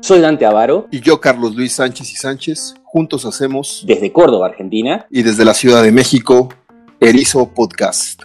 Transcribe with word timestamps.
Soy 0.00 0.20
Dante 0.20 0.46
Avaro. 0.46 0.86
Y 0.92 1.00
yo, 1.00 1.20
Carlos 1.20 1.56
Luis 1.56 1.74
Sánchez 1.74 2.12
y 2.12 2.14
Sánchez. 2.14 2.74
Juntos 2.84 3.26
hacemos. 3.26 3.82
Desde 3.84 4.12
Córdoba, 4.12 4.46
Argentina. 4.46 5.04
Y 5.10 5.24
desde 5.24 5.44
la 5.44 5.54
Ciudad 5.54 5.82
de 5.82 5.90
México, 5.90 6.48
Erizo 7.00 7.52
Podcast. 7.52 8.22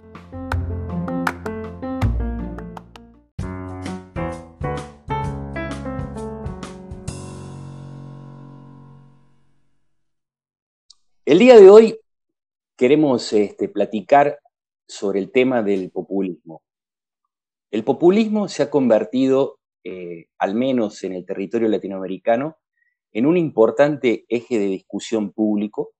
El 11.24 11.40
día 11.40 11.58
de 11.58 11.68
hoy 11.68 11.98
queremos 12.76 13.32
este, 13.32 13.68
platicar 13.68 14.38
sobre 14.86 15.18
el 15.18 15.32
tema 15.32 15.64
del 15.64 15.90
populismo. 15.90 16.62
El 17.70 17.84
populismo 17.84 18.48
se 18.48 18.62
ha 18.62 18.70
convertido 18.70 19.58
eh, 19.84 20.26
al 20.38 20.54
menos 20.54 21.04
en 21.04 21.12
el 21.12 21.26
territorio 21.26 21.68
latinoamericano, 21.68 22.56
en 23.12 23.26
un 23.26 23.36
importante 23.36 24.24
eje 24.28 24.58
de 24.58 24.66
discusión 24.66 25.32
público 25.32 25.92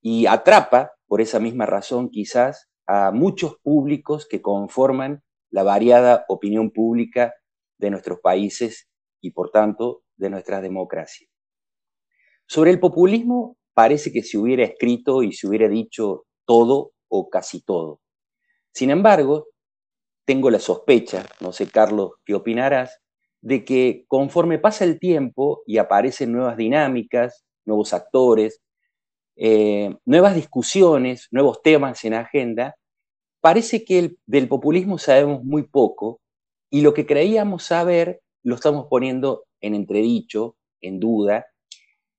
y 0.00 0.26
atrapa, 0.26 0.92
por 1.06 1.20
esa 1.20 1.40
misma 1.40 1.66
razón 1.66 2.08
quizás, 2.10 2.68
a 2.86 3.10
muchos 3.10 3.58
públicos 3.62 4.26
que 4.28 4.42
conforman 4.42 5.22
la 5.50 5.62
variada 5.64 6.24
opinión 6.28 6.70
pública 6.70 7.34
de 7.78 7.90
nuestros 7.90 8.20
países 8.20 8.88
y, 9.20 9.32
por 9.32 9.50
tanto, 9.50 10.02
de 10.16 10.30
nuestras 10.30 10.62
democracias. 10.62 11.30
Sobre 12.46 12.70
el 12.70 12.78
populismo 12.78 13.56
parece 13.74 14.12
que 14.12 14.22
se 14.22 14.38
hubiera 14.38 14.64
escrito 14.64 15.22
y 15.22 15.32
se 15.32 15.48
hubiera 15.48 15.68
dicho 15.68 16.26
todo 16.44 16.92
o 17.08 17.28
casi 17.28 17.60
todo. 17.60 18.00
Sin 18.72 18.90
embargo, 18.90 19.48
tengo 20.26 20.50
la 20.50 20.58
sospecha, 20.58 21.24
no 21.40 21.52
sé 21.52 21.68
Carlos, 21.68 22.14
¿qué 22.24 22.34
opinarás? 22.34 23.00
De 23.40 23.64
que 23.64 24.04
conforme 24.08 24.58
pasa 24.58 24.84
el 24.84 24.98
tiempo 24.98 25.62
y 25.66 25.78
aparecen 25.78 26.32
nuevas 26.32 26.56
dinámicas, 26.56 27.44
nuevos 27.64 27.94
actores, 27.94 28.60
eh, 29.36 29.96
nuevas 30.04 30.34
discusiones, 30.34 31.28
nuevos 31.30 31.62
temas 31.62 32.04
en 32.04 32.14
agenda, 32.14 32.74
parece 33.40 33.84
que 33.84 34.16
del 34.26 34.48
populismo 34.48 34.98
sabemos 34.98 35.44
muy 35.44 35.62
poco 35.62 36.20
y 36.70 36.80
lo 36.80 36.92
que 36.92 37.06
creíamos 37.06 37.62
saber 37.62 38.20
lo 38.42 38.56
estamos 38.56 38.86
poniendo 38.90 39.44
en 39.60 39.74
entredicho, 39.74 40.56
en 40.80 40.98
duda, 40.98 41.46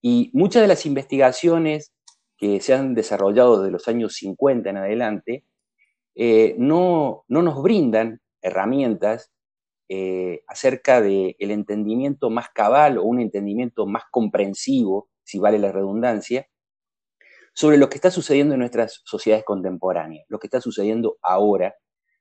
y 0.02 0.32
muchas 0.34 0.62
de 0.62 0.68
las 0.70 0.86
investigaciones 0.86 1.92
que 2.38 2.62
se 2.62 2.74
han 2.74 2.94
desarrollado 2.94 3.60
desde 3.60 3.72
los 3.72 3.88
años 3.90 4.16
50 4.16 4.70
en 4.70 4.78
adelante 4.78 5.44
eh, 6.20 6.56
no, 6.58 7.26
nos 7.28 7.62
brindan 7.62 8.20
herramientas 8.42 9.32
eh, 9.88 10.42
acerca 10.48 11.00
del 11.00 11.36
entendimiento 11.40 12.32
más 12.32 12.50
cabal 12.50 12.98
o 12.98 13.04
un 13.04 13.22
entendimiento 13.22 13.86
más 13.86 14.04
comprensivo, 14.10 15.10
si 15.24 15.38
vale 15.38 15.60
la 15.60 15.72
redundancia, 15.72 16.48
sobre 17.54 17.78
lo 17.78 17.88
que 17.88 17.96
está 17.96 18.10
sucediendo 18.10 18.56
en 18.56 18.62
nuestras 18.62 19.02
sociedades 19.06 19.46
contemporáneas, 19.46 20.26
lo 20.28 20.40
que 20.40 20.48
está 20.48 20.60
sucediendo 20.60 21.18
ahora 21.22 21.76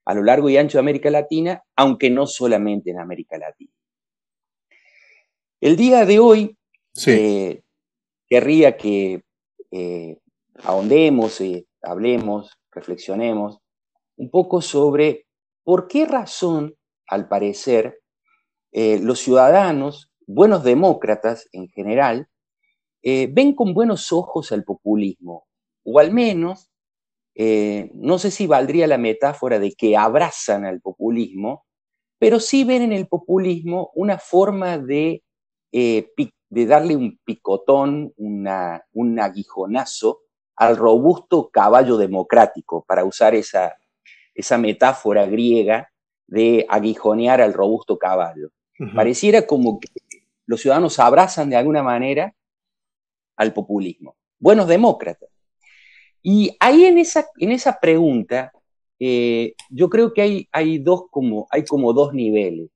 a 0.05 0.15
lo 0.15 0.23
largo 0.23 0.51
y 0.51 0.59
ancho 0.59 0.77
de 0.77 0.81
América 0.81 1.11
Latina, 1.11 1.63
aunque 1.75 2.11
no 2.11 2.27
solamente 2.27 2.91
en 2.91 3.01
América 3.01 3.39
Latina. 3.39 3.73
El 5.59 5.75
día 5.77 6.05
de 6.05 6.19
hoy 6.19 6.59
eh, 7.07 7.63
querría 8.29 8.77
que 8.77 9.23
ahondemos, 10.63 11.43
hablemos, 11.83 12.59
reflexionemos 12.71 13.61
un 14.17 14.31
poco 14.31 14.61
sobre 14.61 15.27
por 15.65 15.89
qué 15.89 16.07
razón, 16.07 16.77
al 17.09 17.29
parecer, 17.29 18.01
eh, 18.73 18.99
los 19.01 19.21
ciudadanos, 19.21 20.11
buenos 20.27 20.65
demócratas 20.65 21.49
en 21.53 21.69
general, 21.69 22.29
eh, 23.03 23.29
ven 23.33 23.55
con 23.55 23.75
buenos 23.75 24.13
ojos 24.13 24.53
al 24.53 24.65
populismo, 24.65 25.47
o 25.85 25.99
al 25.99 26.13
menos, 26.13 26.71
eh, 27.35 27.91
no 27.95 28.19
sé 28.19 28.31
si 28.31 28.47
valdría 28.47 28.87
la 28.87 28.99
metáfora 28.99 29.59
de 29.59 29.73
que 29.73 29.97
abrazan 29.97 30.65
al 30.65 30.81
populismo, 30.81 31.67
pero 32.19 32.41
sí 32.41 32.65
ven 32.65 32.83
en 32.83 32.93
el 32.93 33.09
populismo 33.09 33.91
una 33.95 34.19
forma 34.19 34.79
de, 34.79 35.23
de 35.71 36.67
darle 36.67 36.97
un 36.97 37.19
picotón, 37.25 38.15
un 38.17 39.21
aguijonazo 39.21 40.21
al 40.57 40.77
robusto 40.77 41.51
caballo 41.51 41.99
democrático, 41.99 42.85
para 42.89 43.05
usar 43.05 43.35
esa, 43.35 43.77
esa 44.37 44.59
metáfora 44.59 45.27
griega 45.27 45.91
de 46.27 46.67
aguijonear 46.69 47.41
al 47.41 47.55
robusto 47.55 47.99
caballo. 47.99 48.51
Pareciera 48.95 49.47
como 49.47 49.81
que 49.81 49.89
los 50.45 50.61
ciudadanos 50.61 50.99
abrazan 50.99 51.49
de 51.49 51.57
alguna 51.57 51.83
manera 51.83 52.35
al 53.37 53.53
populismo. 53.53 54.17
Buenos 54.39 54.69
demócratas. 54.69 55.31
Y 56.23 56.55
ahí 56.61 56.85
en 56.85 56.99
esa, 56.99 57.27
en 57.39 57.53
esa 57.53 57.79
pregunta, 57.81 58.53
eh, 58.99 59.55
yo 59.71 59.89
creo 59.89 60.13
que 60.13 60.23
hay, 60.23 60.49
hay, 60.53 60.79
dos 60.79 61.05
como, 61.11 61.47
hay 61.51 61.65
como 61.65 61.93
dos 61.93 62.13
niveles. 62.13 62.69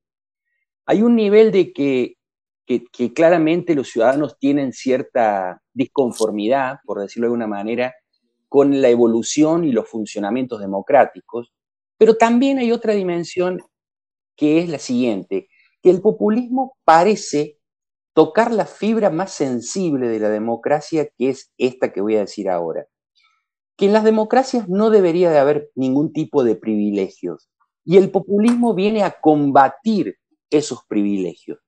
Hay 0.86 1.02
un 1.02 1.16
nivel 1.16 1.52
de 1.52 1.72
que, 1.72 2.16
que 2.66 3.12
claramente 3.12 3.74
los 3.74 3.88
ciudadanos 3.88 4.38
tienen 4.38 4.72
cierta 4.72 5.60
disconformidad, 5.74 6.78
por 6.84 7.00
decirlo 7.00 7.26
de 7.26 7.28
alguna 7.28 7.46
manera, 7.46 7.94
con 8.50 8.82
la 8.82 8.88
evolución 8.88 9.64
y 9.64 9.70
los 9.70 9.88
funcionamientos 9.88 10.60
democráticos, 10.60 11.52
pero 11.96 12.16
también 12.16 12.58
hay 12.58 12.72
otra 12.72 12.94
dimensión 12.94 13.62
que 14.36 14.58
es 14.58 14.68
la 14.68 14.80
siguiente, 14.80 15.48
que 15.80 15.90
el 15.90 16.02
populismo 16.02 16.76
parece 16.84 17.58
tocar 18.12 18.52
la 18.52 18.66
fibra 18.66 19.08
más 19.08 19.32
sensible 19.32 20.08
de 20.08 20.18
la 20.18 20.30
democracia, 20.30 21.08
que 21.16 21.28
es 21.28 21.52
esta 21.58 21.92
que 21.92 22.00
voy 22.00 22.16
a 22.16 22.20
decir 22.20 22.50
ahora, 22.50 22.86
que 23.76 23.86
en 23.86 23.92
las 23.92 24.02
democracias 24.02 24.68
no 24.68 24.90
debería 24.90 25.30
de 25.30 25.38
haber 25.38 25.70
ningún 25.76 26.12
tipo 26.12 26.42
de 26.42 26.56
privilegios, 26.56 27.48
y 27.84 27.98
el 27.98 28.10
populismo 28.10 28.74
viene 28.74 29.04
a 29.04 29.12
combatir 29.12 30.16
esos 30.50 30.84
privilegios. 30.88 31.60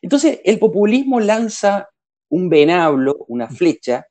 Entonces, 0.00 0.40
el 0.44 0.58
populismo 0.58 1.20
lanza 1.20 1.90
un 2.30 2.48
venablo, 2.48 3.26
una 3.28 3.48
flecha, 3.48 4.06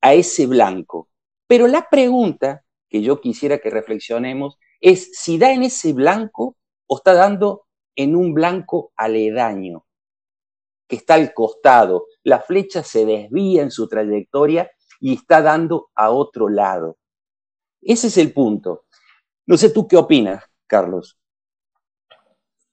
a 0.00 0.14
ese 0.14 0.46
blanco, 0.46 1.08
pero 1.48 1.66
la 1.66 1.88
pregunta 1.90 2.62
que 2.88 3.02
yo 3.02 3.20
quisiera 3.20 3.58
que 3.58 3.70
reflexionemos 3.70 4.58
es 4.80 5.10
si 5.18 5.38
da 5.38 5.52
en 5.52 5.64
ese 5.64 5.92
blanco 5.92 6.56
o 6.86 6.98
está 6.98 7.14
dando 7.14 7.66
en 7.96 8.14
un 8.14 8.32
blanco 8.32 8.92
aledaño, 8.96 9.84
que 10.86 10.96
está 10.96 11.14
al 11.14 11.34
costado. 11.34 12.06
La 12.22 12.40
flecha 12.40 12.84
se 12.84 13.04
desvía 13.04 13.62
en 13.62 13.70
su 13.70 13.88
trayectoria 13.88 14.70
y 15.00 15.14
está 15.14 15.42
dando 15.42 15.90
a 15.94 16.10
otro 16.10 16.48
lado. 16.48 16.98
Ese 17.80 18.08
es 18.08 18.18
el 18.18 18.32
punto. 18.32 18.84
No 19.46 19.56
sé 19.56 19.70
tú 19.70 19.88
qué 19.88 19.96
opinas, 19.96 20.44
Carlos. 20.66 21.18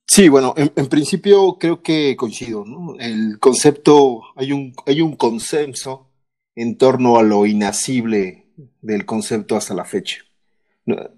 Sí, 0.06 0.28
bueno, 0.28 0.54
en, 0.56 0.86
principio 0.86 1.56
creo 1.58 1.82
que 1.82 2.14
coincido, 2.16 2.64
El 3.00 3.38
concepto, 3.40 4.22
hay 4.36 4.52
un, 4.52 4.72
hay 4.86 5.00
un 5.00 5.16
consenso 5.16 6.10
en 6.54 6.78
torno 6.78 7.18
a 7.18 7.22
lo 7.22 7.44
inacible 7.44 8.45
del 8.82 9.04
concepto 9.04 9.56
hasta 9.56 9.74
la 9.74 9.84
fecha. 9.84 10.18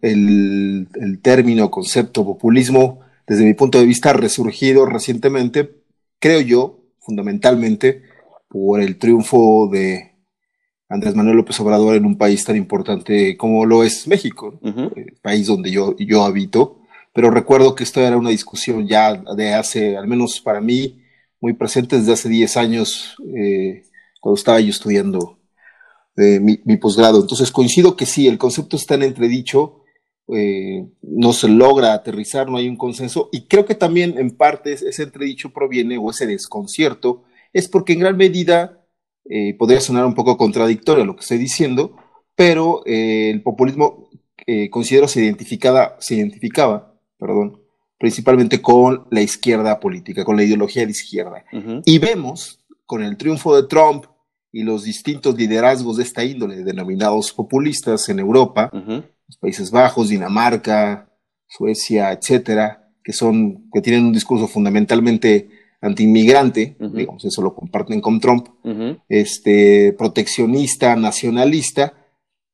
El, 0.01 0.89
el 0.95 1.21
término, 1.21 1.71
concepto, 1.71 2.25
populismo, 2.25 3.01
desde 3.27 3.45
mi 3.45 3.55
punto 3.55 3.79
de 3.79 3.87
vista, 3.87 4.11
ha 4.11 4.15
resurgido 4.15 4.87
recientemente, 4.87 5.83
creo 6.19 6.41
yo, 6.41 6.81
fundamentalmente, 7.01 8.03
por 8.49 8.81
el 8.81 8.97
triunfo 8.97 9.69
de 9.71 10.13
Andrés 10.89 11.15
Manuel 11.15 11.37
López 11.37 11.61
Obrador 11.61 11.97
en 11.97 12.07
un 12.07 12.17
país 12.17 12.45
tan 12.45 12.57
importante 12.57 13.37
como 13.37 13.67
lo 13.67 13.85
es 13.85 14.09
México, 14.09 14.59
el 14.63 15.19
país 15.21 15.47
donde 15.47 15.71
yo, 15.71 15.95
yo 15.99 16.25
habito. 16.25 16.81
Pero 17.13 17.31
recuerdo 17.31 17.75
que 17.75 17.85
esto 17.85 18.01
era 18.01 18.17
una 18.17 18.31
discusión 18.31 18.87
ya 18.87 19.15
de 19.37 19.53
hace, 19.53 19.97
al 19.97 20.07
menos 20.07 20.41
para 20.41 20.61
mí, 20.61 21.03
muy 21.41 21.53
presente 21.53 21.99
desde 21.99 22.13
hace 22.13 22.29
10 22.29 22.57
años, 22.57 23.17
eh, 23.37 23.83
cuando 24.21 24.39
estaba 24.39 24.61
yo 24.61 24.71
estudiando 24.71 25.38
mi, 26.19 26.77
posgrado. 26.77 27.21
Entonces 27.21 27.53
coincido 27.53 27.97
que 27.97 28.07
sí, 28.07 28.27
el 28.27 28.39
concepto 28.39 28.77
está 28.77 28.95
en 28.95 29.05
entredicho, 29.05 29.85
eh, 30.35 30.87
no 31.03 31.33
se 31.33 31.49
logra 31.49 31.93
aterrizar, 31.95 32.51
no 32.51 32.57
hay 32.59 32.69
un 32.69 32.77
consenso, 32.77 33.29
y 33.33 33.47
creo 33.47 33.65
que 33.65 33.75
también 33.75 34.19
en 34.19 34.37
parte 34.37 34.73
ese 34.73 35.03
entredicho 35.03 35.53
proviene, 35.53 35.97
o 35.97 36.11
ese 36.11 36.27
desconcierto, 36.27 37.23
es 37.53 37.69
porque 37.69 37.93
en 37.93 38.01
gran 38.01 38.17
medida 38.17 38.85
eh, 39.31 39.55
podría 39.55 39.81
sonar 39.81 40.05
un 40.07 40.15
poco 40.15 40.37
contradictorio 40.37 41.05
lo 41.05 41.15
que 41.15 41.23
estoy 41.23 41.39
diciendo, 41.39 41.97
pero 42.35 42.83
eh, 42.85 43.31
el 43.31 43.43
populismo 43.43 44.09
considero 44.71 45.07
se, 45.09 45.23
identificaba, 45.23 45.97
se 46.01 46.15
identificaba, 46.15 46.95
perdón, 47.19 47.61
principalmente 47.99 48.63
con 48.63 49.07
la 49.11 49.21
izquierda 49.21 49.79
política, 49.79 50.25
con 50.25 50.37
la 50.37 50.43
ideología 50.43 50.87
de 50.87 50.93
izquierda. 50.93 51.45
Y 51.85 51.99
vemos 51.99 52.65
con 52.87 53.03
el 53.03 53.19
triunfo 53.19 53.55
de 53.55 53.69
Trump 53.69 54.07
y 54.53 54.63
los 54.63 54.85
distintos 54.85 55.37
liderazgos 55.37 55.97
de 55.97 56.03
esta 56.03 56.25
índole, 56.25 56.65
denominados 56.65 57.33
populistas 57.33 58.09
en 58.09 58.19
Europa, 58.19 58.71
los 58.73 59.37
Países 59.39 59.71
Bajos, 59.71 60.09
Dinamarca, 60.09 61.11
Suecia, 61.47 62.13
etcétera, 62.13 62.91
que 63.05 63.13
son, 63.13 63.69
que 63.73 63.81
tienen 63.81 64.07
un 64.07 64.13
discurso 64.13 64.49
fundamentalmente 64.49 65.49
antiinmigrante, 65.81 66.77
digamos, 66.79 67.25
eso 67.25 67.43
lo 67.43 67.55
comparten 67.55 68.01
con 68.01 68.21
Trump, 68.21 68.49
este, 69.09 69.95
proteccionista, 69.97 70.97
nacionalista, 70.97 71.95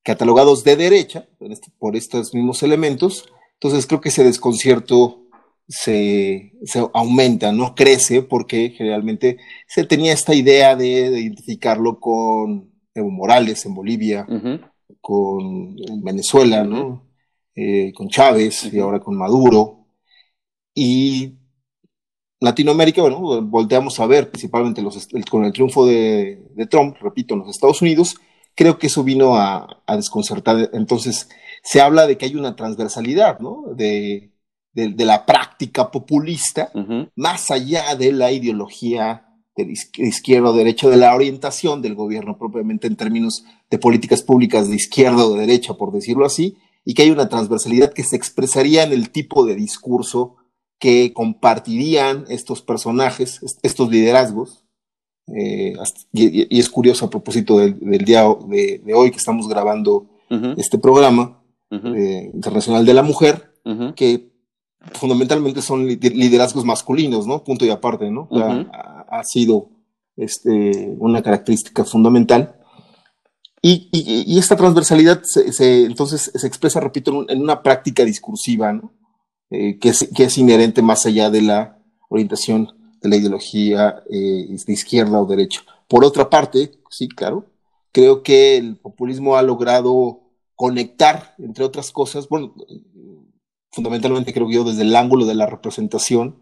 catalogados 0.02 0.62
de 0.64 0.76
derecha 0.76 1.26
este, 1.40 1.68
por 1.78 1.96
estos 1.96 2.34
mismos 2.34 2.62
elementos. 2.62 3.26
Entonces 3.54 3.86
creo 3.86 4.00
que 4.00 4.10
ese 4.10 4.22
desconcierto 4.22 5.23
se, 5.66 6.52
aumenta, 6.92 7.52
no 7.52 7.74
crece, 7.74 8.22
porque 8.22 8.70
generalmente 8.70 9.38
se 9.66 9.84
tenía 9.84 10.12
esta 10.12 10.34
idea 10.34 10.76
de, 10.76 11.20
identificarlo 11.20 12.00
con 12.00 12.70
Evo 12.94 13.10
Morales 13.10 13.64
en 13.66 13.74
Bolivia, 13.74 14.26
con 15.00 15.76
Venezuela, 16.02 16.64
¿no? 16.64 17.08
Eh, 17.56 17.92
con 17.94 18.08
Chávez 18.08 18.72
y 18.72 18.78
ahora 18.80 19.00
con 19.00 19.16
Maduro. 19.16 19.86
Y 20.74 21.38
Latinoamérica, 22.40 23.00
bueno, 23.00 23.42
volteamos 23.42 23.98
a 24.00 24.06
ver, 24.06 24.30
principalmente 24.30 24.82
los, 24.82 25.08
con 25.30 25.44
el 25.44 25.52
triunfo 25.52 25.86
de, 25.86 26.42
Trump, 26.70 26.96
repito, 27.00 27.34
en 27.34 27.40
los 27.40 27.48
Estados 27.48 27.80
Unidos, 27.80 28.16
creo 28.54 28.78
que 28.78 28.88
eso 28.88 29.04
vino 29.04 29.36
a, 29.36 29.82
desconcertar. 29.88 30.70
Entonces, 30.72 31.28
se 31.62 31.80
habla 31.80 32.06
de 32.06 32.18
que 32.18 32.26
hay 32.26 32.36
una 32.36 32.56
transversalidad, 32.56 33.38
¿no? 33.38 33.64
De, 33.74 34.33
la 34.74 35.24
práctica 35.24 35.90
populista, 35.90 36.70
más 37.16 37.50
allá 37.50 37.94
de 37.94 38.12
la 38.12 38.32
ideología 38.32 39.28
de 39.56 39.72
izquierda 39.98 40.50
o 40.50 40.52
derecha, 40.52 40.88
de 40.88 40.96
la 40.96 41.14
orientación 41.14 41.80
del 41.80 41.94
gobierno 41.94 42.36
propiamente 42.36 42.86
en 42.86 42.96
términos 42.96 43.44
de 43.70 43.78
políticas 43.78 44.22
públicas 44.22 44.68
de 44.68 44.76
izquierda 44.76 45.24
o 45.24 45.34
de 45.34 45.40
derecha, 45.40 45.74
por 45.74 45.92
decirlo 45.92 46.26
así, 46.26 46.56
y 46.84 46.94
que 46.94 47.02
hay 47.02 47.10
una 47.10 47.28
transversalidad 47.28 47.92
que 47.92 48.02
se 48.02 48.16
expresaría 48.16 48.82
en 48.82 48.92
el 48.92 49.10
tipo 49.10 49.46
de 49.46 49.54
discurso 49.54 50.36
que 50.78 51.12
compartirían 51.12 52.24
estos 52.28 52.62
personajes, 52.62 53.40
estos 53.62 53.90
liderazgos. 53.90 54.64
Eh, 55.28 55.74
y, 56.12 56.58
es 56.58 56.68
curioso 56.68 57.06
a 57.06 57.10
propósito 57.10 57.58
del, 57.58 58.04
día 58.04 58.24
de, 58.48 58.82
hoy 58.94 59.10
que 59.10 59.16
estamos 59.16 59.48
grabando 59.48 60.06
este 60.56 60.78
programa 60.78 61.40
eh, 61.70 62.30
internacional 62.34 62.84
de 62.84 62.94
la 62.94 63.02
mujer, 63.02 63.54
que 63.94 64.33
fundamentalmente 64.92 65.62
son 65.62 65.86
liderazgos 65.86 66.64
masculinos, 66.64 67.26
¿no? 67.26 67.42
Punto 67.42 67.64
y 67.64 67.70
aparte, 67.70 68.10
¿no? 68.10 68.28
ha, 68.32 69.22
sido 69.24 69.70
este, 70.16 70.94
una 70.98 71.22
característica 71.22 71.84
fundamental. 71.84 72.56
Y, 73.62 74.38
esta 74.38 74.56
transversalidad 74.56 75.22
se, 75.22 75.84
entonces 75.84 76.30
se 76.34 76.46
expresa, 76.46 76.80
repito, 76.80 77.24
en, 77.28 77.40
una 77.40 77.62
práctica 77.62 78.04
discursiva, 78.04 78.78
eh, 79.50 79.78
que, 79.78 79.88
es, 79.88 80.38
inherente 80.38 80.82
más 80.82 81.06
allá 81.06 81.30
de 81.30 81.42
la 81.42 81.78
orientación 82.08 82.68
de 83.00 83.08
la 83.08 83.16
ideología 83.16 84.02
eh, 84.10 84.56
de 84.66 84.72
izquierda 84.72 85.20
o 85.20 85.26
derecha. 85.26 85.62
Por 85.88 86.04
otra 86.04 86.28
parte, 86.28 86.72
sí, 86.90 87.08
claro, 87.08 87.46
creo 87.92 88.22
que 88.22 88.56
el 88.56 88.76
populismo 88.76 89.36
ha 89.36 89.42
logrado 89.42 90.20
conectar, 90.56 91.34
entre 91.38 91.64
otras 91.64 91.90
cosas, 91.90 92.28
bueno, 92.28 92.54
fundamentalmente 93.74 94.32
creo 94.32 94.48
yo 94.50 94.64
desde 94.64 94.82
el 94.82 94.94
ángulo 94.94 95.26
de 95.26 95.34
la 95.34 95.46
representación, 95.46 96.38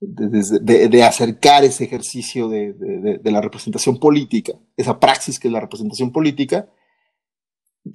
de, 0.00 1.04
acercar 1.04 1.62
ese 1.62 1.84
ejercicio 1.84 2.48
de, 2.48 3.20
la 3.22 3.40
representación 3.40 3.98
política, 3.98 4.54
esa 4.76 4.98
praxis 4.98 5.38
que 5.38 5.46
es 5.46 5.52
la 5.52 5.60
representación 5.60 6.10
política, 6.10 6.68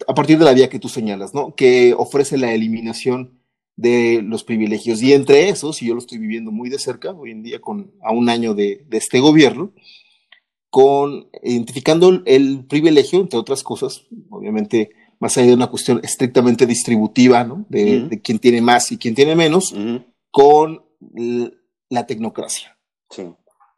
a 0.07 0.13
partir 0.13 0.39
de 0.39 0.45
la 0.45 0.53
vía 0.53 0.69
que 0.69 0.79
tú 0.79 0.87
señalas, 0.87 1.33
¿no? 1.33 1.53
Que 1.53 1.93
ofrece 1.97 2.37
la 2.37 2.53
eliminación 2.53 3.41
de 3.75 4.21
los 4.23 4.43
privilegios. 4.43 5.01
Y 5.01 5.13
entre 5.13 5.49
esos, 5.49 5.81
y 5.81 5.87
yo 5.87 5.93
lo 5.93 5.99
estoy 5.99 6.17
viviendo 6.17 6.51
muy 6.51 6.69
de 6.69 6.79
cerca 6.79 7.11
hoy 7.11 7.31
en 7.31 7.43
día 7.43 7.59
con 7.59 7.91
a 8.01 8.11
un 8.11 8.29
año 8.29 8.53
de, 8.53 8.85
este 8.91 9.19
gobierno, 9.19 9.73
con 10.69 11.29
identificando 11.43 12.21
el 12.25 12.65
privilegio, 12.65 13.19
entre 13.19 13.39
otras 13.39 13.63
cosas, 13.63 14.07
obviamente 14.29 14.91
más 15.19 15.37
allá 15.37 15.47
de 15.47 15.53
una 15.53 15.67
cuestión 15.67 15.99
estrictamente 16.03 16.65
distributiva, 16.65 17.43
¿no? 17.43 17.65
De, 17.69 18.21
quién 18.23 18.39
tiene 18.39 18.61
más 18.61 18.91
y 18.91 18.97
quién 18.97 19.15
tiene 19.15 19.35
menos, 19.35 19.73
con 20.31 20.83
la 21.89 22.05
tecnocracia. 22.05 22.77
Sí. 23.09 23.23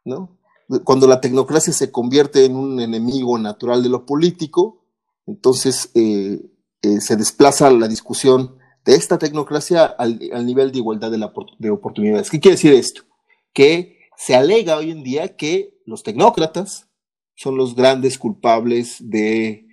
¿no? 0.04 0.38
Cuando 0.84 1.06
la 1.06 1.20
tecnocracia 1.20 1.72
se 1.72 1.90
convierte 1.90 2.44
en 2.44 2.56
un 2.56 2.80
enemigo 2.80 3.38
natural 3.38 3.82
de 3.82 3.88
lo 3.88 4.06
político, 4.06 4.84
entonces 5.26 5.90
eh, 5.94 6.40
eh, 6.82 7.00
se 7.00 7.16
desplaza 7.16 7.70
la 7.70 7.88
discusión 7.88 8.56
de 8.84 8.94
esta 8.94 9.18
tecnocracia 9.18 9.84
al, 9.84 10.18
nivel 10.46 10.72
de 10.72 10.78
igualdad 10.78 11.10
de, 11.10 11.18
de 11.58 11.70
oportunidades. 11.70 12.30
¿Qué 12.30 12.40
quiere 12.40 12.56
decir 12.56 12.72
esto? 12.72 13.02
Que 13.52 13.98
se 14.16 14.34
alega 14.34 14.76
hoy 14.76 14.90
en 14.90 15.02
día 15.02 15.36
que 15.36 15.80
los 15.86 16.02
tecnócratas 16.02 16.88
son 17.34 17.56
los 17.56 17.74
grandes 17.74 18.18
culpables 18.18 18.96
de 19.00 19.66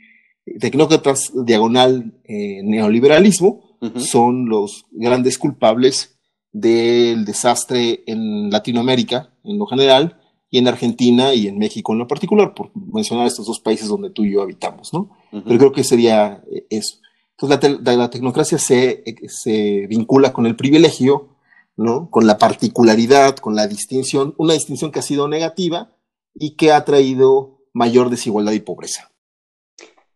tecnócratas 0.60 1.32
diagonal 1.34 2.14
eh, 2.24 2.62
neoliberalismo, 2.64 3.68
son 3.98 4.50
los 4.50 4.86
grandes 4.92 5.38
culpables 5.38 6.18
del 6.52 7.26
desastre 7.26 8.04
en 8.08 8.50
Latinoamérica 8.50 9.32
en 9.44 9.60
lo 9.60 9.68
general 9.68 10.20
y 10.50 10.58
en 10.58 10.68
Argentina 10.68 11.34
y 11.34 11.48
en 11.48 11.60
México 11.60 11.94
en 11.94 12.00
lo 12.00 12.08
particular, 12.08 12.54
por 12.54 12.72
mencionar 12.76 13.28
estos 13.28 13.46
dos 13.46 13.60
países 13.60 13.88
donde 13.88 14.10
tú 14.10 14.24
y 14.24 14.34
yo 14.34 14.42
habitamos, 14.42 14.94
¿no? 14.94 15.12
Pero 15.32 15.60
creo 15.60 15.72
que 15.72 15.84
sería 15.84 16.42
eh, 16.52 16.66
eso. 16.70 16.98
Entonces 17.40 17.80
la, 17.84 18.10
tecnocracia 18.10 18.58
se, 18.58 19.04
se, 19.28 19.86
vincula 19.88 20.34
con 20.34 20.48
el 20.48 20.56
privilegio, 20.56 21.36
¿no? 21.76 22.10
Con 22.10 22.26
la 22.26 22.40
particularidad, 22.40 23.36
con 23.36 23.56
la 23.56 23.68
distinción, 23.68 24.34
una 24.38 24.54
distinción 24.54 24.92
que 24.92 25.00
ha 25.00 25.04
sido 25.04 25.28
negativa 25.28 25.92
y 26.34 26.56
que 26.56 26.72
ha 26.72 26.84
traído 26.84 27.60
mayor 27.74 28.10
desigualdad 28.10 28.54
y 28.54 28.60
pobreza. 28.60 29.12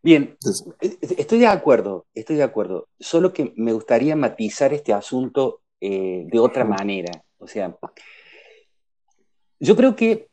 Bien, 0.03 0.37
eh, 0.81 0.97
estoy 1.01 1.39
de 1.39 1.47
acuerdo, 1.47 2.07
estoy 2.13 2.35
de 2.35 2.43
acuerdo. 2.43 2.87
Solo 2.99 3.33
que 3.33 3.53
me 3.55 3.73
gustaría 3.73 4.15
matizar 4.15 4.73
este 4.73 4.93
asunto 4.93 5.61
eh, 5.79 6.25
de 6.27 6.39
otra 6.39 6.65
manera. 6.65 7.23
O 7.37 7.47
sea, 7.47 7.77
yo 9.59 9.75
creo 9.75 9.95
que, 9.95 10.29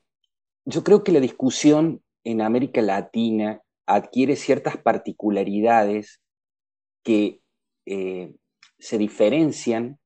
yo 0.65 0.85
creo 0.85 1.05
que 1.05 1.13
la 1.13 1.21
discusión 1.21 2.03
en 2.25 2.41
América 2.41 2.83
Latina 2.83 3.63
adquiere 3.87 4.37
ciertas 4.37 4.77
particularidades 4.77 6.21
que 7.03 7.41
eh, 7.87 8.35
se 8.79 8.99
diferencian 8.99 9.99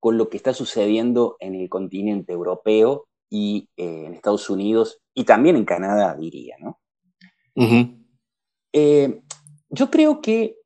con 0.00 0.16
lo 0.16 0.28
que 0.28 0.36
está 0.36 0.54
sucediendo 0.54 1.36
en 1.40 1.56
el 1.56 1.68
continente 1.68 2.32
europeo 2.32 3.08
y 3.28 3.68
eh, 3.76 4.04
en 4.06 4.14
Estados 4.14 4.48
Unidos 4.48 5.00
y 5.14 5.24
también 5.24 5.56
en 5.56 5.64
Canadá, 5.64 6.14
diría, 6.16 6.56
¿no? 6.60 6.78
Yo 8.72 9.90
creo 9.90 10.20
que 10.20 10.56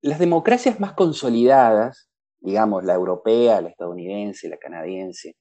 las 0.00 0.18
democracias 0.18 0.80
más 0.80 0.92
consolidadas 0.94 2.08
digamos, 2.44 2.84
la 2.84 2.92
europea, 2.92 3.62
la 3.62 3.70
estadounidense, 3.70 4.50
la 4.50 4.58
canadiense, 4.58 5.34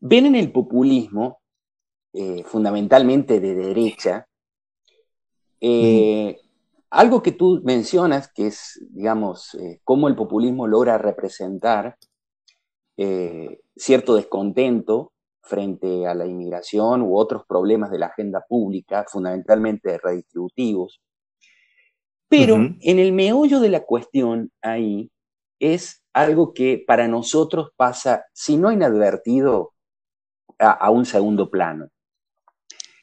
ven 0.00 0.26
en 0.26 0.34
el 0.34 0.50
populismo, 0.50 1.40
eh, 2.12 2.42
fundamentalmente 2.44 3.38
de 3.38 3.54
derecha, 3.54 4.26
eh, 5.60 6.36
algo 6.90 7.22
que 7.22 7.30
tú 7.30 7.60
mencionas, 7.62 8.32
que 8.32 8.48
es, 8.48 8.84
digamos, 8.90 9.54
eh, 9.54 9.80
cómo 9.84 10.08
el 10.08 10.16
populismo 10.16 10.66
logra 10.66 10.98
representar 10.98 11.96
cierto 13.76 14.14
descontento 14.14 15.14
frente 15.50 16.06
a 16.06 16.14
la 16.14 16.26
inmigración 16.26 17.02
u 17.02 17.18
otros 17.18 17.42
problemas 17.46 17.90
de 17.90 17.98
la 17.98 18.06
agenda 18.06 18.44
pública, 18.48 19.04
fundamentalmente 19.06 19.98
redistributivos. 19.98 21.02
Pero 22.28 22.54
en 22.54 22.98
el 23.00 23.12
meollo 23.12 23.58
de 23.58 23.68
la 23.68 23.84
cuestión 23.84 24.52
ahí 24.62 25.10
es 25.58 26.02
algo 26.12 26.54
que 26.54 26.82
para 26.86 27.08
nosotros 27.08 27.70
pasa, 27.76 28.24
si 28.32 28.56
no 28.56 28.70
inadvertido, 28.70 29.72
a, 30.60 30.90
un 30.90 31.06
segundo 31.06 31.50
plano, 31.50 31.88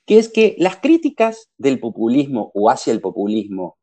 que 0.06 0.20
es 0.20 0.30
que 0.30 0.56
las 0.60 0.78
críticas 0.78 1.50
del 1.58 1.80
populismo 1.80 2.52
o 2.54 2.70
hacia 2.70 2.94
el 2.94 3.02
populismo 3.02 3.78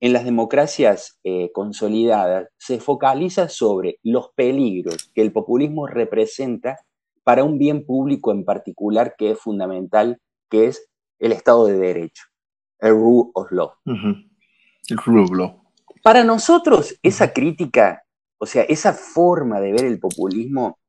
en 0.00 0.12
las 0.12 0.24
democracias 0.24 1.18
eh, 1.22 1.50
consolidadas 1.52 2.48
se 2.58 2.80
focaliza 2.80 3.48
sobre 3.48 3.98
los 4.02 4.30
peligros 4.34 5.10
que 5.14 5.22
el 5.22 5.32
populismo 5.32 5.86
representa 5.86 6.78
para 7.30 7.44
un 7.44 7.58
bien 7.58 7.86
público 7.86 8.32
en 8.32 8.44
particular 8.44 9.14
que 9.16 9.30
es 9.30 9.38
fundamental, 9.38 10.20
que 10.50 10.66
es 10.66 10.90
el 11.20 11.30
Estado 11.30 11.66
de 11.66 11.78
Derecho, 11.78 12.24
el 12.80 12.90
rule 12.90 13.30
of 13.34 13.52
law. 13.52 13.70
El 13.86 14.96
rule 15.06 15.22
of 15.22 15.30
law. 15.30 15.62
Para 16.02 16.24
nosotros, 16.24 16.98
esa 17.04 17.32
crítica 17.32 18.02
o 18.40 18.46
sea, 18.46 18.64
esa 18.64 18.92
forma 18.94 19.60
de 19.60 19.70
ver 19.70 19.84
el 19.84 20.00
populismo 20.00 20.80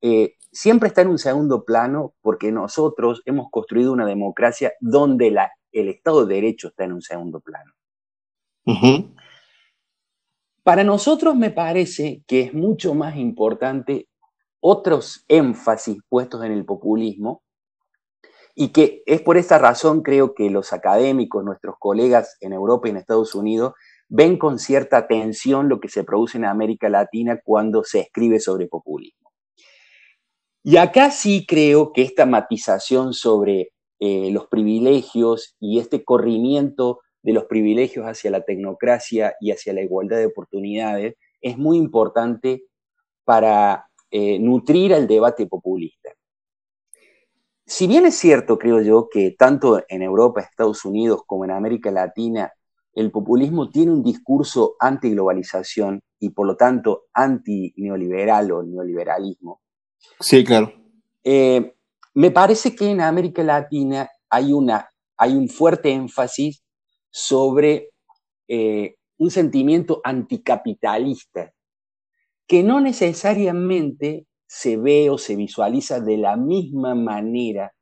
eh, 0.00 0.34
siempre 0.52 0.86
está 0.86 1.02
en 1.02 1.08
un 1.08 1.18
segundo 1.18 1.64
plano 1.64 2.14
porque 2.20 2.52
nosotros 2.52 3.22
hemos 3.24 3.50
construido 3.50 3.92
una 3.92 4.06
democracia 4.06 4.74
donde 4.78 5.34
el 5.72 5.88
Estado 5.88 6.26
de 6.26 6.34
Derecho 6.36 6.68
está 6.68 6.84
en 6.84 6.92
un 6.92 7.02
segundo 7.02 7.40
plano. 7.40 7.72
Para 10.62 10.84
nosotros 10.84 11.34
me 11.34 11.50
parece 11.50 12.22
que 12.28 12.42
es 12.42 12.54
mucho 12.54 12.94
más 12.94 13.16
importante 13.16 14.07
otros 14.60 15.24
énfasis 15.28 15.98
puestos 16.08 16.44
en 16.44 16.52
el 16.52 16.64
populismo 16.64 17.42
y 18.54 18.70
que 18.70 19.02
es 19.06 19.22
por 19.22 19.36
esta 19.36 19.58
razón 19.58 20.02
creo 20.02 20.34
que 20.34 20.50
los 20.50 20.72
académicos, 20.72 21.44
nuestros 21.44 21.76
colegas 21.78 22.36
en 22.40 22.52
Europa 22.52 22.88
y 22.88 22.90
en 22.90 22.96
Estados 22.96 23.36
Unidos, 23.36 23.74
ven 24.08 24.36
con 24.36 24.58
cierta 24.58 24.96
atención 24.96 25.68
lo 25.68 25.78
que 25.78 25.88
se 25.88 26.02
produce 26.02 26.38
en 26.38 26.44
América 26.44 26.88
Latina 26.88 27.40
cuando 27.44 27.84
se 27.84 28.00
escribe 28.00 28.40
sobre 28.40 28.66
populismo. 28.66 29.30
Y 30.64 30.76
acá 30.76 31.10
sí 31.10 31.46
creo 31.46 31.92
que 31.92 32.02
esta 32.02 32.26
matización 32.26 33.14
sobre 33.14 33.70
eh, 34.00 34.30
los 34.32 34.48
privilegios 34.48 35.56
y 35.60 35.78
este 35.78 36.04
corrimiento 36.04 37.00
de 37.22 37.32
los 37.32 37.44
privilegios 37.44 38.06
hacia 38.06 38.30
la 38.30 38.42
tecnocracia 38.42 39.34
y 39.40 39.52
hacia 39.52 39.72
la 39.72 39.82
igualdad 39.82 40.18
de 40.18 40.26
oportunidades 40.26 41.14
es 41.40 41.56
muy 41.58 41.76
importante 41.76 42.64
para 43.24 43.87
eh, 44.10 44.38
nutrir 44.38 44.92
el 44.92 45.06
debate 45.06 45.46
populista. 45.46 46.10
Si 47.66 47.86
bien 47.86 48.06
es 48.06 48.14
cierto, 48.14 48.58
creo 48.58 48.80
yo, 48.80 49.08
que 49.10 49.36
tanto 49.38 49.82
en 49.88 50.02
Europa, 50.02 50.40
Estados 50.40 50.84
Unidos, 50.86 51.22
como 51.26 51.44
en 51.44 51.50
América 51.50 51.90
Latina, 51.90 52.50
el 52.94 53.10
populismo 53.10 53.68
tiene 53.70 53.92
un 53.92 54.02
discurso 54.02 54.76
anti-globalización 54.80 56.02
y 56.18 56.30
por 56.30 56.46
lo 56.46 56.56
tanto 56.56 57.04
anti-neoliberal 57.12 58.50
o 58.52 58.62
neoliberalismo. 58.62 59.60
Sí, 60.18 60.42
claro. 60.42 60.72
Eh, 61.22 61.74
me 62.14 62.30
parece 62.30 62.74
que 62.74 62.90
en 62.90 63.02
América 63.02 63.42
Latina 63.42 64.08
hay, 64.30 64.52
una, 64.52 64.90
hay 65.16 65.34
un 65.34 65.48
fuerte 65.48 65.92
énfasis 65.92 66.64
sobre 67.10 67.90
eh, 68.48 68.96
un 69.18 69.30
sentimiento 69.30 70.00
anticapitalista 70.02 71.52
que 72.48 72.62
no 72.62 72.80
necesariamente 72.80 74.26
se 74.46 74.78
ve 74.78 75.10
o 75.10 75.18
se 75.18 75.36
visualiza 75.36 76.00
de 76.00 76.16
la 76.16 76.36
misma 76.36 76.94
manera 76.94 77.74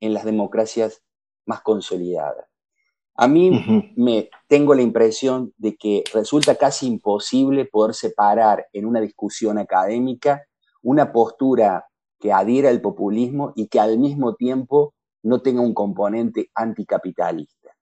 en 0.00 0.12
las 0.12 0.24
democracias 0.24 1.02
más 1.46 1.62
consolidadas. 1.62 2.46
A 3.14 3.28
mí 3.28 3.92
me 3.96 4.28
tengo 4.48 4.74
la 4.74 4.82
impresión 4.82 5.52
de 5.58 5.76
que 5.76 6.02
resulta 6.12 6.56
casi 6.56 6.86
imposible 6.86 7.66
poder 7.66 7.94
separar 7.94 8.66
en 8.72 8.86
una 8.86 9.00
discusión 9.00 9.58
académica 9.58 10.44
una 10.82 11.12
postura 11.12 11.86
que 12.18 12.32
adhiera 12.32 12.70
al 12.70 12.80
populismo 12.80 13.52
y 13.54 13.68
que 13.68 13.78
al 13.78 13.98
mismo 13.98 14.34
tiempo 14.34 14.94
no 15.22 15.42
tenga 15.42 15.60
un 15.60 15.74
componente 15.74 16.50
anticapitalista. 16.54 17.76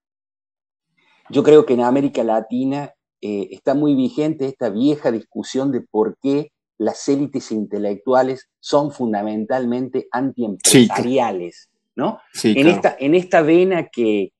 Yo 1.30 1.42
creo 1.42 1.64
que 1.64 1.74
en 1.74 1.82
América 1.82 2.24
Latina 2.24 2.92
eh, 3.20 3.48
está 3.50 3.74
muy 3.74 3.94
vigente 3.94 4.46
esta 4.46 4.70
vieja 4.70 5.10
discusión 5.10 5.72
de 5.72 5.80
por 5.80 6.16
qué 6.22 6.52
las 6.78 7.08
élites 7.08 7.50
intelectuales 7.50 8.48
son 8.60 8.92
fundamentalmente 8.92 10.06
antiempresariales, 10.12 11.68
¿no? 11.96 12.20
en, 12.44 12.68
esta, 12.68 12.96
en 12.98 13.14
esta 13.16 13.42
vena 13.42 13.88
que, 13.88 14.32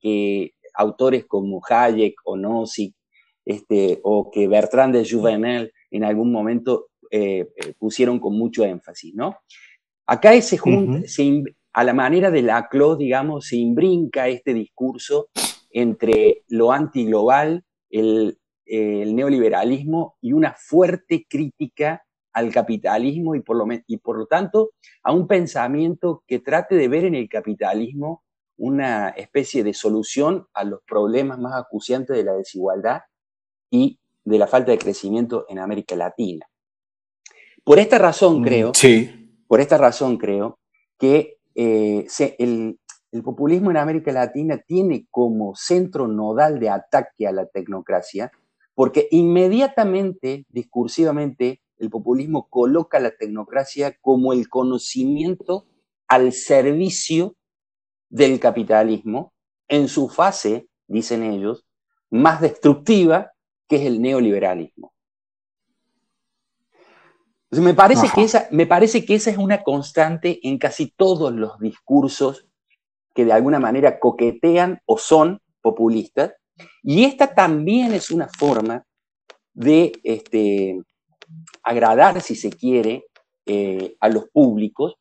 autores 0.73 1.25
como 1.25 1.61
Hayek 1.67 2.15
o 2.23 2.37
Nozick, 2.37 2.95
este, 3.45 3.99
o 4.03 4.31
que 4.31 4.47
Bertrand 4.47 4.95
de 4.95 5.09
Juvenel 5.09 5.73
en 5.91 6.05
algún 6.05 6.31
momento 6.31 6.87
eh, 7.11 7.49
eh, 7.55 7.73
pusieron 7.77 8.19
con 8.19 8.37
mucho 8.37 8.63
énfasis, 8.63 9.13
¿no? 9.15 9.39
Acá 10.05 10.33
ese 10.33 10.57
junta, 10.57 11.05
a 11.73 11.83
la 11.83 11.93
manera 11.93 12.31
de 12.31 12.41
la 12.41 12.67
CLO, 12.69 12.95
digamos, 12.95 13.47
se 13.47 13.57
imbrinca 13.57 14.27
este 14.27 14.53
discurso 14.53 15.29
entre 15.71 16.43
lo 16.47 16.71
antiglobal, 16.71 17.63
el, 17.89 18.37
el 18.69 19.15
neoliberalismo 19.15 20.17
y 20.21 20.33
una 20.33 20.53
fuerte 20.53 21.25
crítica 21.27 22.03
al 22.33 22.51
capitalismo 22.51 23.35
y 23.35 23.41
por, 23.41 23.57
lo, 23.57 23.65
y 23.87 23.97
por 23.97 24.17
lo 24.17 24.25
tanto 24.27 24.71
a 25.03 25.11
un 25.11 25.27
pensamiento 25.27 26.23
que 26.27 26.39
trate 26.39 26.75
de 26.75 26.87
ver 26.87 27.05
en 27.05 27.15
el 27.15 27.27
capitalismo 27.27 28.23
una 28.57 29.09
especie 29.09 29.63
de 29.63 29.73
solución 29.73 30.47
a 30.53 30.63
los 30.63 30.81
problemas 30.83 31.39
más 31.39 31.53
acuciantes 31.55 32.15
de 32.15 32.23
la 32.23 32.33
desigualdad 32.33 33.01
y 33.71 33.99
de 34.23 34.37
la 34.37 34.47
falta 34.47 34.71
de 34.71 34.77
crecimiento 34.77 35.45
en 35.49 35.59
América 35.59 35.95
Latina. 35.95 36.45
Por 37.63 37.79
esta 37.79 37.97
razón 37.97 38.41
mm, 38.41 38.43
creo, 38.43 38.71
por 39.47 39.61
esta 39.61 39.77
razón 39.77 40.17
creo 40.17 40.59
que 40.97 41.37
eh, 41.55 42.05
el, 42.37 42.79
el 43.11 43.23
populismo 43.23 43.71
en 43.71 43.77
América 43.77 44.11
Latina 44.11 44.57
tiene 44.57 45.07
como 45.09 45.55
centro 45.55 46.07
nodal 46.07 46.59
de 46.59 46.69
ataque 46.69 47.27
a 47.27 47.31
la 47.31 47.45
tecnocracia, 47.47 48.31
porque 48.79 49.09
inmediatamente, 49.11 50.45
discursivamente, 50.47 51.61
el 51.79 51.89
populismo 51.89 52.47
coloca 52.49 52.97
la 53.01 53.11
tecnocracia 53.11 53.97
como 53.99 54.31
el 54.31 54.47
conocimiento 54.47 55.65
al 56.07 56.31
servicio 56.31 57.35
del 58.07 58.39
capitalismo 58.39 59.33
en 59.67 59.89
su 59.89 60.07
fase, 60.07 60.69
dicen 60.87 61.23
ellos, 61.23 61.65
más 62.09 62.39
destructiva, 62.39 63.33
que 63.67 63.75
es 63.75 63.81
el 63.81 64.01
neoliberalismo. 64.01 64.93
me 67.51 67.73
parece, 67.73 68.07
que 68.15 68.23
esa, 68.23 68.47
me 68.49 68.65
parece 68.65 69.03
que 69.03 69.15
esa 69.15 69.29
es 69.29 69.37
una 69.37 69.61
constante 69.61 70.39
en 70.47 70.57
casi 70.57 70.89
todos 70.89 71.33
los 71.33 71.59
discursos 71.59 72.47
que 73.13 73.25
de 73.25 73.33
alguna 73.33 73.59
manera 73.59 73.99
coquetean 73.99 74.79
o 74.85 74.97
son 74.97 75.41
populistas, 75.61 76.38
y 76.83 77.05
esta 77.05 77.33
también 77.33 77.93
es 77.93 78.11
una 78.11 78.27
forma 78.27 78.85
de 79.53 79.91
este, 80.03 80.81
agradar, 81.63 82.21
si 82.21 82.35
se 82.35 82.49
quiere, 82.49 83.05
eh, 83.45 83.95
a 83.99 84.09
los 84.09 84.29
públicos, 84.29 84.95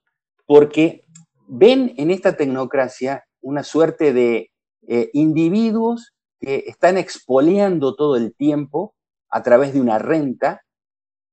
porque 0.47 1.05
ven 1.47 1.95
en 1.97 2.11
esta 2.11 2.37
tecnocracia 2.37 3.25
una 3.41 3.63
suerte 3.63 4.13
de 4.13 4.51
eh, 4.87 5.11
individuos 5.13 6.15
que 6.41 6.65
están 6.67 6.97
expoliando 6.97 7.95
todo 7.95 8.17
el 8.17 8.35
tiempo 8.35 8.95
a 9.29 9.43
través 9.43 9.75
de 9.75 9.81
una 9.81 9.99
renta, 9.99 10.63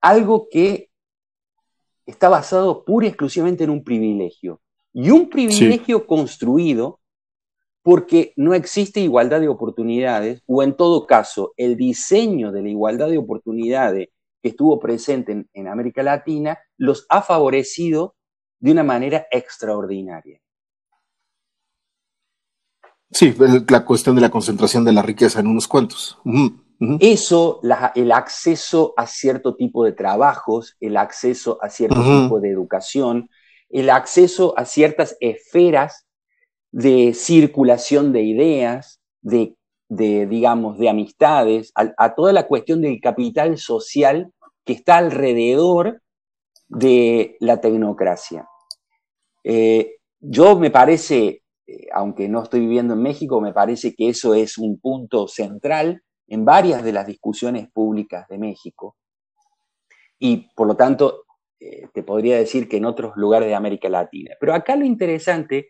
algo 0.01 0.47
que 0.49 0.89
está 2.05 2.29
basado 2.29 2.83
pura 2.83 3.05
y 3.05 3.09
exclusivamente 3.09 3.63
en 3.63 3.69
un 3.69 3.83
privilegio. 3.83 4.61
Y 4.93 5.09
un 5.09 5.29
privilegio 5.29 6.05
construido 6.07 6.99
porque 7.85 8.33
no 8.35 8.55
existe 8.55 8.99
igualdad 8.99 9.41
de 9.41 9.47
oportunidades, 9.47 10.41
o 10.47 10.63
en 10.63 10.75
todo 10.75 11.05
caso, 11.05 11.53
el 11.55 11.77
diseño 11.77 12.51
de 12.51 12.63
la 12.63 12.69
igualdad 12.69 13.09
de 13.09 13.19
oportunidades 13.19 14.09
que 14.41 14.49
estuvo 14.49 14.79
presente 14.79 15.45
en, 15.53 15.67
América 15.67 16.01
Latina 16.01 16.57
los 16.77 17.05
ha 17.09 17.21
favorecido 17.21 18.15
de 18.59 18.71
una 18.71 18.83
manera 18.83 19.27
extraordinaria. 19.29 20.41
Sí, 23.11 23.35
la 23.69 23.85
cuestión 23.85 24.15
de 24.15 24.21
la 24.23 24.31
concentración 24.31 24.83
de 24.83 24.91
la 24.91 25.03
riqueza 25.03 25.39
en 25.39 25.45
unos 25.45 25.67
cuantos. 25.67 26.17
Eso, 26.99 27.61
el 27.93 28.11
acceso 28.11 28.95
a 28.97 29.05
cierto 29.05 29.55
tipo 29.55 29.85
de 29.85 29.91
trabajos, 29.91 30.75
el 30.79 30.97
acceso 30.97 31.59
a 31.61 31.69
cierto 31.69 32.01
tipo 32.01 32.39
de 32.39 32.49
educación, 32.49 33.29
el 33.69 33.91
acceso 33.91 34.57
a 34.57 34.65
ciertas 34.65 35.17
esferas 35.19 36.04
de 36.75 37.13
circulación 37.13 38.11
de 38.11 38.23
ideas, 38.23 38.99
de, 39.21 39.55
digamos, 39.87 40.77
de 40.77 40.89
amistades, 40.89 41.71
a, 41.73 42.15
toda 42.15 42.33
la 42.33 42.47
cuestión 42.47 42.81
del 42.81 42.99
capital 42.99 43.57
social 43.57 44.33
que 44.65 44.73
está 44.73 44.97
alrededor 44.97 46.01
de 46.67 47.37
la 47.39 47.61
tecnocracia. 47.61 48.49
Eh, 49.45 49.99
yo 50.19 50.59
me 50.59 50.69
parece, 50.69 51.43
eh, 51.65 51.87
aunque 51.93 52.27
no 52.27 52.43
estoy 52.43 52.59
viviendo 52.59 52.93
en 52.93 53.03
México, 53.03 53.39
me 53.39 53.53
parece 53.53 53.95
que 53.95 54.09
eso 54.09 54.33
es 54.33 54.57
un 54.57 54.77
punto 54.77 55.29
central 55.29 56.03
en 56.27 56.43
varias 56.43 56.83
de 56.83 56.91
las 56.91 57.07
discusiones 57.07 57.71
públicas 57.71 58.27
de 58.27 58.37
México. 58.37 58.97
Y 60.19 60.49
por 60.53 60.67
lo 60.67 60.75
tanto, 60.75 61.23
eh, 61.57 61.87
te 61.93 62.03
podría 62.03 62.35
decir 62.35 62.67
que 62.67 62.75
en 62.77 62.85
otros 62.85 63.13
lugares 63.15 63.47
de 63.47 63.55
América 63.55 63.87
Latina. 63.87 64.35
Pero 64.41 64.53
acá 64.53 64.75
lo 64.75 64.83
interesante, 64.83 65.69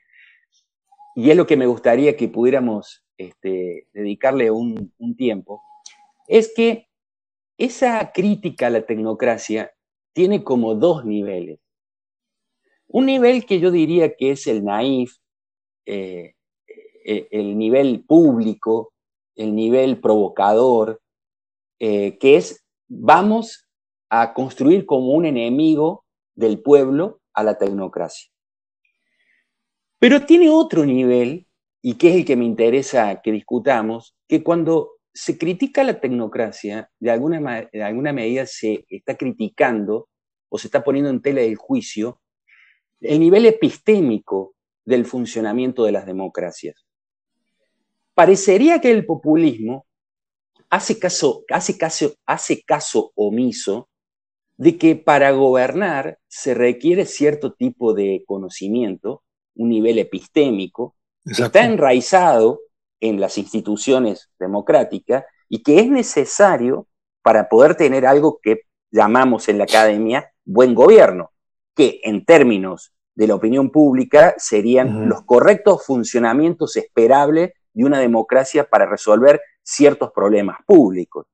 y 1.15 1.29
es 1.29 1.37
lo 1.37 1.47
que 1.47 1.57
me 1.57 1.67
gustaría 1.67 2.15
que 2.15 2.27
pudiéramos 2.27 3.03
este, 3.17 3.87
dedicarle 3.93 4.51
un 4.51 5.15
tiempo, 5.17 5.61
es 6.27 6.53
que 6.55 6.87
esa 7.57 8.11
crítica 8.11 8.67
a 8.67 8.69
la 8.69 8.85
tecnocracia 8.85 9.71
tiene 10.13 10.43
como 10.43 10.75
dos 10.75 11.05
niveles. 11.05 11.59
Un 12.87 13.07
nivel 13.07 13.45
que 13.45 13.59
yo 13.59 13.71
diría 13.71 14.15
que 14.15 14.31
es 14.31 14.47
el 14.47 14.63
naif, 14.63 15.17
eh, 15.85 16.33
eh, 17.05 17.27
el 17.31 17.57
nivel 17.57 18.03
público, 18.05 18.93
el 19.35 19.55
nivel 19.55 19.99
provocador, 19.99 21.01
eh, 21.79 22.17
que 22.17 22.37
es 22.37 22.63
vamos 22.87 23.67
a 24.09 24.33
construir 24.33 24.85
como 24.85 25.11
un 25.11 25.25
enemigo 25.25 26.05
del 26.35 26.61
pueblo 26.61 27.19
a 27.33 27.43
la 27.43 27.57
tecnocracia. 27.57 28.31
Pero 30.05 30.23
tiene 30.23 30.51
otro 30.51 30.85
nivel, 30.85 31.47
y 31.81 31.95
que 31.95 32.09
es 32.09 32.15
el 32.17 32.25
que 32.25 32.35
me 32.35 32.45
interesa 32.45 33.21
que 33.23 33.31
discutamos, 33.31 34.15
que 34.27 34.43
cuando 34.43 34.97
se 35.11 35.35
critica 35.35 35.83
la 35.83 35.99
tecnocracia, 35.99 36.91
de 36.99 37.09
alguna, 37.09 37.67
de 37.73 37.81
alguna 37.81 38.13
medida 38.13 38.45
se 38.45 38.85
está 38.87 39.17
criticando 39.17 40.07
o 40.47 40.59
se 40.59 40.67
está 40.67 40.83
poniendo 40.83 41.09
en 41.09 41.23
tela 41.23 41.41
del 41.41 41.55
juicio 41.55 42.21
el 43.01 43.19
nivel 43.19 43.47
epistémico 43.47 44.53
del 44.85 45.05
funcionamiento 45.05 45.85
de 45.85 45.93
las 45.93 46.05
democracias. 46.05 46.85
Parecería 48.13 48.81
que 48.81 48.91
el 48.91 49.07
populismo 49.07 49.87
hace 50.69 50.99
caso, 50.99 51.45
hace 51.49 51.79
caso, 51.79 52.13
hace 52.27 52.61
caso 52.61 53.11
omiso 53.15 53.89
de 54.57 54.77
que 54.77 54.95
para 54.95 55.31
gobernar 55.31 56.19
se 56.27 56.53
requiere 56.53 57.07
cierto 57.07 57.53
tipo 57.53 57.95
de 57.95 58.23
conocimiento, 58.27 59.23
un 59.55 59.69
nivel 59.69 59.99
epistémico, 59.99 60.95
que 61.25 61.43
está 61.43 61.65
enraizado 61.65 62.59
en 62.99 63.19
las 63.19 63.37
instituciones 63.37 64.29
democráticas 64.39 65.25
y 65.49 65.63
que 65.63 65.79
es 65.79 65.89
necesario 65.89 66.87
para 67.21 67.49
poder 67.49 67.75
tener 67.75 68.05
algo 68.05 68.39
que 68.41 68.61
llamamos 68.91 69.49
en 69.49 69.57
la 69.57 69.63
academia 69.63 70.31
buen 70.43 70.75
gobierno, 70.75 71.31
que 71.75 71.99
en 72.03 72.23
términos 72.23 72.93
de 73.15 73.27
la 73.27 73.35
opinión 73.35 73.71
pública 73.71 74.35
serían 74.37 75.09
los 75.09 75.23
correctos 75.23 75.85
funcionamientos 75.85 76.75
esperables 76.75 77.53
de 77.73 77.85
una 77.85 77.99
democracia 77.99 78.69
para 78.69 78.85
resolver 78.85 79.41
ciertos 79.63 80.11
problemas 80.11 80.57
públicos. 80.65 81.25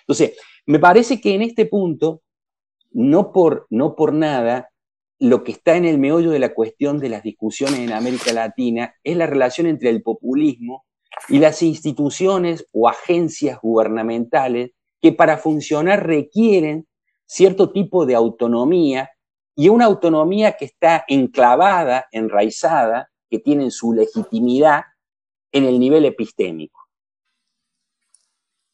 Entonces, 0.00 0.36
me 0.66 0.78
parece 0.78 1.20
que 1.20 1.34
en 1.34 1.42
este 1.42 1.66
punto, 1.66 2.22
no 2.90 3.32
por, 3.32 3.66
no 3.70 3.94
por 3.94 4.12
nada, 4.12 4.70
lo 5.18 5.44
que 5.44 5.52
está 5.52 5.76
en 5.76 5.84
el 5.84 5.98
meollo 5.98 6.30
de 6.30 6.38
la 6.38 6.52
cuestión 6.52 6.98
de 6.98 7.08
las 7.08 7.22
discusiones 7.22 7.80
en 7.80 7.92
América 7.92 8.32
Latina 8.32 8.94
es 9.02 9.16
la 9.16 9.26
relación 9.26 9.66
entre 9.66 9.90
el 9.90 10.02
populismo 10.02 10.84
y 11.28 11.38
las 11.38 11.62
instituciones 11.62 12.66
o 12.72 12.88
agencias 12.88 13.58
gubernamentales 13.60 14.72
que 15.00 15.12
para 15.12 15.38
funcionar 15.38 16.06
requieren 16.06 16.86
cierto 17.24 17.72
tipo 17.72 18.06
de 18.06 18.14
autonomía 18.14 19.10
y 19.54 19.70
una 19.70 19.86
autonomía 19.86 20.52
que 20.52 20.66
está 20.66 21.04
enclavada, 21.08 22.06
enraizada, 22.12 23.10
que 23.30 23.38
tiene 23.38 23.70
su 23.70 23.94
legitimidad 23.94 24.82
en 25.50 25.64
el 25.64 25.80
nivel 25.80 26.04
epistémico. 26.04 26.80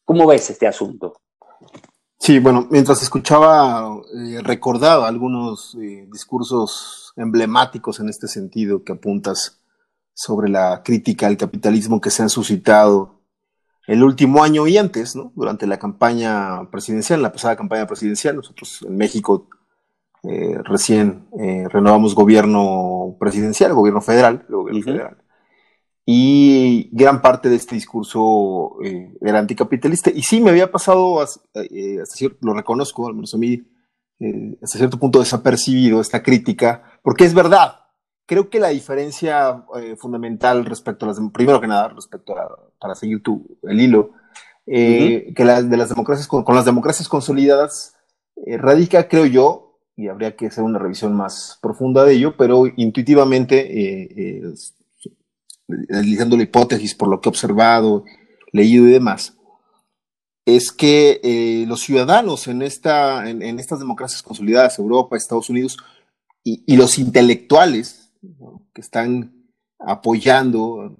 ¿Cómo 0.03 0.27
ves 0.27 0.49
este 0.49 0.67
asunto? 0.67 1.21
Sí, 2.25 2.39
bueno, 2.39 2.67
mientras 2.71 3.03
escuchaba, 3.03 4.01
eh, 4.15 4.39
recordaba 4.41 5.09
algunos 5.09 5.75
eh, 5.75 6.07
discursos 6.09 7.11
emblemáticos 7.17 7.99
en 7.99 8.07
este 8.07 8.29
sentido 8.29 8.85
que 8.85 8.93
apuntas 8.93 9.61
sobre 10.13 10.49
la 10.49 10.83
crítica 10.85 11.27
al 11.27 11.35
capitalismo 11.35 11.99
que 11.99 12.11
se 12.11 12.21
han 12.21 12.29
suscitado 12.29 13.19
el 13.87 14.03
último 14.05 14.41
año 14.41 14.67
y 14.67 14.77
antes, 14.77 15.17
¿no? 15.17 15.33
Durante 15.35 15.67
la 15.67 15.77
campaña 15.79 16.71
presidencial, 16.71 17.21
la 17.21 17.33
pasada 17.33 17.57
campaña 17.57 17.87
presidencial, 17.87 18.37
nosotros 18.37 18.85
en 18.87 18.95
México 18.95 19.49
eh, 20.23 20.59
recién 20.63 21.27
eh, 21.37 21.67
renovamos 21.67 22.15
gobierno 22.15 23.17
presidencial, 23.19 23.73
gobierno 23.73 23.99
federal, 23.99 24.45
gobierno 24.47 24.81
federal. 24.81 25.17
Y 26.05 26.89
gran 26.91 27.21
parte 27.21 27.49
de 27.49 27.55
este 27.55 27.75
discurso 27.75 28.77
eh, 28.83 29.13
era 29.21 29.39
anticapitalista. 29.39 30.09
Y 30.09 30.21
sí, 30.23 30.41
me 30.41 30.49
había 30.49 30.71
pasado, 30.71 31.21
hasta 31.21 31.63
cierto, 32.05 32.37
lo 32.41 32.53
reconozco, 32.53 33.07
al 33.07 33.13
menos 33.13 33.33
a 33.33 33.37
mí, 33.37 33.63
hasta 34.61 34.77
cierto 34.77 34.99
punto 34.99 35.19
desapercibido 35.19 35.99
esta 35.99 36.23
crítica, 36.23 36.99
porque 37.01 37.25
es 37.25 37.33
verdad, 37.33 37.83
creo 38.25 38.49
que 38.49 38.59
la 38.59 38.69
diferencia 38.69 39.65
eh, 39.79 39.95
fundamental 39.97 40.65
respecto 40.65 41.05
a 41.05 41.09
las, 41.09 41.19
primero 41.33 41.61
que 41.61 41.67
nada, 41.67 41.89
respecto 41.89 42.37
a, 42.37 42.57
para 42.79 42.95
seguir 42.95 43.21
tu, 43.21 43.57
el 43.63 43.79
hilo, 43.79 44.11
eh, 44.65 45.33
que 45.35 45.43
de 45.43 45.77
las 45.77 45.89
democracias, 45.89 46.27
con, 46.27 46.43
las 46.55 46.65
democracias 46.65 47.07
consolidadas, 47.09 47.95
eh, 48.45 48.57
radica, 48.57 49.07
creo 49.07 49.25
yo, 49.25 49.79
y 49.95 50.07
habría 50.07 50.35
que 50.35 50.47
hacer 50.47 50.63
una 50.63 50.79
revisión 50.79 51.15
más 51.15 51.59
profunda 51.61 52.03
de 52.03 52.13
ello, 52.13 52.35
pero 52.35 52.65
intuitivamente, 52.75 54.41
analizando 55.89 56.37
la 56.37 56.43
hipótesis 56.43 56.95
por 56.95 57.07
lo 57.07 57.19
que 57.19 57.29
he 57.29 57.31
observado, 57.31 58.05
leído 58.51 58.87
y 58.87 58.91
demás, 58.91 59.37
es 60.45 60.71
que 60.71 61.65
los 61.67 61.81
ciudadanos 61.81 62.47
en, 62.47 62.61
esta, 62.61 63.29
en, 63.29 63.59
estas 63.59 63.79
democracias 63.79 64.21
consolidadas, 64.21 64.77
Europa, 64.77 65.15
Estados 65.15 65.49
Unidos, 65.49 65.77
y 66.43 66.75
los 66.75 66.99
intelectuales, 66.99 68.11
que 68.73 68.81
están 68.81 69.43
apoyando 69.79 70.97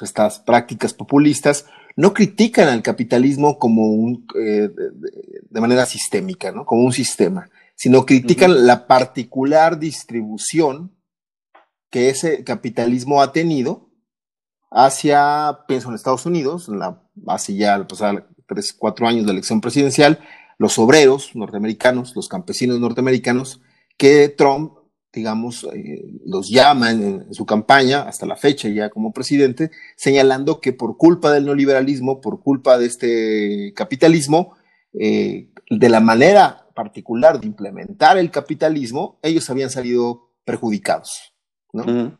estas 0.00 0.38
prácticas 0.40 0.94
populistas, 0.94 1.66
no 1.96 2.12
critican 2.12 2.68
al 2.68 2.82
capitalismo 2.82 3.58
como 3.58 3.86
un, 3.86 4.26
eh, 4.38 4.68
de, 5.50 5.60
manera 5.60 5.86
sistémica, 5.86 6.52
¿no? 6.52 6.66
como 6.66 6.82
un 6.82 6.92
sistema, 6.92 7.48
sino 7.74 8.04
critican 8.04 8.66
la 8.66 8.86
particular 8.86 9.78
distribución 9.78 10.94
que 11.90 12.10
ese 12.10 12.44
capitalismo 12.44 13.22
ha 13.22 13.32
tenido 13.32 13.85
hacia, 14.70 15.60
pienso 15.68 15.88
en 15.88 15.94
Estados 15.94 16.26
Unidos, 16.26 16.68
la, 16.68 17.02
hace 17.26 17.54
ya 17.54 17.86
pasar 17.86 18.28
tres, 18.46 18.72
cuatro 18.72 19.06
años 19.06 19.26
de 19.26 19.32
elección 19.32 19.60
presidencial, 19.60 20.20
los 20.58 20.78
obreros 20.78 21.34
norteamericanos, 21.34 22.14
los 22.16 22.28
campesinos 22.28 22.80
norteamericanos, 22.80 23.60
que 23.96 24.28
Trump 24.28 24.72
digamos, 25.16 25.64
eh, 25.72 26.04
los 26.26 26.50
llaman 26.50 27.02
en, 27.02 27.34
su 27.34 27.46
campaña, 27.46 28.02
hasta 28.02 28.26
la 28.26 28.36
fecha 28.36 28.68
ya 28.68 28.90
como 28.90 29.12
presidente, 29.12 29.70
señalando 29.96 30.60
que 30.60 30.74
por 30.74 30.98
culpa 30.98 31.32
del 31.32 31.46
neoliberalismo, 31.46 32.20
por 32.20 32.42
culpa 32.42 32.76
de 32.76 32.86
este 32.86 33.72
capitalismo, 33.74 34.54
eh, 34.92 35.48
de 35.70 35.88
la 35.88 36.00
manera 36.00 36.68
particular 36.74 37.40
de 37.40 37.46
implementar 37.46 38.18
el 38.18 38.30
capitalismo, 38.30 39.18
ellos 39.22 39.48
habían 39.48 39.70
salido 39.70 40.34
perjudicados, 40.44 41.34
¿no? 41.72 42.18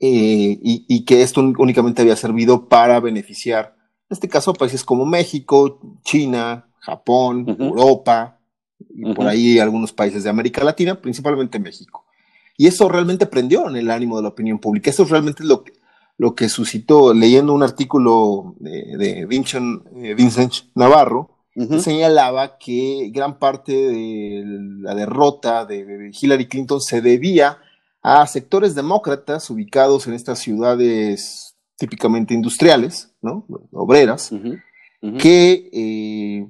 Eh, 0.00 0.58
y, 0.62 1.04
que 1.04 1.22
esto 1.22 1.40
únicamente 1.40 2.02
había 2.02 2.14
servido 2.14 2.68
para 2.68 3.00
beneficiar, 3.00 3.74
en 4.08 4.14
este 4.14 4.28
caso, 4.28 4.52
países 4.52 4.84
como 4.84 5.04
México, 5.04 5.80
China, 6.04 6.68
Japón, 6.78 7.56
Europa, 7.58 8.38
y 8.90 9.12
por 9.12 9.26
ahí 9.26 9.58
algunos 9.58 9.92
países 9.92 10.24
de 10.24 10.30
América 10.30 10.62
Latina, 10.62 11.00
principalmente 11.00 11.58
México. 11.58 12.04
Y 12.56 12.66
eso 12.66 12.88
realmente 12.88 13.26
prendió 13.26 13.68
en 13.68 13.76
el 13.76 13.90
ánimo 13.90 14.16
de 14.16 14.22
la 14.22 14.28
opinión 14.28 14.58
pública. 14.58 14.90
Eso 14.90 15.04
realmente 15.04 15.42
es 15.42 15.48
lo 15.48 15.64
que, 15.64 15.72
lo 16.16 16.34
que 16.34 16.48
suscitó, 16.48 17.14
leyendo 17.14 17.52
un 17.52 17.62
artículo 17.62 18.56
de, 18.58 19.26
Vincent, 19.26 19.86
eh, 19.96 20.14
Vincent, 20.14 20.54
Navarro, 20.74 21.38
señalaba 21.80 22.56
que 22.58 23.10
gran 23.12 23.38
parte 23.38 23.72
de 23.72 24.42
la 24.80 24.94
derrota 24.94 25.64
de, 25.64 26.10
Hillary 26.12 26.46
Clinton 26.46 26.80
se 26.80 27.00
debía 27.00 27.58
a 28.02 28.26
sectores 28.26 28.74
demócratas 28.74 29.50
ubicados 29.50 30.06
en 30.06 30.14
estas 30.14 30.38
ciudades 30.38 31.56
típicamente 31.76 32.34
industriales, 32.34 33.14
¿no? 33.22 33.46
obreras, 33.72 34.30
que 35.18 35.70
eh, 35.72 36.48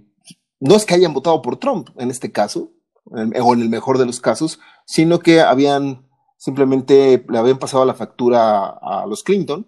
no 0.60 0.74
es 0.74 0.84
que 0.84 0.94
hayan 0.94 1.12
votado 1.12 1.42
por 1.42 1.58
Trump 1.58 1.90
en 1.98 2.10
este 2.10 2.32
caso, 2.32 2.72
o 3.04 3.18
en 3.54 3.60
el 3.60 3.68
mejor 3.68 3.98
de 3.98 4.06
los 4.06 4.20
casos, 4.20 4.60
sino 4.84 5.18
que 5.20 5.40
habían 5.40 6.08
simplemente 6.38 7.24
le 7.28 7.38
habían 7.38 7.58
pasado 7.58 7.84
la 7.84 7.94
factura 7.94 8.68
a, 8.80 9.04
los 9.06 9.22
Clinton 9.22 9.66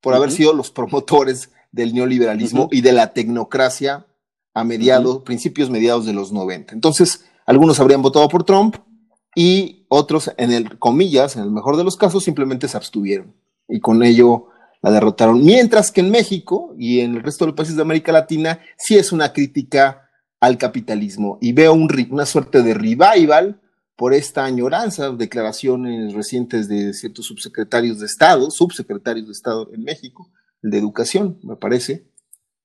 por 0.00 0.14
haber 0.14 0.30
sido 0.30 0.52
los 0.52 0.70
promotores 0.70 1.52
del 1.70 1.94
neoliberalismo 1.94 2.68
y 2.70 2.80
de 2.80 2.92
la 2.92 3.12
tecnocracia 3.12 4.06
a 4.52 4.64
mediados, 4.64 5.22
principios 5.22 5.70
mediados 5.70 6.04
de 6.04 6.12
los 6.12 6.32
90. 6.32 6.74
Entonces, 6.74 7.24
algunos 7.46 7.80
habrían 7.80 8.02
votado 8.02 8.28
por 8.28 8.44
Trump 8.44 8.76
y 9.34 9.86
otros, 9.88 10.30
en 10.36 10.52
el 10.52 10.78
comillas, 10.78 11.36
en 11.36 11.42
el 11.42 11.50
mejor 11.50 11.76
de 11.76 11.84
los 11.84 11.96
casos, 11.96 12.24
simplemente 12.24 12.68
se 12.68 12.76
abstuvieron 12.76 13.34
y 13.68 13.80
con 13.80 14.02
ello 14.02 14.48
la 14.82 14.90
derrotaron. 14.90 15.42
Mientras 15.44 15.90
que 15.90 16.00
en 16.00 16.10
México 16.10 16.74
y 16.78 17.00
en 17.00 17.16
el 17.16 17.22
resto 17.22 17.44
de 17.44 17.50
los 17.50 17.56
países 17.56 17.76
de 17.76 17.82
América 17.82 18.12
Latina 18.12 18.60
sí 18.76 18.96
es 18.96 19.12
una 19.12 19.32
crítica 19.32 20.10
al 20.40 20.58
capitalismo 20.58 21.38
y 21.40 21.52
veo 21.52 21.72
un, 21.72 21.88
una 22.10 22.26
suerte 22.26 22.62
de 22.62 22.74
revival 22.74 23.60
por 23.96 24.14
esta 24.14 24.44
añoranza, 24.44 25.10
declaraciones 25.10 26.12
recientes 26.14 26.68
de 26.68 26.92
ciertos 26.92 27.26
subsecretarios 27.26 28.00
de 28.00 28.06
Estado, 28.06 28.50
subsecretarios 28.50 29.26
de 29.26 29.32
Estado 29.32 29.70
en 29.72 29.84
México, 29.84 30.30
de 30.60 30.78
Educación, 30.78 31.38
me 31.42 31.56
parece, 31.56 32.08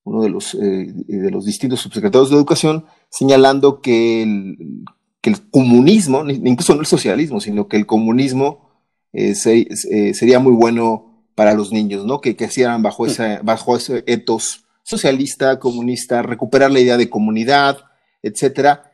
uno 0.02 0.22
de 0.22 0.30
los, 0.30 0.54
eh, 0.54 0.92
de 1.06 1.30
los 1.30 1.44
distintos 1.44 1.80
subsecretarios 1.80 2.30
de 2.30 2.36
Educación, 2.36 2.86
señalando 3.10 3.80
que 3.80 4.22
el, 4.22 4.84
que 5.20 5.30
el 5.30 5.50
comunismo, 5.50 6.28
incluso 6.28 6.74
no 6.74 6.80
el 6.80 6.86
socialismo, 6.86 7.40
sino 7.40 7.68
que 7.68 7.76
el 7.76 7.86
comunismo 7.86 8.70
eh, 9.12 9.34
eh, 9.44 10.14
sería 10.14 10.38
muy 10.38 10.52
bueno 10.52 11.24
para 11.34 11.54
los 11.54 11.72
niños, 11.72 12.04
¿no? 12.04 12.20
Que, 12.20 12.36
hicieran 12.38 12.82
bajo, 12.82 13.06
esa, 13.06 13.40
bajo 13.42 13.76
ese 13.76 14.04
etos 14.06 14.64
socialista, 14.82 15.58
comunista, 15.58 16.22
recuperar 16.22 16.70
la 16.70 16.80
idea 16.80 16.96
de 16.96 17.10
comunidad, 17.10 17.78
etcétera. 18.22 18.92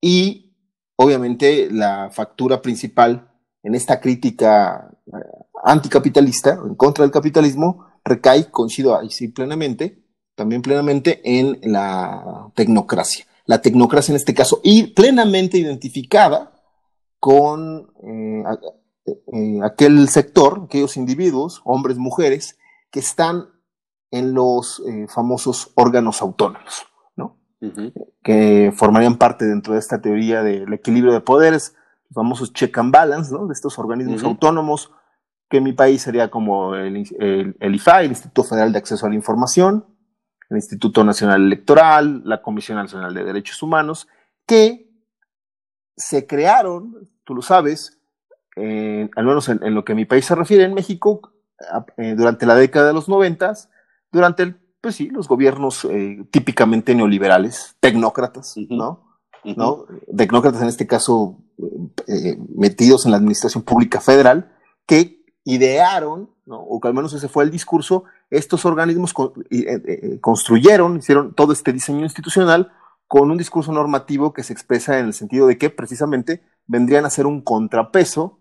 Y 0.00 0.54
obviamente 0.96 1.68
la 1.70 2.10
factura 2.10 2.62
principal 2.62 3.30
en 3.62 3.74
esta 3.74 4.00
crítica 4.00 4.90
eh, 5.06 5.10
anticapitalista, 5.64 6.58
en 6.66 6.74
contra 6.74 7.04
del 7.04 7.12
capitalismo, 7.12 7.86
recae, 8.04 8.50
coincido 8.50 8.98
ahí 8.98 9.10
sí 9.10 9.28
plenamente, 9.28 10.02
también 10.34 10.62
plenamente 10.62 11.20
en 11.24 11.58
la 11.62 12.50
tecnocracia. 12.54 13.26
La 13.46 13.62
tecnocracia 13.62 14.12
en 14.12 14.16
este 14.16 14.34
caso, 14.34 14.60
y 14.62 14.88
plenamente 14.88 15.58
identificada 15.58 16.52
con 17.18 17.92
eh, 18.02 18.44
eh, 19.06 19.60
aquel 19.64 20.08
sector, 20.08 20.62
aquellos 20.64 20.96
individuos, 20.96 21.62
hombres, 21.64 21.96
mujeres, 21.96 22.58
que 22.90 23.00
están 23.00 23.46
en 24.10 24.34
los 24.34 24.82
eh, 24.88 25.06
famosos 25.08 25.72
órganos 25.74 26.22
autónomos, 26.22 26.86
¿no? 27.16 27.36
Que 28.22 28.72
formarían 28.74 29.16
parte 29.16 29.44
dentro 29.44 29.74
de 29.74 29.78
esta 29.78 30.00
teoría 30.00 30.42
del 30.42 30.72
equilibrio 30.72 31.12
de 31.12 31.20
poderes, 31.20 31.74
los 32.08 32.14
famosos 32.14 32.52
check 32.52 32.76
and 32.78 32.92
balance, 32.92 33.32
¿no? 33.32 33.46
De 33.46 33.52
estos 33.52 33.78
organismos 33.78 34.22
autónomos, 34.22 34.90
que 35.48 35.58
en 35.58 35.64
mi 35.64 35.72
país 35.72 36.02
sería 36.02 36.30
como 36.30 36.74
el, 36.74 37.04
el, 37.60 37.74
IFA, 37.74 38.02
el 38.02 38.10
Instituto 38.10 38.44
Federal 38.44 38.72
de 38.72 38.78
Acceso 38.78 39.06
a 39.06 39.08
la 39.08 39.14
Información, 39.14 39.84
el 40.50 40.56
Instituto 40.56 41.04
Nacional 41.04 41.42
Electoral, 41.42 42.22
la 42.24 42.42
Comisión 42.42 42.78
Nacional 42.78 43.14
de 43.14 43.24
Derechos 43.24 43.62
Humanos, 43.62 44.08
que 44.46 44.88
se 45.96 46.26
crearon, 46.26 47.08
tú 47.24 47.34
lo 47.34 47.42
sabes, 47.42 48.00
eh, 48.56 49.10
al 49.16 49.24
menos 49.24 49.48
en, 49.48 49.74
lo 49.74 49.84
que 49.84 49.92
a 49.92 49.96
mi 49.96 50.04
país 50.04 50.24
se 50.24 50.34
refiere, 50.34 50.64
en 50.64 50.74
México, 50.74 51.32
eh, 51.96 52.14
durante 52.16 52.46
la 52.46 52.54
década 52.54 52.88
de 52.88 52.92
los 52.92 53.08
noventas, 53.08 53.70
durante 54.12 54.42
el, 54.44 54.56
pues 54.80 54.94
sí, 54.94 55.08
los 55.10 55.28
gobiernos 55.28 55.84
eh, 55.86 56.24
típicamente 56.30 56.94
neoliberales, 56.94 57.76
tecnócratas, 57.80 58.54
¿no? 58.70 59.18
¿no? 59.44 59.86
Tecnócratas 60.16 60.62
en 60.62 60.68
este 60.68 60.86
caso 60.86 61.38
metidos 62.54 63.04
en 63.04 63.12
la 63.12 63.16
administración 63.16 63.62
pública 63.62 64.00
federal, 64.00 64.52
que 64.86 65.15
idearon, 65.46 66.28
¿no? 66.44 66.58
o 66.58 66.80
que 66.80 66.88
al 66.88 66.94
menos 66.94 67.12
ese 67.14 67.28
fue 67.28 67.44
el 67.44 67.52
discurso, 67.52 68.02
estos 68.30 68.64
organismos 68.64 69.14
construyeron, 70.20 70.98
hicieron 70.98 71.34
todo 71.34 71.52
este 71.52 71.72
diseño 71.72 72.02
institucional 72.02 72.72
con 73.06 73.30
un 73.30 73.38
discurso 73.38 73.72
normativo 73.72 74.32
que 74.32 74.42
se 74.42 74.52
expresa 74.52 74.98
en 74.98 75.06
el 75.06 75.14
sentido 75.14 75.46
de 75.46 75.56
que 75.56 75.70
precisamente 75.70 76.42
vendrían 76.66 77.04
a 77.04 77.10
ser 77.10 77.26
un 77.26 77.42
contrapeso 77.42 78.40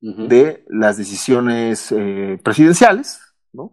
de 0.00 0.64
las 0.68 0.98
decisiones 0.98 1.90
eh, 1.92 2.38
presidenciales, 2.42 3.20
¿no? 3.52 3.72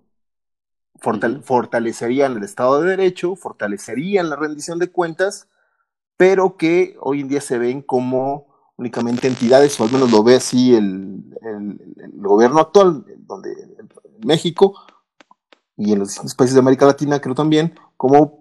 Fortalecerían 0.99 2.37
el 2.37 2.43
Estado 2.43 2.81
de 2.81 2.91
Derecho, 2.91 3.35
fortalecerían 3.35 4.29
la 4.29 4.35
rendición 4.35 4.79
de 4.79 4.91
cuentas, 4.91 5.49
pero 6.17 6.55
que 6.55 6.95
hoy 7.01 7.21
en 7.21 7.29
día 7.29 7.41
se 7.41 7.57
ven 7.57 7.81
como 7.81 8.48
únicamente 8.79 9.27
entidades, 9.27 9.77
o 9.79 9.83
al 9.83 9.91
menos 9.91 10.09
lo 10.09 10.23
ve 10.23 10.37
así 10.37 10.73
el, 10.73 11.17
gobierno 12.13 12.59
actual, 12.59 13.05
donde 13.19 13.51
en 13.51 14.27
México 14.27 14.73
y 15.75 15.93
en 15.93 15.99
los 15.99 16.35
países 16.35 16.53
de 16.53 16.59
América 16.59 16.85
Latina, 16.85 17.19
creo 17.19 17.35
también, 17.35 17.73
como 17.97 18.39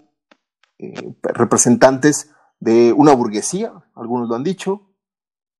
eh, 0.78 1.14
representantes 1.22 2.30
de 2.60 2.92
una 2.92 3.14
burguesía, 3.14 3.72
algunos 3.94 4.28
lo 4.28 4.34
han 4.34 4.44
dicho, 4.44 4.82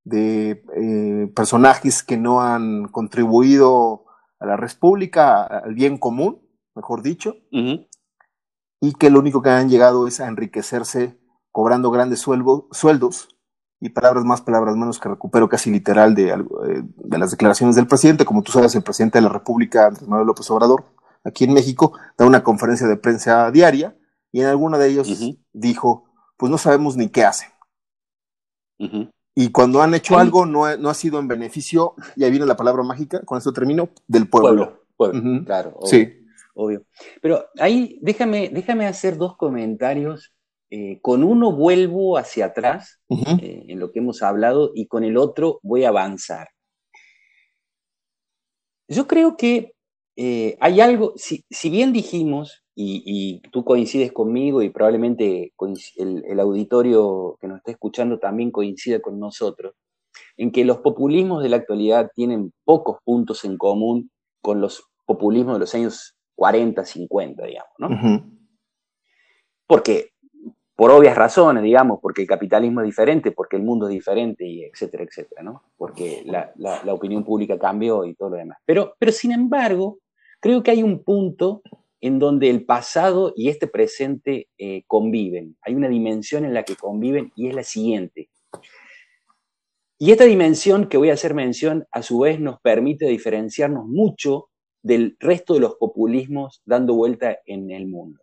de 0.03 0.63
eh, 0.75 1.31
personajes 1.35 2.03
que 2.03 2.17
no 2.17 2.41
han 2.41 2.87
contribuido 2.87 4.05
a 4.39 4.45
la 4.45 4.57
república, 4.57 5.43
al 5.43 5.73
bien 5.73 5.97
común, 5.97 6.41
mejor 6.75 7.01
dicho, 7.01 7.35
y 7.51 8.93
que 8.93 9.09
lo 9.09 9.19
único 9.19 9.41
que 9.41 9.49
han 9.49 9.69
llegado 9.69 10.07
es 10.07 10.19
a 10.19 10.27
enriquecerse 10.27 11.19
cobrando 11.51 11.91
grandes 11.91 12.21
sueldos 12.21 13.38
y 13.81 13.89
palabras 13.89 14.25
más, 14.25 14.41
palabras 14.41 14.75
menos 14.75 14.99
que 14.99 15.09
recupero 15.09 15.47
casi 15.47 15.71
literal 15.71 16.13
de, 16.13 16.29
eh, 16.29 16.83
de, 16.83 17.17
las 17.17 17.31
declaraciones 17.31 17.75
del 17.75 17.87
presidente. 17.87 18.25
Como 18.25 18.43
tú 18.43 18.51
sabes, 18.51 18.75
el 18.75 18.83
presidente 18.83 19.17
de 19.17 19.23
la 19.23 19.29
República, 19.29 19.87
Andrés 19.87 20.07
Manuel 20.07 20.27
López 20.27 20.49
Obrador, 20.51 20.85
aquí 21.23 21.45
en 21.45 21.53
México, 21.53 21.93
da 22.17 22.25
una 22.25 22.43
conferencia 22.43 22.87
de 22.87 22.97
prensa 22.97 23.51
diaria 23.51 23.95
y 24.31 24.41
en 24.41 24.47
alguna 24.47 24.77
de 24.77 24.87
ellos 24.89 25.07
dijo, 25.53 26.05
pues 26.37 26.51
no 26.51 26.57
sabemos 26.57 26.97
ni 26.97 27.09
qué 27.09 27.25
hacen. 27.25 27.49
Y 29.35 29.51
cuando 29.51 29.81
han 29.81 29.93
hecho 29.93 30.17
algo, 30.17 30.45
no, 30.45 30.65
ha 30.65 30.93
sido 30.93 31.19
en 31.19 31.27
beneficio, 31.27 31.95
y 32.15 32.23
ahí 32.23 32.31
viene 32.31 32.45
la 32.45 32.57
palabra 32.57 32.83
mágica, 32.83 33.21
con 33.25 33.37
esto 33.37 33.53
termino, 33.53 33.89
del 34.07 34.27
pueblo. 34.27 34.85
Pueblo, 34.97 35.45
claro. 35.45 35.71
Obvio, 35.75 35.87
sí. 35.87 36.27
Obvio. 36.53 36.83
Pero 37.21 37.45
ahí 37.57 37.99
déjame, 38.01 38.49
déjame 38.49 38.85
hacer 38.85 39.17
dos 39.17 39.37
comentarios. 39.37 40.33
Eh, 40.71 40.99
con 41.01 41.23
uno 41.23 41.51
vuelvo 41.51 42.17
hacia 42.17 42.45
atrás 42.45 42.99
eh, 43.41 43.65
en 43.67 43.79
lo 43.79 43.91
que 43.91 43.99
hemos 43.99 44.21
hablado 44.21 44.71
y 44.75 44.85
con 44.85 45.03
el 45.03 45.17
otro 45.17 45.59
voy 45.63 45.83
a 45.83 45.89
avanzar. 45.89 46.49
Yo 48.87 49.07
creo 49.07 49.35
que 49.35 49.73
eh, 50.15 50.57
hay 50.59 50.79
algo, 50.81 51.13
si, 51.15 51.43
si, 51.49 51.69
bien 51.69 51.91
dijimos, 51.91 52.63
y, 52.75 53.41
tú 53.51 53.63
coincides 53.63 54.11
conmigo 54.11 54.61
y 54.61 54.69
probablemente 54.69 55.53
el, 55.97 56.39
auditorio 56.39 57.37
que 57.41 57.47
nos 57.47 57.57
está 57.57 57.71
escuchando 57.71 58.19
también 58.19 58.51
coincide 58.51 59.01
con 59.01 59.19
nosotros, 59.19 59.73
en 60.37 60.51
que 60.51 60.65
los 60.65 60.77
populismos 60.77 61.41
de 61.41 61.49
la 61.49 61.57
actualidad 61.57 62.11
tienen 62.13 62.53
pocos 62.63 62.97
puntos 63.03 63.43
en 63.43 63.57
común 63.57 64.11
con 64.41 64.61
los 64.61 64.83
populismos 65.05 65.55
de 65.55 65.59
los 65.59 65.73
años 65.73 66.15
40, 66.35 66.85
50, 66.85 67.45
digamos, 67.45 67.73
¿no? 67.79 67.89
Porque, 69.67 70.11
por 70.79 70.91
obvias 70.91 71.17
razones, 71.17 71.61
digamos, 71.61 71.99
porque 72.01 72.21
el 72.21 72.27
capitalismo 72.29 72.79
es 72.79 72.85
diferente, 72.85 73.31
porque 73.31 73.57
el 73.57 73.63
mundo 73.63 73.89
es 73.89 73.93
diferente, 73.93 74.45
y 74.45 74.63
etcétera, 74.63 75.03
etcétera, 75.03 75.43
¿no? 75.43 75.61
Porque 75.75 76.23
la, 76.25 76.93
opinión 76.93 77.25
pública 77.25 77.59
cambió 77.59 78.05
y 78.05 78.15
todo 78.15 78.29
lo 78.29 78.37
demás. 78.37 78.59
Pero, 78.65 78.95
pero, 78.97 79.11
sin 79.11 79.33
embargo, 79.33 79.99
creo 80.39 80.63
que 80.63 80.71
hay 80.71 80.81
un 80.81 81.03
punto 81.03 81.63
en 81.99 82.17
donde 82.17 82.49
el 82.49 82.65
pasado 82.65 83.33
y 83.35 83.49
este 83.49 83.67
presente 83.67 84.47
eh, 84.57 84.83
conviven. 84.87 85.57
Hay 85.63 85.75
una 85.75 85.89
dimensión 85.89 86.45
en 86.45 86.53
la 86.53 86.63
que 86.63 86.77
conviven 86.77 87.33
y 87.35 87.49
es 87.49 87.55
la 87.55 87.63
siguiente. 87.63 88.29
Y 89.97 90.13
esta 90.13 90.23
dimensión 90.23 90.87
que 90.87 90.95
voy 90.95 91.09
a 91.09 91.15
hacer 91.15 91.33
mención, 91.33 91.87
a 91.91 92.01
su 92.03 92.19
vez, 92.19 92.39
nos 92.39 92.61
permite 92.61 93.05
diferenciarnos 93.05 93.85
mucho 93.85 94.47
del 94.81 95.17
resto 95.19 95.55
de 95.55 95.59
los 95.59 95.75
populismos 95.75 96.61
dando 96.63 96.93
vuelta 96.93 97.37
en 97.45 97.69
el 97.69 97.85
mundo. 97.85 98.21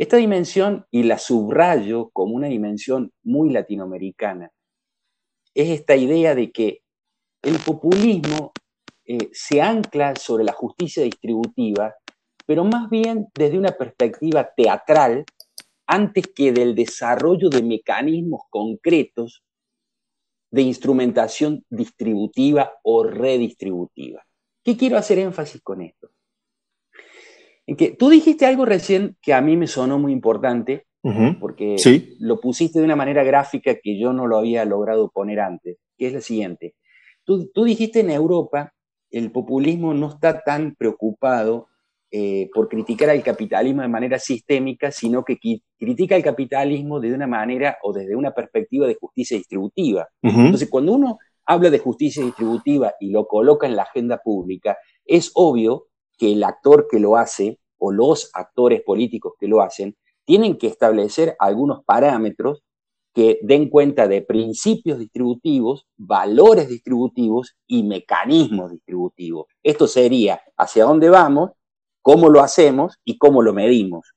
Esta 0.00 0.16
dimensión, 0.16 0.86
y 0.90 1.02
la 1.02 1.18
subrayo 1.18 2.08
como 2.14 2.34
una 2.34 2.46
dimensión 2.46 3.12
muy 3.22 3.50
latinoamericana, 3.50 4.50
es 5.54 5.68
esta 5.68 5.94
idea 5.94 6.34
de 6.34 6.50
que 6.50 6.82
el 7.42 7.58
populismo 7.58 8.52
eh, 9.04 9.28
se 9.32 9.60
ancla 9.60 10.14
sobre 10.16 10.44
la 10.44 10.52
justicia 10.52 11.02
distributiva 11.02 11.94
pero 12.50 12.64
más 12.64 12.90
bien 12.90 13.28
desde 13.32 13.56
una 13.56 13.70
perspectiva 13.70 14.50
teatral 14.56 15.24
antes 15.86 16.26
que 16.34 16.50
del 16.50 16.74
desarrollo 16.74 17.48
de 17.48 17.62
mecanismos 17.62 18.40
concretos 18.50 19.44
de 20.50 20.62
instrumentación 20.62 21.64
distributiva 21.70 22.72
o 22.82 23.04
redistributiva. 23.04 24.26
¿Qué 24.64 24.76
quiero 24.76 24.96
hacer 24.96 25.20
énfasis 25.20 25.62
con 25.62 25.80
esto? 25.80 26.10
En 27.70 27.76
que 27.76 27.92
tú 27.92 28.10
dijiste 28.10 28.46
algo 28.46 28.64
recién 28.64 29.16
que 29.22 29.32
a 29.32 29.40
mí 29.40 29.56
me 29.56 29.68
sonó 29.68 29.96
muy 29.96 30.10
importante, 30.10 30.86
porque 31.38 31.76
lo 32.18 32.40
pusiste 32.40 32.80
de 32.80 32.84
una 32.84 32.96
manera 32.96 33.22
gráfica 33.22 33.76
que 33.76 33.96
yo 33.96 34.12
no 34.12 34.26
lo 34.26 34.38
había 34.38 34.64
logrado 34.64 35.08
poner 35.08 35.38
antes, 35.38 35.78
que 35.96 36.08
es 36.08 36.12
la 36.12 36.20
siguiente. 36.20 36.74
Tú, 37.22 37.48
tú 37.54 37.62
dijiste 37.62 38.00
en 38.00 38.10
Europa, 38.10 38.72
el 39.12 39.30
populismo 39.30 39.94
no 39.94 40.08
está 40.08 40.42
tan 40.42 40.74
preocupado 40.74 41.68
eh, 42.10 42.50
por 42.52 42.68
criticar 42.68 43.08
al 43.08 43.22
capitalismo 43.22 43.82
de 43.82 43.88
manera 43.88 44.18
sistémica, 44.18 44.90
sino 44.90 45.24
que 45.24 45.38
critica 45.78 46.16
al 46.16 46.24
capitalismo 46.24 46.98
de 46.98 47.14
una 47.14 47.28
manera 47.28 47.78
o 47.84 47.92
desde 47.92 48.16
una 48.16 48.32
perspectiva 48.32 48.88
de 48.88 48.96
justicia 49.00 49.36
distributiva. 49.36 50.08
Entonces, 50.22 50.68
cuando 50.68 50.92
uno 50.92 51.18
habla 51.46 51.70
de 51.70 51.78
justicia 51.78 52.24
distributiva 52.24 52.94
y 52.98 53.10
lo 53.10 53.28
coloca 53.28 53.68
en 53.68 53.76
la 53.76 53.84
agenda 53.84 54.18
pública, 54.18 54.76
es 55.04 55.30
obvio 55.34 55.86
que 56.20 56.32
el 56.32 56.44
actor 56.44 56.86
que 56.88 57.00
lo 57.00 57.16
hace 57.16 57.58
o 57.78 57.90
los 57.90 58.30
actores 58.34 58.82
políticos 58.82 59.32
que 59.40 59.48
lo 59.48 59.62
hacen 59.62 59.96
tienen 60.26 60.58
que 60.58 60.66
establecer 60.66 61.34
algunos 61.38 61.82
parámetros 61.82 62.62
que 63.14 63.40
den 63.42 63.70
cuenta 63.70 64.06
de 64.06 64.20
principios 64.20 64.98
distributivos, 64.98 65.86
valores 65.96 66.68
distributivos 66.68 67.56
y 67.66 67.84
mecanismos 67.84 68.70
distributivos. 68.70 69.46
Esto 69.62 69.86
sería 69.86 70.42
hacia 70.58 70.84
dónde 70.84 71.08
vamos 71.08 71.52
cómo 72.02 72.28
lo 72.28 72.40
hacemos 72.40 72.98
y 73.02 73.16
cómo 73.16 73.42
lo 73.42 73.52
medimos, 73.52 74.14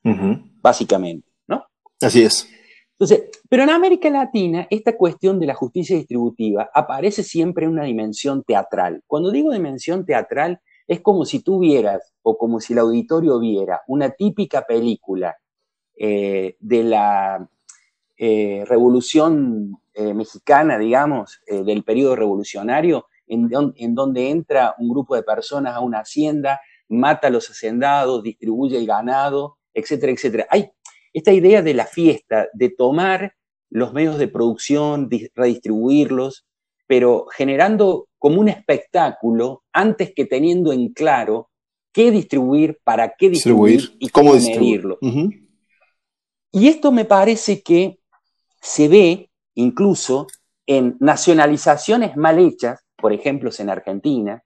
básicamente, 0.61 1.27
¿no? 1.47 1.65
Así 2.01 2.23
es. 2.23 2.49
Entonces, 2.91 3.29
pero 3.49 3.63
en 3.63 3.69
América 3.69 4.09
Latina, 4.09 4.67
esta 4.69 4.95
cuestión 4.95 5.39
de 5.39 5.47
la 5.47 5.55
justicia 5.55 5.95
distributiva 5.95 6.69
aparece 6.73 7.23
siempre 7.23 7.65
en 7.65 7.71
una 7.71 7.83
dimensión 7.83 8.43
teatral. 8.43 9.01
Cuando 9.07 9.31
digo 9.31 9.51
dimensión 9.51 10.05
teatral, 10.05 10.59
es 10.87 11.01
como 11.01 11.25
si 11.25 11.41
tú 11.41 11.59
vieras, 11.59 12.13
o 12.21 12.37
como 12.37 12.59
si 12.59 12.73
el 12.73 12.79
auditorio 12.79 13.39
viera, 13.39 13.81
una 13.87 14.09
típica 14.11 14.65
película 14.65 15.37
eh, 15.95 16.55
de 16.59 16.83
la 16.83 17.49
eh, 18.17 18.63
revolución 18.67 19.77
eh, 19.93 20.13
mexicana, 20.13 20.77
digamos, 20.77 21.39
del 21.47 21.83
periodo 21.83 22.15
revolucionario, 22.15 23.07
en, 23.27 23.49
en 23.75 23.95
donde 23.95 24.29
entra 24.29 24.75
un 24.77 24.89
grupo 24.89 25.15
de 25.15 25.23
personas 25.23 25.75
a 25.75 25.79
una 25.79 25.99
hacienda, 25.99 26.59
mata 26.89 27.27
a 27.27 27.31
los 27.31 27.49
hacendados, 27.49 28.21
distribuye 28.21 28.77
el 28.77 28.85
ganado 28.85 29.57
etcétera, 29.73 30.11
etcétera. 30.11 30.47
Hay 30.49 30.71
esta 31.13 31.31
idea 31.31 31.61
de 31.61 31.73
la 31.73 31.85
fiesta, 31.85 32.47
de 32.53 32.69
tomar 32.69 33.35
los 33.69 33.93
medios 33.93 34.17
de 34.17 34.27
producción, 34.27 35.09
redistribuirlos, 35.35 36.45
pero 36.87 37.27
generando 37.35 38.07
como 38.17 38.39
un 38.39 38.49
espectáculo 38.49 39.63
antes 39.73 40.13
que 40.15 40.25
teniendo 40.25 40.71
en 40.71 40.93
claro 40.93 41.49
qué 41.91 42.11
distribuir, 42.11 42.79
para 42.83 43.15
qué 43.15 43.29
distribuir, 43.29 43.95
y 43.99 44.09
cómo, 44.09 44.33
medirlo. 44.33 44.97
Y 46.51 46.67
esto 46.67 46.91
me 46.91 47.05
parece 47.05 47.61
que 47.61 47.99
se 48.61 48.87
ve 48.87 49.29
incluso 49.55 50.27
en 50.65 50.97
nacionalizaciones 50.99 52.15
mal 52.15 52.39
hechas, 52.39 52.83
por 52.95 53.13
ejemplo, 53.13 53.49
en 53.57 53.69
Argentina, 53.69 54.43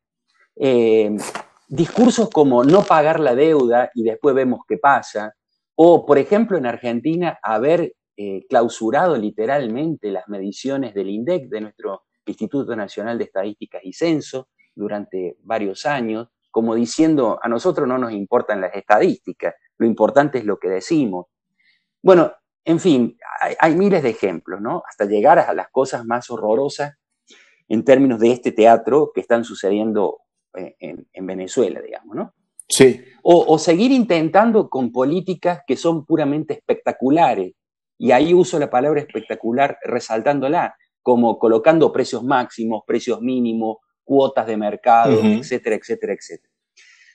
eh, 0.55 1.15
discursos 1.67 2.29
como 2.29 2.63
no 2.63 2.83
pagar 2.83 3.19
la 3.19 3.35
deuda 3.35 3.91
y 3.93 4.03
después 4.03 4.33
vemos 4.33 4.61
qué 4.67 4.77
pasa, 4.77 5.33
o 5.75 6.05
por 6.05 6.17
ejemplo 6.17 6.57
en 6.57 6.65
Argentina 6.65 7.37
haber 7.43 7.93
eh, 8.15 8.45
clausurado 8.49 9.15
literalmente 9.15 10.09
las 10.09 10.27
mediciones 10.27 10.95
del 10.95 11.09
INDEC, 11.09 11.49
de 11.49 11.61
nuestro 11.61 12.06
Instituto 12.31 12.75
Nacional 12.75 13.17
de 13.17 13.25
Estadísticas 13.25 13.81
y 13.83 13.93
Censo, 13.93 14.49
durante 14.75 15.37
varios 15.41 15.85
años, 15.85 16.29
como 16.51 16.75
diciendo, 16.75 17.39
a 17.41 17.49
nosotros 17.49 17.87
no 17.87 17.97
nos 17.97 18.11
importan 18.11 18.61
las 18.61 18.73
estadísticas, 18.75 19.55
lo 19.77 19.85
importante 19.85 20.39
es 20.39 20.45
lo 20.45 20.57
que 20.57 20.69
decimos. 20.69 21.27
Bueno, 22.01 22.31
en 22.63 22.79
fin, 22.79 23.17
hay, 23.59 23.75
miles 23.75 24.03
de 24.03 24.09
ejemplos, 24.09 24.59
¿no? 24.59 24.83
Hasta 24.87 25.05
llegar 25.05 25.39
a 25.39 25.53
las 25.53 25.69
cosas 25.69 26.05
más 26.05 26.29
horrorosas 26.29 26.95
en 27.67 27.83
términos 27.83 28.19
de 28.19 28.31
este 28.31 28.51
teatro 28.51 29.11
que 29.13 29.21
están 29.21 29.43
sucediendo 29.43 30.19
eh, 30.55 30.75
en, 30.79 31.27
Venezuela, 31.27 31.81
digamos, 31.81 32.15
¿no? 32.15 32.33
Sí. 32.67 33.03
O, 33.23 33.57
seguir 33.57 33.91
intentando 33.91 34.69
con 34.69 34.91
políticas 34.91 35.61
que 35.65 35.77
son 35.77 36.05
puramente 36.05 36.55
espectaculares, 36.55 37.53
y 37.97 38.11
ahí 38.11 38.33
uso 38.33 38.59
la 38.59 38.69
palabra 38.69 38.99
espectacular 38.99 39.77
resaltándola, 39.83 40.75
como 41.07 41.39
colocando 41.39 41.89
precios 41.89 42.21
máximos, 42.21 42.83
precios 42.85 43.21
mínimos, 43.21 43.77
cuotas 44.03 44.45
de 44.45 44.57
mercado, 44.57 45.17
etcétera, 45.23 45.77
etcétera, 45.77 46.11
etcétera. 46.11 46.53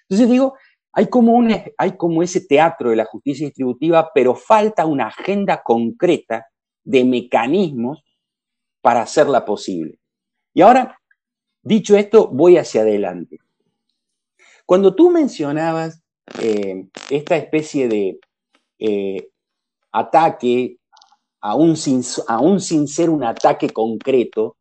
Entonces 0.09 0.31
digo, 0.31 0.55
hay 0.95 1.09
como, 1.09 1.33
un, 1.33 1.55
hay 1.77 1.97
como 1.99 2.23
ese 2.23 2.41
teatro 2.41 2.89
de 2.89 2.97
la 2.97 3.05
justicia 3.05 3.45
distributiva, 3.45 4.11
pero 4.15 4.35
falta 4.35 4.87
una 4.87 5.09
agenda 5.09 5.63
concreta 5.63 6.47
de 6.83 7.05
mecanismos 7.05 8.03
para 8.81 9.03
hacerla 9.03 9.45
posible. 9.45 9.99
Y 10.55 10.63
ahora, 10.63 10.99
dicho 11.63 11.95
esto, 11.95 12.29
voy 12.29 12.57
hacia 12.57 12.81
adelante. 12.81 13.41
Cuando 14.65 14.95
tú 14.95 15.11
mencionabas 15.11 16.03
eh, 16.41 16.87
esta 17.11 17.37
especie 17.37 17.89
de 17.89 18.19
eh, 18.79 19.29
ataque, 19.93 20.79
aún 21.43 21.77
sin, 21.77 22.03
aún 22.29 22.61
sin 22.61 22.89
ser 22.89 23.11
un 23.11 23.25
ataque 23.25 23.71
concreto, 23.71 24.57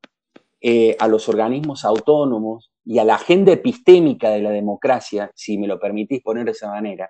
eh, 0.63 0.95
a 0.99 1.07
los 1.07 1.27
organismos 1.27 1.85
autónomos 1.85 2.71
y 2.85 2.99
a 2.99 3.03
la 3.03 3.15
agenda 3.15 3.51
epistémica 3.51 4.29
de 4.29 4.41
la 4.41 4.51
democracia, 4.51 5.31
si 5.33 5.57
me 5.57 5.65
lo 5.65 5.79
permitís 5.79 6.21
poner 6.21 6.45
de 6.45 6.51
esa 6.51 6.69
manera, 6.69 7.09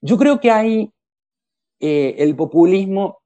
yo 0.00 0.16
creo 0.16 0.40
que 0.40 0.50
ahí 0.50 0.90
eh, 1.80 2.14
el 2.16 2.34
populismo 2.34 3.18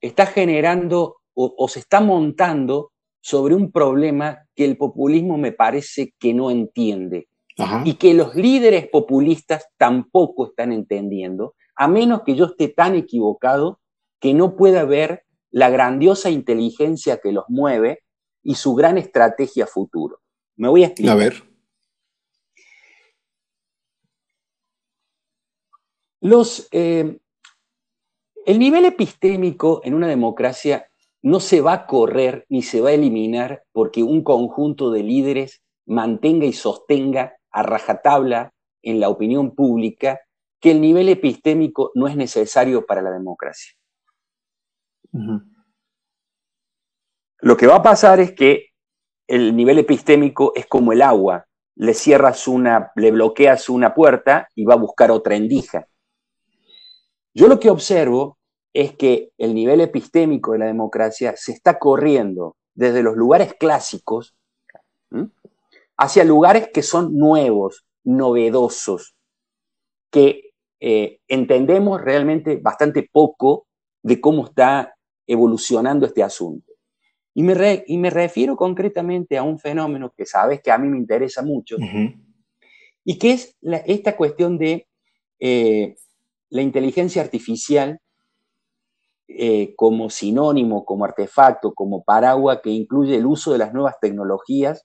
está 0.00 0.24
generando 0.24 1.16
o, 1.34 1.68
se 1.68 1.80
está 1.80 2.00
montando 2.00 2.92
sobre 3.20 3.54
un 3.54 3.70
problema 3.70 4.46
que 4.54 4.64
el 4.64 4.78
populismo 4.78 5.36
me 5.36 5.52
parece 5.52 6.14
que 6.18 6.32
no 6.32 6.50
entiende 6.50 7.28
y 7.84 7.94
que 7.94 8.14
los 8.14 8.34
líderes 8.34 8.88
populistas 8.88 9.68
tampoco 9.76 10.46
están 10.46 10.72
entendiendo, 10.72 11.54
a 11.76 11.88
menos 11.88 12.22
que 12.22 12.34
yo 12.34 12.46
esté 12.46 12.68
tan 12.68 12.94
equivocado 12.94 13.80
que 14.22 14.34
no 14.34 14.54
pueda 14.54 14.84
ver 14.84 15.24
la 15.50 15.68
grandiosa 15.68 16.30
inteligencia 16.30 17.18
que 17.18 17.32
los 17.32 17.44
mueve 17.48 18.04
y 18.44 18.54
su 18.54 18.76
gran 18.76 18.96
estrategia 18.96 19.66
futuro. 19.66 20.20
Me 20.54 20.68
voy 20.68 20.84
a 20.84 20.86
explicar. 20.86 21.14
A 21.14 21.18
ver. 21.18 21.42
Los, 26.20 26.68
eh, 26.70 27.18
el 28.46 28.58
nivel 28.60 28.84
epistémico 28.84 29.80
en 29.82 29.94
una 29.94 30.06
democracia 30.06 30.88
no 31.20 31.40
se 31.40 31.60
va 31.60 31.72
a 31.72 31.86
correr 31.88 32.46
ni 32.48 32.62
se 32.62 32.80
va 32.80 32.90
a 32.90 32.94
eliminar 32.94 33.64
porque 33.72 34.04
un 34.04 34.22
conjunto 34.22 34.92
de 34.92 35.02
líderes 35.02 35.62
mantenga 35.84 36.46
y 36.46 36.52
sostenga 36.52 37.38
a 37.50 37.64
rajatabla 37.64 38.54
en 38.82 39.00
la 39.00 39.08
opinión 39.08 39.56
pública 39.56 40.20
que 40.60 40.70
el 40.70 40.80
nivel 40.80 41.08
epistémico 41.08 41.90
no 41.96 42.06
es 42.06 42.14
necesario 42.14 42.86
para 42.86 43.02
la 43.02 43.10
democracia. 43.10 43.72
Lo 47.40 47.56
que 47.56 47.66
va 47.66 47.76
a 47.76 47.82
pasar 47.82 48.20
es 48.20 48.32
que 48.32 48.68
el 49.26 49.54
nivel 49.56 49.78
epistémico 49.78 50.52
es 50.54 50.66
como 50.66 50.92
el 50.92 51.02
agua. 51.02 51.46
Le 51.76 51.94
cierras 51.94 52.46
una, 52.48 52.92
le 52.96 53.10
bloqueas 53.10 53.68
una 53.68 53.94
puerta 53.94 54.48
y 54.54 54.64
va 54.64 54.74
a 54.74 54.78
buscar 54.78 55.10
otra 55.10 55.36
endija. 55.36 55.86
Yo 57.34 57.48
lo 57.48 57.58
que 57.58 57.70
observo 57.70 58.38
es 58.74 58.94
que 58.96 59.30
el 59.38 59.54
nivel 59.54 59.80
epistémico 59.80 60.52
de 60.52 60.58
la 60.58 60.66
democracia 60.66 61.34
se 61.36 61.52
está 61.52 61.78
corriendo 61.78 62.56
desde 62.74 63.02
los 63.02 63.16
lugares 63.16 63.54
clásicos 63.54 64.34
hacia 65.96 66.24
lugares 66.24 66.68
que 66.72 66.82
son 66.82 67.16
nuevos, 67.16 67.84
novedosos, 68.04 69.14
que 70.10 70.52
eh, 70.80 71.20
entendemos 71.28 72.00
realmente 72.00 72.56
bastante 72.56 73.08
poco 73.10 73.66
de 74.02 74.20
cómo 74.20 74.46
está 74.46 74.94
evolucionando 75.32 76.06
este 76.06 76.22
asunto. 76.22 76.72
Y 77.34 77.42
me, 77.42 77.84
y 77.86 77.96
me 77.96 78.10
refiero 78.10 78.56
concretamente 78.56 79.38
a 79.38 79.42
un 79.42 79.58
fenómeno 79.58 80.12
que 80.16 80.26
sabes 80.26 80.60
que 80.62 80.70
a 80.70 80.78
mí 80.78 80.88
me 80.88 80.98
interesa 80.98 81.42
mucho, 81.42 81.76
y 83.04 83.18
que 83.18 83.32
es 83.32 83.56
esta 83.86 84.16
cuestión 84.16 84.58
de 84.58 84.86
eh, 85.40 85.96
la 86.50 86.62
inteligencia 86.62 87.22
artificial 87.22 87.98
eh, 89.26 89.74
como 89.76 90.10
sinónimo, 90.10 90.84
como 90.84 91.04
artefacto, 91.04 91.72
como 91.72 92.04
paraguas 92.04 92.60
que 92.62 92.70
incluye 92.70 93.16
el 93.16 93.26
uso 93.26 93.52
de 93.52 93.58
las 93.58 93.72
nuevas 93.72 93.96
tecnologías 94.00 94.84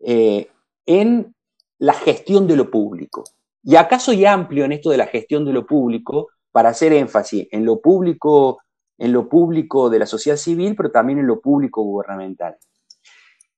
eh, 0.00 0.50
en 0.84 1.34
la 1.78 1.94
gestión 1.94 2.46
de 2.46 2.56
lo 2.56 2.70
público. 2.70 3.24
Y 3.62 3.76
acaso 3.76 4.12
soy 4.12 4.26
amplio 4.26 4.66
en 4.66 4.72
esto 4.72 4.90
de 4.90 4.98
la 4.98 5.06
gestión 5.06 5.44
de 5.44 5.52
lo 5.52 5.66
público 5.66 6.28
para 6.52 6.68
hacer 6.68 6.92
énfasis 6.92 7.48
en 7.50 7.64
lo 7.64 7.80
público 7.80 8.58
en 8.98 9.12
lo 9.12 9.28
público 9.28 9.90
de 9.90 9.98
la 9.98 10.06
sociedad 10.06 10.36
civil, 10.36 10.74
pero 10.76 10.90
también 10.90 11.18
en 11.18 11.26
lo 11.26 11.40
público 11.40 11.82
gubernamental. 11.82 12.56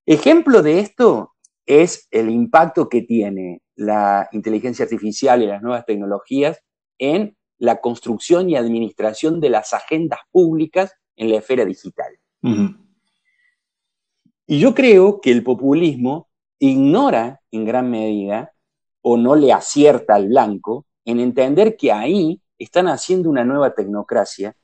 Ejemplo 0.07 0.63
de 0.63 0.81
esto 0.81 1.35
es 1.67 2.09
el 2.11 2.31
impacto 2.31 2.89
que 2.89 3.03
tiene 3.03 3.63
la 3.77 4.29
inteligencia 4.33 4.85
artificial 4.85 5.43
y 5.43 5.47
las 5.47 5.63
nuevas 5.63 5.85
tecnologías 5.85 6.61
en 6.99 7.37
la 7.59 7.81
construcción 7.81 8.49
y 8.49 8.57
administración 8.57 9.41
de 9.41 9.51
las 9.51 9.75
agendas 9.75 10.21
públicas 10.31 10.95
en 11.17 11.31
la 11.31 11.37
esfera 11.37 11.65
digital. 11.65 12.19
Y 14.47 14.59
yo 14.59 14.75
creo 14.75 15.21
que 15.21 15.31
el 15.31 15.43
populismo 15.43 16.29
ignora 16.59 17.41
en 17.51 17.65
gran 17.65 17.91
medida 17.91 18.53
o 19.03 19.17
no 19.17 19.37
le 19.37 19.53
acierta 19.53 20.15
al 20.15 20.29
blanco 20.29 20.87
en 21.05 21.21
entender 21.21 21.77
que 21.77 21.93
ahí 21.93 22.41
están 22.59 22.89
haciendo 22.89 23.29
una 23.31 23.45
nueva 23.45 23.75
tecnocracia 23.75 24.57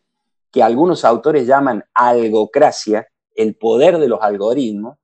que 0.54 0.62
algunos 0.62 1.04
autores 1.04 1.48
llaman 1.48 1.84
algocracia, 1.92 3.08
el 3.34 3.56
poder 3.56 3.98
de 3.98 4.06
los 4.06 4.22
algoritmos, 4.22 4.98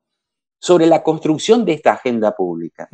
sobre 0.61 0.87
la 0.87 1.03
construcción 1.03 1.65
de 1.65 1.73
esta 1.73 1.95
agenda 1.95 2.37
pública. 2.37 2.89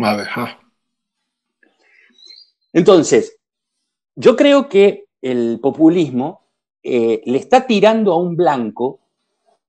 Entonces, 2.73 3.37
yo 4.15 4.37
creo 4.37 4.71
que 4.71 5.05
el 5.21 5.61
populismo 5.61 6.47
eh, 6.83 7.21
le 7.27 7.37
está 7.37 7.67
tirando 7.67 8.15
a 8.15 8.17
un 8.17 8.37
blanco 8.37 9.01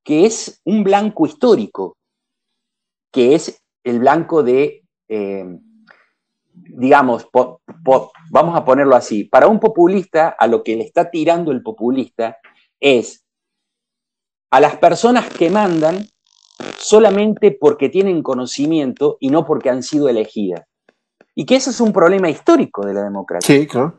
que 0.02 0.26
es 0.26 0.62
un 0.64 0.86
blanco 0.86 1.26
histórico, 1.26 1.98
que 3.12 3.36
es 3.36 3.62
el 3.84 4.00
blanco 4.00 4.44
de, 4.44 4.86
eh, 5.10 5.60
digamos, 6.54 7.28
vamos 8.32 8.56
a 8.56 8.64
ponerlo 8.64 8.96
así, 8.96 9.26
para 9.26 9.48
un 9.48 9.60
populista, 9.60 10.30
a 10.30 10.48
lo 10.48 10.64
que 10.64 10.78
le 10.78 10.86
está 10.86 11.12
tirando 11.12 11.52
el 11.52 11.62
populista 11.62 12.38
es 12.80 13.24
a 14.52 14.60
las 14.60 14.78
personas 14.78 15.30
que 15.30 15.50
mandan 15.50 16.08
solamente 16.78 17.52
porque 17.52 17.90
tienen 17.90 18.24
conocimiento 18.24 19.18
y 19.20 19.30
no 19.30 19.46
porque 19.46 19.70
han 19.70 19.84
sido 19.84 20.10
elegidas. 20.10 20.66
Y 21.36 21.46
que 21.46 21.56
ese 21.56 21.70
es 21.70 21.80
un 21.82 21.94
problema 21.94 22.30
histórico 22.30 22.86
de 22.86 22.94
la 22.94 23.04
democracia. 23.04 23.56
Sí, 23.56 23.68
claro. 23.68 23.96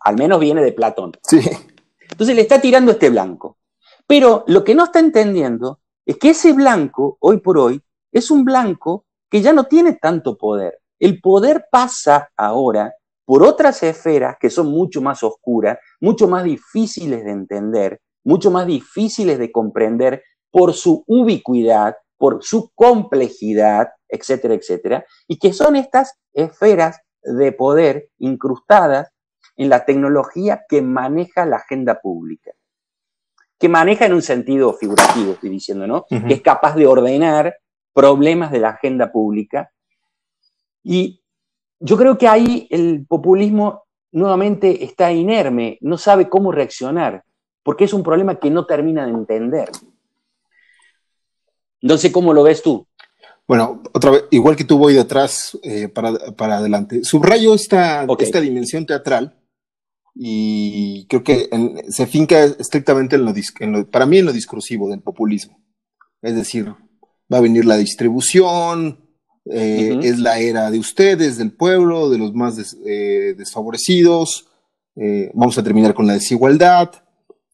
Al 0.00 0.16
menos 0.16 0.40
viene 0.40 0.62
de 0.62 0.72
Platón. 0.72 1.12
Sí. 1.22 1.40
Entonces 2.10 2.34
le 2.34 2.42
está 2.42 2.60
tirando 2.60 2.92
este 2.92 3.10
blanco. 3.10 3.58
Pero 4.06 4.44
lo 4.46 4.64
que 4.64 4.74
no 4.74 4.84
está 4.84 4.98
entendiendo 4.98 5.80
es 6.06 6.16
que 6.16 6.30
ese 6.30 6.52
blanco, 6.52 7.18
hoy 7.20 7.38
por 7.38 7.58
hoy, 7.58 7.82
es 8.10 8.30
un 8.30 8.44
blanco 8.44 9.06
que 9.30 9.42
ya 9.42 9.52
no 9.52 9.64
tiene 9.64 9.94
tanto 9.94 10.36
poder. 10.36 10.80
El 10.98 11.20
poder 11.20 11.66
pasa 11.70 12.30
ahora 12.36 12.94
por 13.24 13.44
otras 13.44 13.82
esferas 13.84 14.36
que 14.40 14.50
son 14.50 14.66
mucho 14.66 15.00
más 15.00 15.22
oscuras, 15.22 15.78
mucho 16.00 16.26
más 16.26 16.42
difíciles 16.42 17.24
de 17.24 17.30
entender, 17.30 18.00
mucho 18.24 18.50
más 18.50 18.66
difíciles 18.66 19.38
de 19.38 19.50
comprender 19.50 20.22
por 20.50 20.74
su 20.74 21.04
ubicuidad, 21.06 21.96
por 22.16 22.42
su 22.42 22.70
complejidad, 22.74 23.88
etcétera, 24.08 24.54
etcétera, 24.54 25.06
y 25.26 25.38
que 25.38 25.52
son 25.52 25.76
estas 25.76 26.18
esferas 26.32 27.00
de 27.22 27.52
poder 27.52 28.10
incrustadas 28.18 29.10
en 29.56 29.68
la 29.68 29.84
tecnología 29.84 30.62
que 30.68 30.82
maneja 30.82 31.46
la 31.46 31.56
agenda 31.56 32.00
pública, 32.00 32.52
que 33.58 33.68
maneja 33.68 34.06
en 34.06 34.14
un 34.14 34.22
sentido 34.22 34.72
figurativo, 34.74 35.32
estoy 35.32 35.50
diciendo, 35.50 35.86
¿no? 35.86 36.06
Que 36.08 36.32
es 36.32 36.40
capaz 36.40 36.74
de 36.76 36.86
ordenar 36.86 37.56
problemas 37.92 38.50
de 38.50 38.60
la 38.60 38.70
agenda 38.70 39.12
pública. 39.12 39.70
Y 40.82 41.22
yo 41.78 41.96
creo 41.96 42.16
que 42.16 42.28
ahí 42.28 42.66
el 42.70 43.06
populismo 43.06 43.84
nuevamente 44.12 44.84
está 44.84 45.12
inerme, 45.12 45.78
no 45.82 45.98
sabe 45.98 46.28
cómo 46.28 46.52
reaccionar, 46.52 47.22
porque 47.62 47.84
es 47.84 47.92
un 47.92 48.02
problema 48.02 48.38
que 48.38 48.50
no 48.50 48.66
termina 48.66 49.04
de 49.06 49.12
entender. 49.12 49.70
No 51.82 51.96
sé 51.98 52.12
cómo 52.12 52.32
lo 52.32 52.42
ves 52.42 52.62
tú. 52.62 52.86
Bueno, 53.46 53.82
otra 53.92 54.12
vez, 54.12 54.24
igual 54.30 54.54
que 54.54 54.64
tú 54.64 54.78
voy 54.78 54.94
de 54.94 55.00
atrás 55.00 55.58
eh, 55.62 55.88
para, 55.88 56.56
adelante. 56.56 57.02
Subrayo 57.02 57.54
esta, 57.54 58.06
esta 58.18 58.40
dimensión 58.40 58.86
teatral 58.86 59.36
y 60.14 61.06
creo 61.08 61.24
que 61.24 61.48
se 61.88 62.06
finca 62.06 62.44
estrictamente 62.44 63.16
en 63.16 63.72
lo, 63.72 63.90
para 63.90 64.06
mí 64.06 64.18
en 64.18 64.26
lo 64.26 64.32
discursivo 64.32 64.88
del 64.88 65.00
populismo. 65.00 65.58
Es 66.22 66.36
decir, 66.36 66.72
va 67.32 67.38
a 67.38 67.40
venir 67.40 67.64
la 67.64 67.76
distribución, 67.76 69.00
eh, 69.46 69.98
es 70.02 70.18
la 70.18 70.38
era 70.38 70.70
de 70.70 70.78
ustedes, 70.78 71.38
del 71.38 71.52
pueblo, 71.52 72.10
de 72.10 72.18
los 72.18 72.32
más 72.34 72.76
eh, 72.86 73.34
desfavorecidos, 73.36 74.46
vamos 75.32 75.56
a 75.56 75.62
terminar 75.64 75.94
con 75.94 76.06
la 76.06 76.12
desigualdad, 76.12 76.90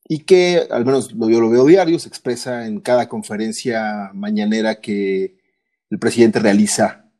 y 0.09 0.21
que, 0.21 0.67
al 0.71 0.85
menos 0.85 1.09
yo 1.09 1.41
lo 1.41 1.51
veo 1.51 1.67
diario, 1.67 1.99
se 1.99 2.09
expresa 2.09 2.67
en 2.67 2.81
cada 2.81 3.09
conferencia 3.09 4.11
mañanera 4.15 4.81
que 4.81 5.37
el 5.91 5.99
presidente 5.99 6.39
realiza 6.39 7.11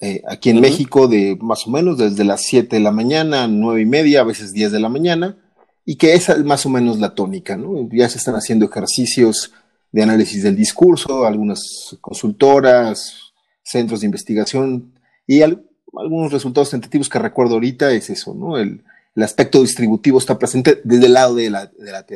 eh, 0.00 0.22
aquí 0.28 0.50
en 0.50 0.60
México 0.60 1.08
de 1.08 1.36
más 1.40 1.66
o 1.66 1.70
menos 1.70 1.98
desde 1.98 2.24
las 2.24 2.42
7 2.42 2.76
de 2.76 2.82
la 2.82 2.92
mañana, 2.92 3.48
9 3.48 3.80
y 3.82 3.86
media, 3.86 4.20
a 4.20 4.24
veces 4.24 4.52
10 4.52 4.72
de 4.72 4.80
la 4.80 4.88
mañana, 4.88 5.36
y 5.84 5.96
que 5.96 6.14
esa 6.14 6.34
es 6.34 6.44
más 6.44 6.64
o 6.66 6.70
menos 6.70 7.00
la 7.00 7.14
tónica, 7.14 7.56
¿no? 7.56 7.88
Ya 7.92 8.08
se 8.08 8.18
están 8.18 8.36
haciendo 8.36 8.66
ejercicios 8.66 9.52
de 9.90 10.02
análisis 10.02 10.42
del 10.44 10.54
discurso, 10.54 11.26
algunas 11.26 11.96
consultoras, 12.00 13.32
centros 13.62 14.00
de 14.00 14.06
investigación, 14.06 14.94
y 15.26 15.42
algunos 15.42 16.32
resultados 16.32 16.70
tentativos 16.70 17.08
que 17.08 17.18
recuerdo 17.18 17.54
ahorita 17.54 17.92
es 17.92 18.08
eso, 18.08 18.34
¿no? 18.34 18.56
El, 18.56 18.84
el 19.14 19.22
aspecto 19.22 19.60
distributivo 19.62 20.18
está 20.18 20.38
presente 20.38 20.80
desde 20.84 21.06
el 21.06 21.12
lado 21.14 21.34
de 21.34 21.50
la, 21.50 21.66
de 21.66 21.92
la 21.92 22.06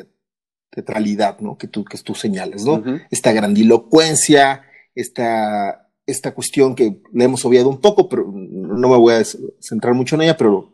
teatralidad, 0.71 1.41
¿no? 1.41 1.59
Que 1.59 1.69
tú, 1.69 1.85
que 1.85 1.99
tú 1.99 2.15
señalas, 2.15 2.65
¿no? 2.65 2.83
Esta 3.11 3.33
grandilocuencia, 3.33 4.63
esta, 4.95 5.89
esta 6.07 6.35
cuestión 6.35 6.75
que 6.75 7.01
le 7.13 7.25
hemos 7.25 7.45
obviado 7.45 7.69
un 7.69 7.81
poco, 7.81 8.09
pero 8.09 8.31
no 8.33 8.89
me 8.89 8.97
voy 8.97 9.15
a 9.15 9.23
centrar 9.61 9.95
mucho 9.95 10.17
en 10.17 10.23
ella, 10.23 10.37
pero 10.37 10.73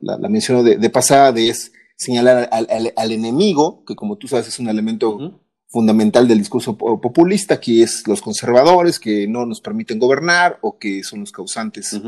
la, 0.00 0.18
la, 0.18 0.28
menciono 0.28 0.62
de, 0.62 0.90
pasada, 0.90 1.32
de 1.32 1.48
es 1.48 1.72
señalar 1.96 2.48
al, 2.50 3.12
enemigo, 3.12 3.84
que 3.86 3.94
como 3.94 4.16
tú 4.16 4.28
sabes 4.28 4.48
es 4.48 4.58
un 4.58 4.68
elemento 4.68 5.42
fundamental 5.68 6.26
del 6.26 6.38
discurso 6.38 6.76
populista, 6.76 7.60
que 7.60 7.82
es 7.82 8.06
los 8.08 8.22
conservadores, 8.22 8.98
que 8.98 9.28
no 9.28 9.46
nos 9.46 9.60
permiten 9.60 9.98
gobernar 9.98 10.58
o 10.62 10.78
que 10.78 11.02
son 11.02 11.20
los 11.20 11.32
causantes 11.32 12.00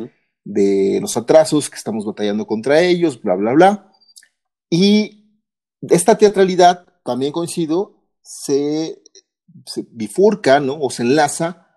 de 0.45 0.99
los 1.01 1.17
atrasos, 1.17 1.71
que 1.71 1.77
estamos 1.77 2.05
batallando 2.05 2.47
contra 2.47 2.81
ellos, 2.81 3.21
bla, 3.21 3.35
bla, 3.35 3.53
bla. 3.53 3.93
Y 4.71 5.41
esta 5.83 6.17
teatralidad, 6.17 6.87
también 7.05 7.33
coincido, 7.33 8.03
se, 8.23 9.03
bifurca, 9.91 10.61
¿no? 10.61 10.79
O 10.81 10.91
se 10.91 11.03
enlaza 11.03 11.77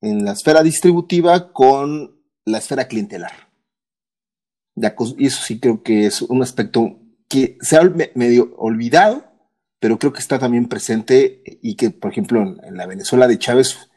en 0.00 0.24
la 0.24 0.32
esfera 0.32 0.62
distributiva 0.62 1.52
con 1.52 2.20
la 2.44 2.58
esfera 2.58 2.88
clientelar. 2.88 3.32
Y 5.18 5.26
eso 5.26 5.42
sí 5.42 5.60
creo 5.60 5.82
que 5.82 6.06
es 6.06 6.22
un 6.22 6.42
aspecto 6.42 6.98
que 7.28 7.56
se 7.60 7.76
ha 7.76 7.82
medio 8.14 8.54
olvidado, 8.56 9.24
pero 9.78 9.98
creo 9.98 10.12
que 10.12 10.20
está 10.20 10.38
también 10.38 10.68
presente 10.68 11.42
y 11.62 11.76
que, 11.76 11.90
por 11.90 12.10
ejemplo, 12.10 12.42
en, 12.42 12.76
la 12.76 12.86
Venezuela 12.86 13.26
de 13.26 13.38
Chávez 13.38 13.90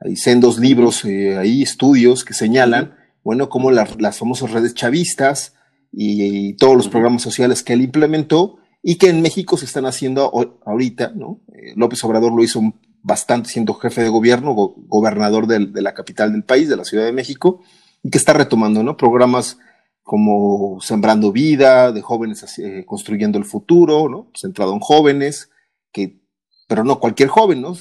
hay 0.00 0.16
sendos 0.16 0.58
libros, 0.58 1.04
eh, 1.04 1.36
hay 1.36 1.62
estudios 1.62 2.24
que 2.24 2.34
señalan 2.34 2.97
bueno, 3.28 3.50
como 3.50 3.70
las 3.70 4.16
famosas 4.16 4.52
redes 4.52 4.72
chavistas 4.72 5.52
y, 5.92 6.54
todos 6.54 6.74
los 6.74 6.88
programas 6.88 7.20
sociales 7.20 7.62
que 7.62 7.74
él 7.74 7.82
implementó 7.82 8.56
y 8.82 8.96
que 8.96 9.10
en 9.10 9.20
México 9.20 9.58
se 9.58 9.66
están 9.66 9.84
haciendo 9.84 10.32
ahorita, 10.64 11.12
¿no? 11.14 11.42
Eh, 11.52 11.74
López 11.76 12.02
Obrador 12.04 12.32
lo 12.32 12.42
hizo 12.42 12.62
bastante 13.02 13.50
siendo 13.50 13.74
jefe 13.74 14.02
de 14.02 14.08
gobierno, 14.08 14.54
gobernador 14.54 15.46
de, 15.46 15.82
la 15.82 15.92
capital 15.92 16.32
del 16.32 16.42
país, 16.42 16.70
de 16.70 16.78
la 16.78 16.86
Ciudad 16.86 17.04
de 17.04 17.12
México, 17.12 17.60
y 18.02 18.08
que 18.08 18.16
está 18.16 18.32
retomando, 18.32 18.82
¿no? 18.82 18.96
Programas 18.96 19.58
como 20.02 20.80
Sembrando 20.80 21.30
Vida, 21.30 21.92
de 21.92 22.00
jóvenes 22.00 22.58
eh, 22.58 22.86
construyendo 22.86 23.36
el 23.36 23.44
futuro, 23.44 24.08
¿no? 24.08 24.30
Centrado 24.34 24.72
en 24.72 24.80
jóvenes, 24.80 25.50
que, 25.92 26.22
pero 26.66 26.82
no 26.82 26.98
cualquier 26.98 27.28
joven, 27.28 27.60
¿no? 27.60 27.74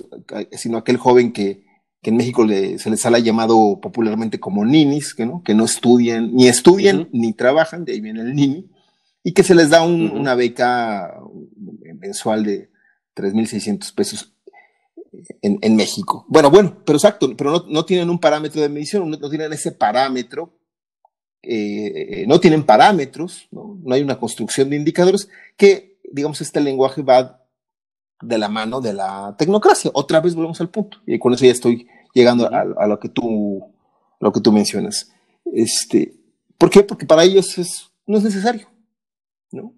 Sino 0.51 0.77
aquel 0.77 0.97
joven 0.97 1.31
que, 1.31 1.66
que 2.01 2.12
en 2.12 2.17
México 2.17 2.47
se 2.47 2.89
les 2.89 3.05
ha 3.05 3.19
llamado 3.19 3.79
popularmente 3.81 4.39
como 4.39 4.65
ninis, 4.65 5.13
que 5.13 5.25
no, 5.25 5.41
que 5.43 5.55
no 5.55 5.65
estudian, 5.65 6.33
ni 6.33 6.47
estudian 6.47 7.10
ni 7.12 7.33
trabajan, 7.33 7.86
de 7.86 7.93
ahí 7.93 8.01
viene 8.01 8.21
el 8.21 8.36
nini, 8.36 8.69
y 9.23 9.33
que 9.33 9.43
se 9.43 9.55
les 9.55 9.69
da 9.69 9.83
una 9.83 10.36
beca 10.36 11.19
mensual 11.99 12.43
de 12.43 12.69
3.600 13.15 13.93
pesos 13.93 14.33
en, 15.41 15.75
México. 15.75 16.25
Bueno, 16.27 16.51
bueno, 16.51 16.77
pero 16.86 16.97
exacto, 16.97 17.36
pero 17.36 17.65
no, 17.67 17.86
tienen 17.86 18.10
un 18.10 18.19
parámetro 18.19 18.62
de 18.62 18.69
medición, 18.69 19.10
no, 19.10 19.29
tienen 19.29 19.51
ese 19.51 19.71
parámetro, 19.71 20.53
eh, 21.41 22.25
no 22.27 22.39
tienen 22.39 22.63
parámetros, 22.63 23.47
¿no? 23.51 23.79
no 23.83 23.95
hay 23.95 24.01
una 24.01 24.19
construcción 24.19 24.69
de 24.69 24.75
indicadores 24.75 25.29
que, 25.55 25.99
digamos, 26.12 26.41
este 26.41 26.62
lenguaje 26.62 27.01
va 27.01 27.46
de 28.21 28.38
la 28.38 28.49
mano 28.49 28.82
de 28.82 28.93
la 28.93 29.36
tecnocracia. 29.38 29.91
Otra 29.93 30.19
vez 30.19 30.36
volvemos 30.36 30.60
al 30.62 30.69
punto. 30.69 30.97
Y 31.06 31.19
con 31.19 31.34
eso 31.34 31.45
ya 31.45 31.51
estoy 31.51 31.88
llegando 32.13 32.49
a, 32.51 32.88
lo 32.88 32.99
que 32.99 33.10
tú 33.10 33.63
lo 34.19 34.32
que 34.32 34.41
tú 34.41 34.51
mencionas. 34.51 35.12
Este, 35.45 36.13
¿Por 36.58 36.69
qué? 36.69 36.84
Porque 36.84 37.06
para 37.06 37.23
ellos 37.23 37.58
es, 37.58 37.91
no 38.06 38.17
es 38.17 38.23
necesario. 38.23 38.67
¿no? 39.51 39.73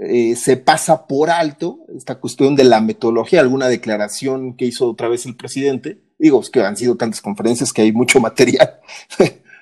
Eh, 0.00 0.34
se 0.36 0.56
pasa 0.56 1.06
por 1.06 1.30
alto 1.30 1.80
esta 1.94 2.18
cuestión 2.18 2.56
de 2.56 2.64
la 2.64 2.80
metodología, 2.80 3.40
alguna 3.40 3.68
declaración 3.68 4.56
que 4.56 4.64
hizo 4.64 4.90
otra 4.90 5.08
vez 5.08 5.26
el 5.26 5.36
presidente. 5.36 6.00
Digo, 6.18 6.40
es 6.40 6.48
que 6.48 6.60
han 6.60 6.76
sido 6.76 6.96
tantas 6.96 7.20
conferencias 7.20 7.72
que 7.72 7.82
hay 7.82 7.92
mucho 7.92 8.20
material, 8.20 8.80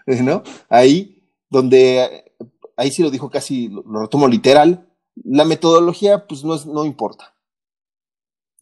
¿no? 0.07 0.45
Ahí, 0.69 1.25
donde, 1.51 2.33
ahí 2.77 2.93
sí 2.93 3.03
lo 3.03 3.11
dijo 3.11 3.31
casi, 3.31 3.69
lo, 3.69 4.01
retomo 4.01 4.29
literal, 4.29 4.89
la 5.17 5.45
metodología 5.45 6.27
pues 6.27 6.45
no, 6.45 6.55
es, 6.55 6.67
no 6.67 6.85
importa 6.85 7.34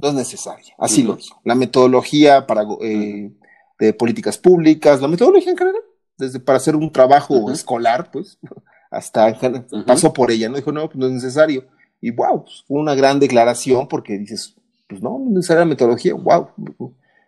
no 0.02 0.08
es 0.08 0.14
necesaria. 0.14 0.74
Así 0.78 1.04
lo 1.04 1.16
dijo. 1.16 1.40
La 1.44 1.54
metodología 1.54 2.46
para, 2.46 2.64
eh, 2.82 3.30
de 3.78 3.92
políticas 3.94 4.36
públicas, 4.36 5.00
la 5.00 5.08
metodología 5.08 5.52
en 5.52 5.58
general, 5.58 5.80
desde 6.18 6.40
para 6.40 6.56
hacer 6.56 6.74
un 6.74 6.90
trabajo 6.90 7.50
escolar, 7.50 8.10
pues, 8.10 8.38
hasta 8.90 9.38
pasó 9.86 10.12
por 10.12 10.30
ella, 10.30 10.48
¿no? 10.48 10.56
Dijo, 10.56 10.72
no, 10.72 10.86
pues 10.88 10.98
no 10.98 11.06
es 11.06 11.12
necesario. 11.12 11.66
Y 12.00 12.10
wow, 12.10 12.42
pues, 12.44 12.64
fue 12.66 12.80
una 12.80 12.96
gran 12.96 13.20
declaración 13.20 13.86
porque 13.86 14.18
dices, 14.18 14.56
pues 14.88 15.00
no, 15.00 15.18
no 15.18 15.26
es 15.26 15.34
necesaria 15.34 15.60
la 15.60 15.66
metodología, 15.66 16.14
wow. 16.14 16.48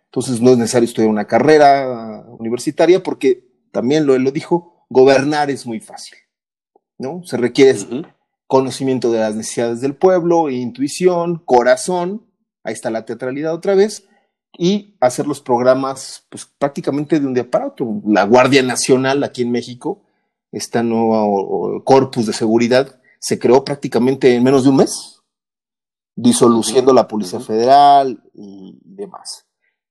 Entonces 0.05 0.41
no 0.41 0.51
es 0.51 0.57
necesario 0.57 0.85
estudiar 0.85 1.09
una 1.09 1.25
carrera 1.25 2.25
universitaria 2.39 3.01
porque 3.01 3.47
también 3.71 4.05
lo, 4.05 4.17
lo 4.17 4.31
dijo, 4.31 4.85
gobernar 4.89 5.49
es 5.49 5.65
muy 5.65 5.79
fácil, 5.79 6.17
¿no? 6.97 7.23
Se 7.23 7.37
requiere 7.37 7.79
conocimiento 8.47 9.11
de 9.11 9.19
las 9.19 9.35
necesidades 9.35 9.81
del 9.81 9.95
pueblo, 9.95 10.49
intuición, 10.49 11.41
corazón, 11.43 12.25
ahí 12.65 12.73
está 12.73 12.89
la 12.89 13.05
teatralidad 13.05 13.53
otra 13.53 13.75
vez, 13.75 14.07
y 14.57 14.95
hacer 14.99 15.27
los 15.27 15.41
programas 15.41 16.25
pues 16.29 16.45
prácticamente 16.57 17.19
de 17.19 17.25
un 17.25 17.33
día 17.33 17.49
para 17.49 17.67
otro. 17.67 18.01
La 18.05 18.23
Guardia 18.23 18.63
Nacional 18.63 19.23
aquí 19.23 19.43
en 19.43 19.51
México, 19.51 20.01
esta 20.51 20.83
nuevo 20.83 21.83
corpus 21.83 22.25
de 22.25 22.33
seguridad, 22.33 22.99
se 23.19 23.39
creó 23.39 23.63
prácticamente 23.63 24.33
en 24.35 24.43
menos 24.43 24.63
de 24.63 24.69
un 24.69 24.77
mes, 24.77 25.21
disoluciendo 26.15 26.93
la 26.93 27.07
Policía 27.07 27.39
Federal 27.39 28.21
y 28.33 28.79
demás. 28.83 29.45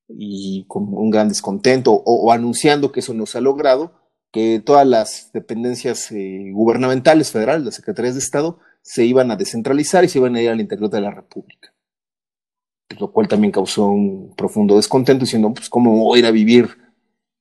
Y 0.08 0.64
con 0.66 0.84
un 0.94 1.10
gran 1.10 1.28
descontento, 1.28 1.92
o, 1.92 2.32
anunciando 2.32 2.92
que 2.92 3.00
eso 3.00 3.14
no 3.14 3.26
se 3.26 3.38
ha 3.38 3.40
logrado, 3.40 3.92
que 4.32 4.60
todas 4.60 4.86
las 4.86 5.30
dependencias 5.32 6.10
eh, 6.10 6.50
gubernamentales 6.52 7.30
federales, 7.30 7.64
las 7.64 7.74
secretarías 7.76 8.14
de 8.14 8.20
Estado, 8.20 8.58
se 8.82 9.04
iban 9.04 9.30
a 9.30 9.36
descentralizar 9.36 10.04
y 10.04 10.08
se 10.08 10.18
iban 10.18 10.34
a 10.36 10.42
ir 10.42 10.50
al 10.50 10.60
interior 10.60 10.90
de 10.90 11.00
la 11.00 11.10
República 11.10 11.73
lo 12.98 13.10
cual 13.12 13.28
también 13.28 13.52
causó 13.52 13.86
un 13.86 14.34
profundo 14.36 14.76
descontento, 14.76 15.24
diciendo, 15.24 15.52
pues, 15.52 15.68
¿cómo 15.68 15.96
voy 15.96 16.18
a 16.18 16.20
ir 16.20 16.26
a 16.26 16.30
vivir 16.30 16.68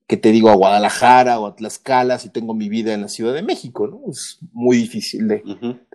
que 0.07 0.17
te 0.17 0.31
digo 0.31 0.49
a 0.49 0.55
Guadalajara 0.55 1.39
o 1.39 1.47
a 1.47 1.55
Tlaxcala 1.55 2.19
si 2.19 2.29
tengo 2.29 2.53
mi 2.53 2.69
vida 2.69 2.93
en 2.93 3.01
la 3.01 3.07
Ciudad 3.07 3.33
de 3.33 3.41
México, 3.41 3.87
¿no? 3.87 4.01
Es 4.09 4.39
muy 4.51 4.77
difícil 4.77 5.27
de, 5.27 5.43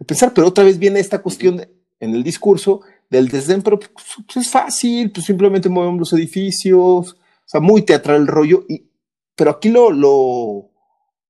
pensar, 0.07 0.33
pero 0.35 0.49
otra 0.49 0.65
vez 0.65 0.79
viene 0.79 1.01
esta 1.01 1.21
cuestión 1.21 1.61
en 2.01 2.15
el 2.15 2.23
discurso 2.23 2.81
del 3.11 3.29
desdén, 3.29 3.63
pero 3.63 3.79
pues, 3.79 3.91
pues, 4.27 4.47
es 4.47 4.51
fácil, 4.51 5.11
pues 5.13 5.27
simplemente 5.27 5.69
movemos 5.69 6.01
los 6.01 6.13
edificios, 6.15 7.13
o 7.13 7.17
sea, 7.45 7.61
muy 7.61 7.83
teatral 7.83 8.23
el 8.23 8.27
rollo, 8.27 8.65
y, 8.69 8.91
pero 9.35 9.51
aquí 9.51 9.69
lo, 9.69 9.91
lo, 9.91 10.71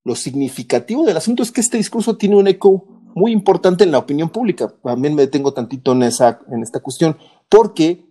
lo 0.05 0.15
significativo 0.15 1.05
del 1.05 1.17
asunto 1.17 1.43
es 1.43 1.53
que 1.53 1.61
este 1.61 1.77
discurso 1.77 2.17
tiene 2.17 2.37
un 2.37 2.49
eco 2.49 2.99
muy 3.15 3.33
importante 3.33 3.85
en 3.85 3.91
la 3.91 3.99
opinión 3.99 4.31
pública. 4.31 4.73
También 4.83 5.15
me 5.15 5.23
detengo 5.23 5.53
tantito 5.53 5.93
en, 5.93 6.05
esa, 6.05 6.41
en 6.51 6.63
esta 6.63 6.81
cuestión, 6.81 7.17
porque 7.49 8.08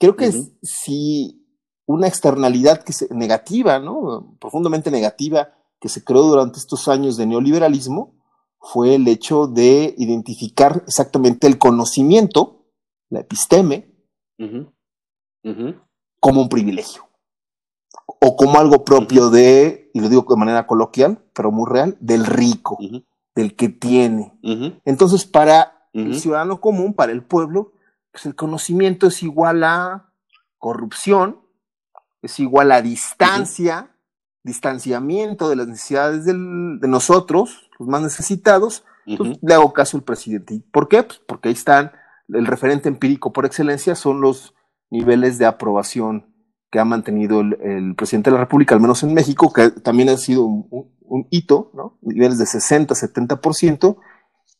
creo 0.00 0.16
que 0.16 0.32
si 0.62 1.46
una 1.86 2.08
externalidad 2.08 2.82
que 2.82 2.92
se, 2.92 3.14
negativa, 3.14 3.78
¿no? 3.78 4.36
profundamente 4.40 4.90
negativa, 4.90 5.50
que 5.78 5.88
se 5.88 6.02
creó 6.02 6.22
durante 6.22 6.58
estos 6.58 6.88
años 6.88 7.16
de 7.16 7.26
neoliberalismo, 7.26 8.14
fue 8.60 8.94
el 8.94 9.06
hecho 9.08 9.46
de 9.46 9.94
identificar 9.98 10.82
exactamente 10.86 11.46
el 11.46 11.58
conocimiento, 11.58 12.66
la 13.10 13.20
episteme, 13.20 13.94
como 16.18 16.42
un 16.42 16.48
privilegio, 16.48 17.08
o 18.06 18.36
como 18.36 18.58
algo 18.58 18.84
propio 18.84 19.30
de, 19.30 19.90
y 19.94 20.00
lo 20.00 20.08
digo 20.08 20.24
de 20.28 20.36
manera 20.36 20.66
coloquial, 20.66 21.24
pero 21.34 21.50
muy 21.50 21.70
real, 21.70 21.96
del 22.00 22.24
rico, 22.24 22.78
del 23.34 23.56
que 23.56 23.68
tiene. 23.68 24.38
Entonces, 24.84 25.24
para 25.26 25.88
el 25.92 26.18
ciudadano 26.18 26.60
común, 26.60 26.94
para 26.94 27.12
el 27.12 27.24
pueblo, 27.24 27.72
pues 28.12 28.26
el 28.26 28.34
conocimiento 28.34 29.06
es 29.06 29.22
igual 29.22 29.64
a 29.64 30.12
corrupción, 30.58 31.40
es 32.22 32.38
igual 32.40 32.72
a 32.72 32.82
distancia, 32.82 33.96
distanciamiento 34.42 35.48
de 35.48 35.56
las 35.56 35.68
necesidades 35.68 36.24
de 36.24 36.34
nosotros, 36.34 37.70
los 37.78 37.88
más 37.88 38.02
necesitados, 38.02 38.84
pues, 39.16 39.38
le 39.42 39.54
hago 39.54 39.72
caso 39.72 39.96
al 39.96 40.02
presidente. 40.02 40.62
¿Por 40.72 40.88
qué? 40.88 41.02
Pues 41.02 41.20
porque 41.26 41.48
ahí 41.48 41.54
están, 41.54 41.92
el 42.28 42.46
referente 42.46 42.88
empírico 42.88 43.32
por 43.32 43.46
excelencia 43.46 43.94
son 43.94 44.20
los 44.20 44.54
niveles 44.90 45.38
de 45.38 45.46
aprobación 45.46 46.26
que 46.70 46.78
ha 46.78 46.84
mantenido 46.84 47.40
el, 47.40 47.94
presidente 47.96 48.30
de 48.30 48.34
la 48.34 48.42
República, 48.42 48.74
al 48.74 48.80
menos 48.80 49.02
en 49.02 49.12
México, 49.12 49.52
que 49.52 49.70
también 49.70 50.08
ha 50.08 50.16
sido 50.16 50.44
un, 50.44 51.26
hito, 51.30 51.72
¿no? 51.74 51.98
Niveles 52.02 52.38
de 52.38 52.46
60, 52.46 52.94
70%, 52.94 53.96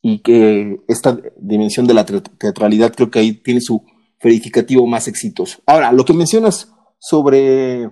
y 0.03 0.20
que 0.20 0.80
esta 0.88 1.18
dimensión 1.36 1.86
de 1.86 1.94
la 1.94 2.05
teatralidad 2.05 2.94
creo 2.94 3.11
que 3.11 3.18
ahí 3.18 3.32
tiene 3.34 3.61
su 3.61 3.84
verificativo 4.22 4.86
más 4.86 5.09
exitoso. 5.09 5.61
Ahora, 5.66 5.92
lo 5.92 6.05
que 6.05 6.12
mencionas 6.12 6.72
sobre 6.98 7.90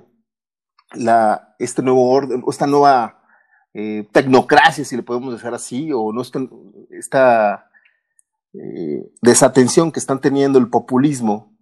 la, 0.94 1.54
este 1.58 1.82
nuevo 1.82 2.10
orden, 2.10 2.42
esta 2.48 2.66
nueva 2.66 3.22
eh, 3.74 4.08
tecnocracia, 4.12 4.84
si 4.84 4.96
le 4.96 5.02
podemos 5.02 5.32
decir 5.34 5.52
así, 5.52 5.90
o 5.92 6.12
no 6.12 6.22
esta, 6.90 7.70
eh, 8.54 9.10
desatención 9.20 9.92
que 9.92 10.00
están 10.00 10.20
teniendo 10.20 10.58
el 10.58 10.70
populismo 10.70 11.56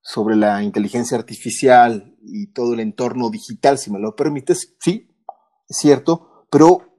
sobre 0.00 0.34
la 0.34 0.62
inteligencia 0.64 1.16
artificial 1.16 2.16
y 2.22 2.48
todo 2.48 2.74
el 2.74 2.80
entorno 2.80 3.30
digital, 3.30 3.78
si 3.78 3.92
me 3.92 4.00
lo 4.00 4.16
permites, 4.16 4.74
sí, 4.80 5.08
es 5.68 5.76
cierto, 5.76 6.46
pero 6.50 6.91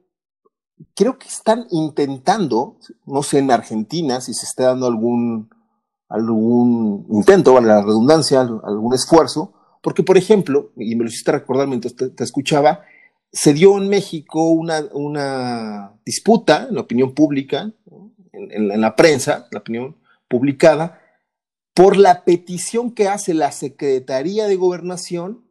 creo 0.94 1.18
que 1.18 1.28
están 1.28 1.66
intentando, 1.70 2.78
no 3.06 3.22
sé 3.22 3.38
en 3.38 3.50
Argentina 3.50 4.20
si 4.20 4.34
se 4.34 4.46
está 4.46 4.64
dando 4.64 4.86
algún, 4.86 5.50
algún 6.08 7.06
intento, 7.10 7.56
a 7.56 7.60
la 7.60 7.82
redundancia, 7.82 8.40
algún 8.40 8.94
esfuerzo, 8.94 9.52
porque, 9.82 10.02
por 10.02 10.16
ejemplo, 10.16 10.72
y 10.76 10.94
me 10.96 11.04
lo 11.04 11.10
hiciste 11.10 11.32
recordar 11.32 11.68
mientras 11.68 11.94
te, 11.94 12.12
escuchaba, 12.24 12.82
se 13.32 13.52
dio 13.52 13.76
en 13.76 13.88
México 13.88 14.50
una, 14.50 15.92
disputa 16.04 16.66
en 16.68 16.76
la 16.76 16.80
opinión 16.82 17.14
pública, 17.14 17.70
en, 18.32 18.80
la 18.80 18.96
prensa, 18.96 19.46
la 19.50 19.60
opinión 19.60 19.96
publicada, 20.28 21.00
por 21.74 21.96
la 21.96 22.24
petición 22.24 22.92
que 22.92 23.08
hace 23.08 23.34
la 23.34 23.50
Secretaría 23.50 24.46
de 24.46 24.56
Gobernación 24.56 25.44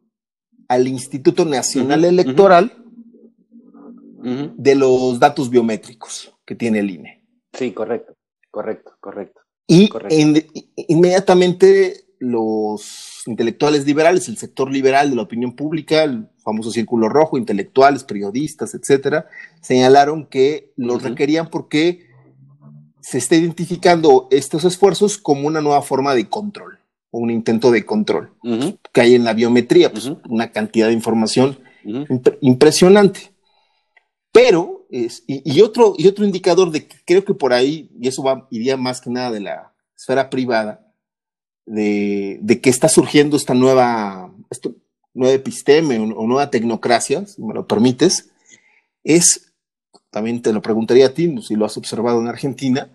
al 0.68 0.88
Instituto 0.88 1.44
Nacional 1.44 2.04
Electoral 2.04 2.83
de 4.24 4.74
los 4.74 5.20
datos 5.20 5.50
biométricos 5.50 6.32
que 6.46 6.54
tiene 6.54 6.78
el 6.78 6.90
INE. 6.90 7.22
Sí, 7.52 7.72
correcto, 7.72 8.14
correcto, 8.50 8.92
correcto. 9.00 9.40
Y 9.66 9.90
inmediatamente 10.88 12.04
los 12.18 13.22
intelectuales 13.26 13.86
liberales, 13.86 14.28
el 14.28 14.36
sector 14.36 14.70
liberal 14.70 15.10
de 15.10 15.16
la 15.16 15.22
opinión 15.22 15.54
pública, 15.54 16.04
el 16.04 16.28
famoso 16.42 16.70
círculo 16.70 17.08
rojo, 17.08 17.38
intelectuales, 17.38 18.04
periodistas, 18.04 18.74
etcétera, 18.74 19.26
señalaron 19.60 20.26
que 20.26 20.72
los 20.76 21.02
requerían 21.02 21.48
porque 21.50 22.06
se 23.00 23.18
está 23.18 23.36
identificando 23.36 24.28
estos 24.30 24.64
esfuerzos 24.64 25.18
como 25.18 25.46
una 25.46 25.60
nueva 25.60 25.82
forma 25.82 26.14
de 26.14 26.28
control 26.28 26.78
o 27.10 27.18
un 27.18 27.30
intento 27.30 27.70
de 27.70 27.84
control 27.84 28.32
que 28.92 29.00
hay 29.00 29.14
en 29.14 29.24
la 29.24 29.34
biometría, 29.34 29.92
pues 29.92 30.10
una 30.28 30.50
cantidad 30.50 30.88
de 30.88 30.94
información 30.94 31.58
impresionante. 32.40 33.33
Pero, 34.34 34.84
es, 34.90 35.22
y, 35.28 35.60
otro, 35.60 35.94
y 35.96 36.08
otro 36.08 36.24
indicador 36.24 36.72
de 36.72 36.88
que 36.88 36.96
creo 37.04 37.24
que 37.24 37.34
por 37.34 37.52
ahí, 37.52 37.88
y 38.00 38.08
eso 38.08 38.24
va, 38.24 38.48
iría 38.50 38.76
más 38.76 39.00
que 39.00 39.08
nada 39.08 39.30
de 39.30 39.38
la 39.38 39.72
esfera 39.96 40.28
privada, 40.28 40.92
de, 41.66 42.60
que 42.60 42.68
está 42.68 42.88
surgiendo 42.88 43.36
esta 43.36 43.54
nueva, 43.54 44.34
nueva 45.14 45.34
episteme 45.34 46.00
o, 46.00 46.26
nueva 46.26 46.50
tecnocracia, 46.50 47.24
si 47.26 47.42
me 47.44 47.54
lo 47.54 47.68
permites, 47.68 48.32
es, 49.04 49.52
también 50.10 50.42
te 50.42 50.52
lo 50.52 50.60
preguntaría 50.60 51.06
a 51.06 51.14
ti, 51.14 51.32
si 51.40 51.54
lo 51.54 51.64
has 51.64 51.76
observado 51.76 52.20
en 52.20 52.26
Argentina, 52.26 52.90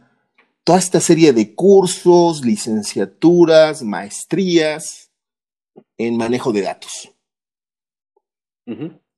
toda 0.65 0.77
esta 0.77 0.99
serie 0.99 1.31
de 1.31 1.55
cursos, 1.55 2.43
licenciaturas, 2.43 3.81
maestrías 3.81 5.09
en 5.97 6.17
manejo 6.17 6.51
de 6.51 6.63
datos. 6.63 7.13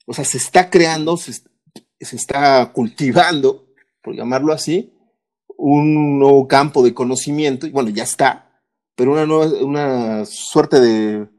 O 0.06 0.14
sea, 0.14 0.24
se 0.24 0.38
está 0.38 0.70
creando, 0.70 1.18
se, 1.18 1.32
se, 2.02 2.16
está 2.16 2.72
cultivando, 2.74 3.68
por 4.02 4.16
llamarlo 4.16 4.54
así, 4.54 4.94
un 5.58 6.20
nuevo 6.20 6.48
campo 6.48 6.84
de 6.84 6.94
conocimiento, 6.94 7.68
y 7.68 7.72
bueno, 7.72 7.90
ya 7.90 8.04
está, 8.04 8.62
pero 8.96 9.14
una, 9.14 9.26
nueva, 9.26 9.46
una 9.64 10.26
suerte 10.26 10.80
de, 10.80 11.30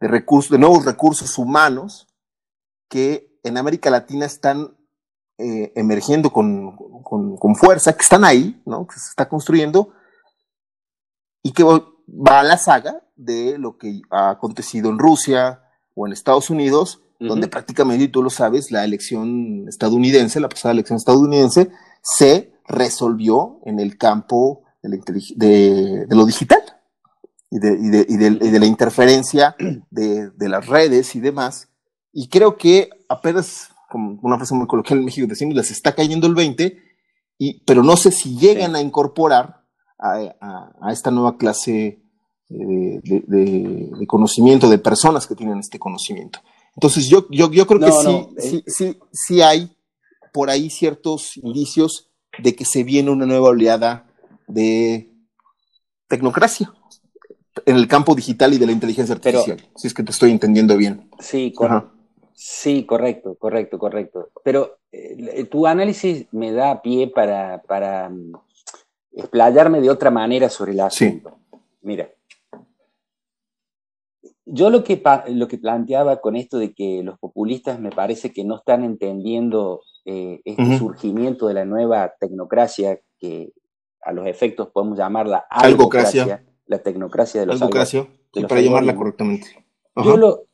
recursos, 0.00 0.50
de 0.50 0.58
nuevos 0.58 0.84
recursos 0.84 1.38
humanos 1.38 2.06
que 2.88 3.38
en 3.42 3.56
América 3.56 3.90
Latina 3.90 4.26
están 4.26 4.76
eh, 5.38 5.72
emergiendo 5.76 6.30
con, 6.30 6.76
fuerza, 7.56 7.94
que 7.94 8.02
están 8.02 8.24
ahí, 8.24 8.60
¿no? 8.66 8.86
que 8.86 8.98
se 8.98 9.08
está 9.08 9.28
construyendo, 9.28 9.92
y 11.42 11.52
que 11.52 11.64
va 11.64 12.40
a 12.40 12.42
la 12.42 12.58
saga 12.58 13.02
de 13.16 13.58
lo 13.58 13.78
que 13.78 14.02
ha 14.10 14.30
acontecido 14.30 14.90
en 14.90 14.98
Rusia 14.98 15.62
o 15.94 16.06
en 16.06 16.12
Estados 16.12 16.50
Unidos, 16.50 17.02
donde 17.20 17.48
prácticamente, 17.48 18.04
y 18.04 18.08
tú 18.08 18.22
lo 18.22 18.30
sabes, 18.30 18.70
la 18.70 18.84
elección 18.84 19.66
estadounidense, 19.68 20.40
la 20.40 20.48
pasada 20.48 20.72
elección 20.72 20.96
estadounidense, 20.96 21.70
se 22.02 22.52
resolvió 22.66 23.60
en 23.64 23.78
el 23.78 23.98
campo 23.98 24.62
de 24.82 26.06
lo 26.08 26.24
digital 26.24 26.62
y 27.50 27.58
de, 27.58 28.58
la 28.58 28.66
interferencia 28.66 29.56
de, 29.90 30.48
las 30.48 30.66
redes 30.66 31.14
y 31.16 31.20
demás. 31.20 31.68
Y 32.12 32.28
creo 32.28 32.56
que 32.56 32.88
apenas, 33.08 33.70
como 33.90 34.18
una 34.22 34.36
frase 34.36 34.54
muy 34.54 34.66
coloquial 34.66 35.00
en 35.00 35.04
México, 35.04 35.26
decimos, 35.26 35.54
les 35.54 35.70
está 35.70 35.94
cayendo 35.94 36.26
el 36.26 36.34
20, 36.34 36.78
y, 37.38 37.64
pero 37.64 37.82
no 37.82 37.96
sé 37.96 38.12
si 38.12 38.36
llegan 38.36 38.76
a 38.76 38.80
incorporar 38.80 39.64
a, 39.98 40.90
esta 40.90 41.10
nueva 41.10 41.36
clase 41.36 42.02
eh, 42.48 43.00
de, 43.02 44.06
conocimiento, 44.06 44.68
de 44.68 44.78
personas 44.78 45.26
que 45.26 45.34
tienen 45.34 45.58
este 45.58 45.78
conocimiento. 45.78 46.38
Entonces 46.76 47.08
yo, 47.08 47.26
yo, 47.30 47.50
yo 47.50 47.66
creo 47.66 47.80
que 47.80 47.92
sí, 47.92 48.28
sí, 48.38 48.64
sí, 48.66 48.98
sí 49.12 49.42
hay 49.42 49.70
por 50.32 50.50
ahí 50.50 50.70
ciertos 50.70 51.36
indicios 51.36 52.08
de 52.38 52.54
que 52.54 52.64
se 52.64 52.84
viene 52.84 53.10
una 53.10 53.26
nueva 53.26 53.48
oleada 53.48 54.06
de 54.46 55.10
tecnocracia 56.08 56.72
en 57.66 57.76
el 57.76 57.88
campo 57.88 58.14
digital 58.14 58.54
y 58.54 58.58
de 58.58 58.66
la 58.66 58.72
inteligencia 58.72 59.14
artificial, 59.14 59.60
si 59.76 59.86
es 59.86 59.94
que 59.94 60.02
te 60.02 60.12
estoy 60.12 60.30
entendiendo 60.30 60.76
bien. 60.76 61.10
Sí, 61.18 61.52
correcto. 61.52 61.92
Sí, 62.42 62.86
correcto, 62.86 63.34
correcto, 63.34 63.78
correcto. 63.78 64.30
Pero 64.42 64.78
eh, 64.90 65.44
tu 65.44 65.66
análisis 65.66 66.26
me 66.32 66.52
da 66.52 66.80
pie 66.80 67.08
para, 67.08 67.60
para 67.60 68.08
mm, 68.08 68.32
explayarme 69.12 69.82
de 69.82 69.90
otra 69.90 70.10
manera 70.10 70.48
sobre 70.48 70.72
el 70.72 70.80
asunto. 70.80 71.36
Mira, 71.82 72.08
yo 74.52 74.68
lo 74.70 74.82
que, 74.82 75.00
lo 75.28 75.48
que 75.48 75.58
planteaba 75.58 76.20
con 76.20 76.34
esto 76.34 76.58
de 76.58 76.74
que 76.74 77.02
los 77.04 77.18
populistas 77.18 77.78
me 77.78 77.90
parece 77.90 78.32
que 78.32 78.44
no 78.44 78.56
están 78.56 78.82
entendiendo 78.82 79.82
eh, 80.04 80.40
este 80.44 80.76
surgimiento 80.78 81.46
de 81.46 81.54
la 81.54 81.64
nueva 81.64 82.12
tecnocracia, 82.18 83.00
que 83.18 83.52
a 84.02 84.12
los 84.12 84.26
efectos 84.26 84.68
podemos 84.70 84.98
llamarla 84.98 85.46
algocracia, 85.48 86.44
la 86.66 86.78
tecnocracia 86.78 87.40
de 87.40 87.46
los 87.46 87.62
Algocracia, 87.62 88.08
para 88.48 88.60
llamarla 88.60 88.96
correctamente. 88.96 89.64
Yo 90.02 90.16
lo, 90.16 90.46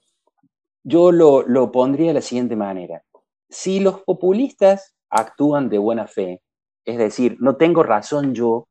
yo 0.83 1.11
lo, 1.11 1.43
lo 1.43 1.73
pondría 1.73 2.09
de 2.09 2.15
la 2.15 2.23
siguiente 2.23 2.57
manera. 2.57 3.03
Si 3.49 3.81
los 3.81 4.03
populistas 4.03 4.95
actúan 5.09 5.71
de 5.71 5.79
buena 5.79 6.07
fe, 6.07 6.43
es 6.85 6.99
decir, 6.99 7.37
no 7.41 7.57
tengo 7.57 7.83
razón 7.83 8.35
yo, 8.35 8.69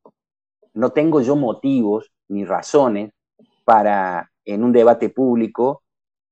no 0.73 0.91
tengo 0.91 1.21
yo 1.21 1.35
motivos 1.35 2.11
ni 2.27 2.45
razones 2.45 3.11
para, 3.63 4.31
en 4.45 4.63
un 4.63 4.71
debate 4.71 5.09
público, 5.09 5.83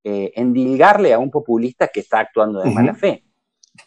eh, 0.04 0.32
endilgarle 0.36 1.14
a 1.14 1.20
un 1.20 1.32
populista 1.32 1.88
que 1.88 2.02
está 2.02 2.20
actuando 2.20 2.62
de 2.62 2.72
mala 2.72 2.94
fe. 2.94 3.24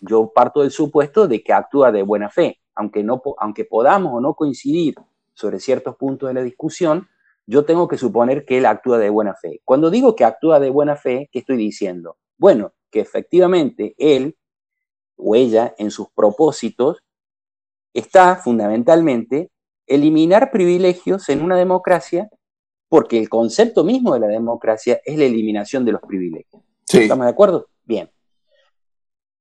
Yo 0.01 0.33
parto 0.35 0.63
del 0.63 0.71
supuesto 0.71 1.29
de 1.29 1.43
que 1.43 1.53
actúa 1.53 1.93
de 1.93 2.03
buena 2.03 2.29
fe, 2.29 2.61
aunque, 2.75 3.03
no, 3.03 3.23
aunque 3.39 3.65
podamos 3.65 4.13
o 4.15 4.21
no 4.21 4.35
coincidir 4.35 4.95
sobre 5.35 5.61
ciertos 5.61 5.97
puntos 5.97 6.29
de 6.29 6.35
la 6.35 6.43
discusión, 6.43 7.09
yo 7.47 7.65
tengo 7.65 7.87
que 7.87 7.99
suponer 7.99 8.45
que 8.45 8.59
él 8.59 8.67
actúa 8.67 8.99
de 8.99 9.11
buena 9.11 9.35
fe. 9.35 9.61
Cuando 9.65 9.91
digo 9.91 10.17
que 10.17 10.25
actúa 10.25 10.59
de 10.59 10.71
buena 10.71 10.97
fe, 10.97 11.29
¿qué 11.31 11.41
estoy 11.41 11.57
diciendo? 11.57 12.17
Bueno, 12.37 12.73
que 12.91 13.01
efectivamente 13.01 13.95
él 13.99 14.37
o 15.17 15.35
ella 15.35 15.75
en 15.79 15.91
sus 15.91 16.09
propósitos 16.11 17.05
está 17.95 18.37
fundamentalmente 18.37 19.51
eliminar 19.87 20.51
privilegios 20.51 21.29
en 21.29 21.43
una 21.43 21.57
democracia 21.57 22.29
porque 22.89 23.19
el 23.19 23.29
concepto 23.29 23.85
mismo 23.85 24.15
de 24.15 24.21
la 24.21 24.29
democracia 24.29 25.01
es 25.05 25.19
la 25.19 25.25
eliminación 25.25 25.85
de 25.85 25.93
los 25.93 26.01
privilegios. 26.03 26.63
¿Estamos 26.93 27.27
de 27.27 27.31
acuerdo? 27.31 27.69
Bien. 27.85 28.11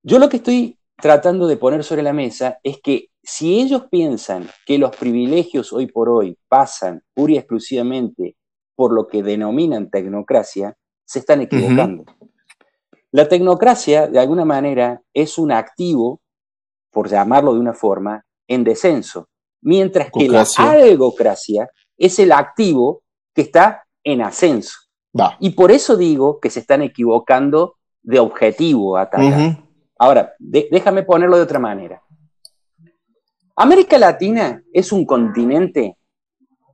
Yo 0.03 0.19
lo 0.19 0.29
que 0.29 0.37
estoy 0.37 0.79
tratando 0.97 1.47
de 1.47 1.57
poner 1.57 1.83
sobre 1.83 2.03
la 2.03 2.13
mesa 2.13 2.59
es 2.63 2.79
que 2.81 3.09
si 3.21 3.59
ellos 3.59 3.85
piensan 3.89 4.47
que 4.65 4.77
los 4.77 4.95
privilegios 4.95 5.73
hoy 5.73 5.87
por 5.87 6.09
hoy 6.09 6.37
pasan 6.47 7.03
pura 7.13 7.33
y 7.33 7.37
exclusivamente 7.37 8.35
por 8.75 8.93
lo 8.93 9.07
que 9.07 9.23
denominan 9.23 9.89
tecnocracia, 9.89 10.77
se 11.05 11.19
están 11.19 11.41
equivocando. 11.41 12.03
La 13.11 13.27
tecnocracia, 13.27 14.07
de 14.07 14.19
alguna 14.19 14.43
manera, 14.43 15.01
es 15.13 15.37
un 15.37 15.51
activo, 15.51 16.21
por 16.91 17.09
llamarlo 17.09 17.53
de 17.53 17.59
una 17.59 17.73
forma, 17.73 18.25
en 18.47 18.63
descenso, 18.63 19.29
mientras 19.61 20.09
que 20.11 20.27
la 20.27 20.45
algocracia 20.57 21.69
es 21.97 22.19
el 22.19 22.31
activo 22.31 23.03
que 23.35 23.41
está 23.41 23.83
en 24.03 24.21
ascenso. 24.21 24.79
Y 25.39 25.51
por 25.51 25.71
eso 25.71 25.95
digo 25.95 26.39
que 26.39 26.49
se 26.49 26.61
están 26.61 26.81
equivocando 26.81 27.75
de 28.01 28.19
objetivo 28.19 28.97
a 28.97 29.01
atacar. 29.01 29.57
Ahora, 29.97 30.33
déjame 30.39 31.03
ponerlo 31.03 31.37
de 31.37 31.43
otra 31.43 31.59
manera. 31.59 32.01
América 33.55 33.97
Latina 33.97 34.61
es 34.73 34.91
un 34.91 35.05
continente, 35.05 35.97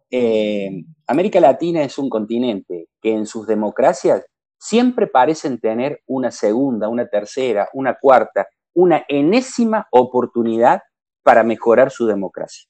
eh, 0.10 0.84
América 1.06 1.40
Latina 1.40 1.84
es 1.84 2.00
un 2.00 2.10
continente 2.10 2.88
que 3.00 3.14
en 3.14 3.28
sus 3.28 3.46
democracias 3.46 4.26
siempre 4.58 5.06
parecen 5.06 5.60
tener 5.60 6.02
una 6.08 6.32
segunda, 6.32 6.88
una 6.88 7.08
tercera, 7.08 7.70
una 7.74 7.96
cuarta, 8.00 8.48
una 8.74 9.06
enésima 9.08 9.88
oportunidad 9.92 10.82
para 11.24 11.44
mejorar 11.44 11.92
su 11.92 12.08
democracia. 12.08 12.68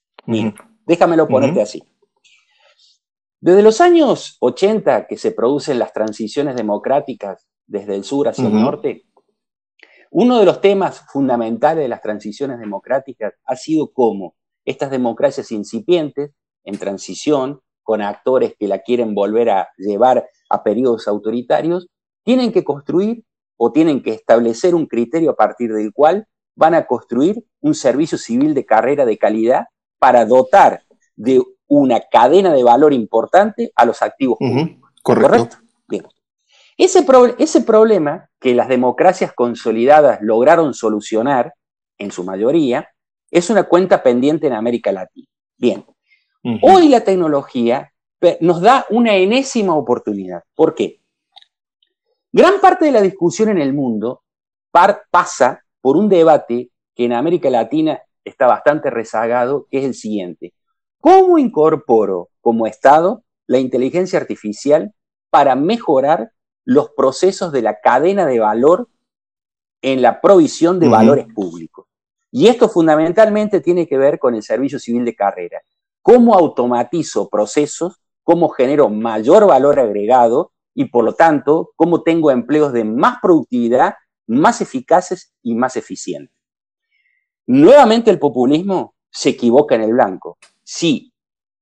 déjamelo 0.85 1.27
ponerte 1.27 1.61
así. 1.61 1.81
Desde 3.43 3.63
los 3.63 3.81
años 3.81 4.37
80 4.39 5.07
que 5.07 5.17
se 5.17 5.31
producen 5.31 5.79
las 5.79 5.93
transiciones 5.93 6.55
democráticas 6.55 7.47
desde 7.65 7.95
el 7.95 8.03
sur 8.03 8.27
hacia 8.27 8.45
el 8.45 8.53
norte, 8.53 9.05
uno 10.11 10.37
de 10.37 10.45
los 10.45 10.61
temas 10.61 11.03
fundamentales 11.11 11.83
de 11.83 11.89
las 11.89 12.03
transiciones 12.03 12.59
democráticas 12.59 13.33
ha 13.45 13.55
sido 13.55 13.91
cómo 13.93 14.35
estas 14.63 14.91
democracias 14.91 15.51
incipientes, 15.51 16.29
en 16.63 16.77
transición, 16.77 17.61
con 17.81 18.03
actores 18.03 18.53
que 18.59 18.67
la 18.67 18.83
quieren 18.83 19.15
volver 19.15 19.49
a 19.49 19.69
llevar 19.75 20.29
a 20.47 20.63
periodos 20.63 21.07
autoritarios, 21.07 21.87
tienen 22.23 22.51
que 22.51 22.63
construir 22.63 23.23
o 23.57 23.71
tienen 23.71 24.03
que 24.03 24.11
establecer 24.11 24.75
un 24.75 24.85
criterio 24.85 25.31
a 25.31 25.35
partir 25.35 25.73
del 25.73 25.91
cual 25.93 26.27
van 26.55 26.75
a 26.75 26.85
construir 26.85 27.43
un 27.59 27.73
servicio 27.73 28.19
civil 28.19 28.53
de 28.53 28.67
carrera 28.67 29.03
de 29.03 29.17
calidad 29.17 29.65
para 29.97 30.27
dotar 30.27 30.83
de 31.15 31.41
una 31.73 32.01
cadena 32.01 32.51
de 32.51 32.63
valor 32.63 32.91
importante 32.91 33.71
a 33.77 33.85
los 33.85 34.01
activos 34.01 34.37
públicos. 34.37 34.91
Correcto. 35.01 35.57
Bien. 35.87 36.05
Ese, 36.77 37.05
ese 37.37 37.61
problema 37.61 38.29
que 38.41 38.53
las 38.53 38.67
democracias 38.67 39.31
consolidadas 39.31 40.19
lograron 40.21 40.73
solucionar, 40.73 41.53
en 41.97 42.11
su 42.11 42.25
mayoría, 42.25 42.89
es 43.29 43.49
una 43.49 43.63
cuenta 43.63 44.03
pendiente 44.03 44.47
en 44.47 44.53
América 44.53 44.91
Latina. 44.91 45.27
Bien, 45.57 45.85
hoy 46.61 46.89
la 46.89 47.05
tecnología 47.05 47.93
nos 48.41 48.59
da 48.59 48.85
una 48.89 49.15
enésima 49.15 49.73
oportunidad. 49.73 50.43
¿Por 50.53 50.75
qué? 50.75 50.99
Gran 52.33 52.59
parte 52.59 52.83
de 52.83 52.91
la 52.91 53.01
discusión 53.01 53.47
en 53.47 53.59
el 53.59 53.73
mundo 53.73 54.23
pasa 54.71 55.63
por 55.79 55.95
un 55.95 56.09
debate 56.09 56.69
que 56.93 57.05
en 57.05 57.13
América 57.13 57.49
Latina 57.49 58.01
está 58.25 58.47
bastante 58.47 58.89
rezagado, 58.89 59.67
que 59.71 59.79
es 59.79 59.85
el 59.85 59.93
siguiente. 59.93 60.53
¿Cómo 61.01 61.37
incorporo 61.37 62.29
como 62.39 62.67
Estado 62.67 63.23
la 63.47 63.59
inteligencia 63.59 64.17
artificial 64.17 64.93
para 65.29 65.55
mejorar 65.55 66.31
los 66.63 66.91
procesos 66.91 67.51
de 67.51 67.61
la 67.61 67.79
cadena 67.81 68.25
de 68.25 68.39
valor 68.39 68.87
en 69.81 70.01
la 70.01 70.21
provisión 70.21 70.79
de 70.79 70.87
valores 70.87 71.27
públicos. 71.33 71.87
Y 72.31 72.47
esto 72.47 72.69
fundamentalmente 72.69 73.59
tiene 73.59 73.87
que 73.87 73.97
ver 73.97 74.19
con 74.19 74.35
el 74.35 74.43
servicio 74.43 74.79
civil 74.79 75.03
de 75.03 75.15
carrera. 75.15 75.61
¿Cómo 76.01 76.35
automatizo 76.35 77.29
procesos? 77.29 77.99
¿Cómo 78.23 78.49
genero 78.49 78.89
mayor 78.89 79.47
valor 79.47 79.79
agregado? 79.79 80.51
Y 80.73 80.85
por 80.85 81.03
lo 81.03 81.13
tanto, 81.13 81.71
¿cómo 81.75 82.03
tengo 82.03 82.31
empleos 82.31 82.71
de 82.71 82.83
más 82.85 83.17
productividad, 83.21 83.95
más 84.27 84.61
eficaces 84.61 85.33
y 85.41 85.55
más 85.55 85.75
eficientes? 85.75 86.35
Nuevamente 87.47 88.11
el 88.11 88.19
populismo 88.19 88.95
se 89.09 89.29
equivoca 89.29 89.75
en 89.75 89.81
el 89.81 89.93
blanco. 89.93 90.37
Sí, 90.73 91.11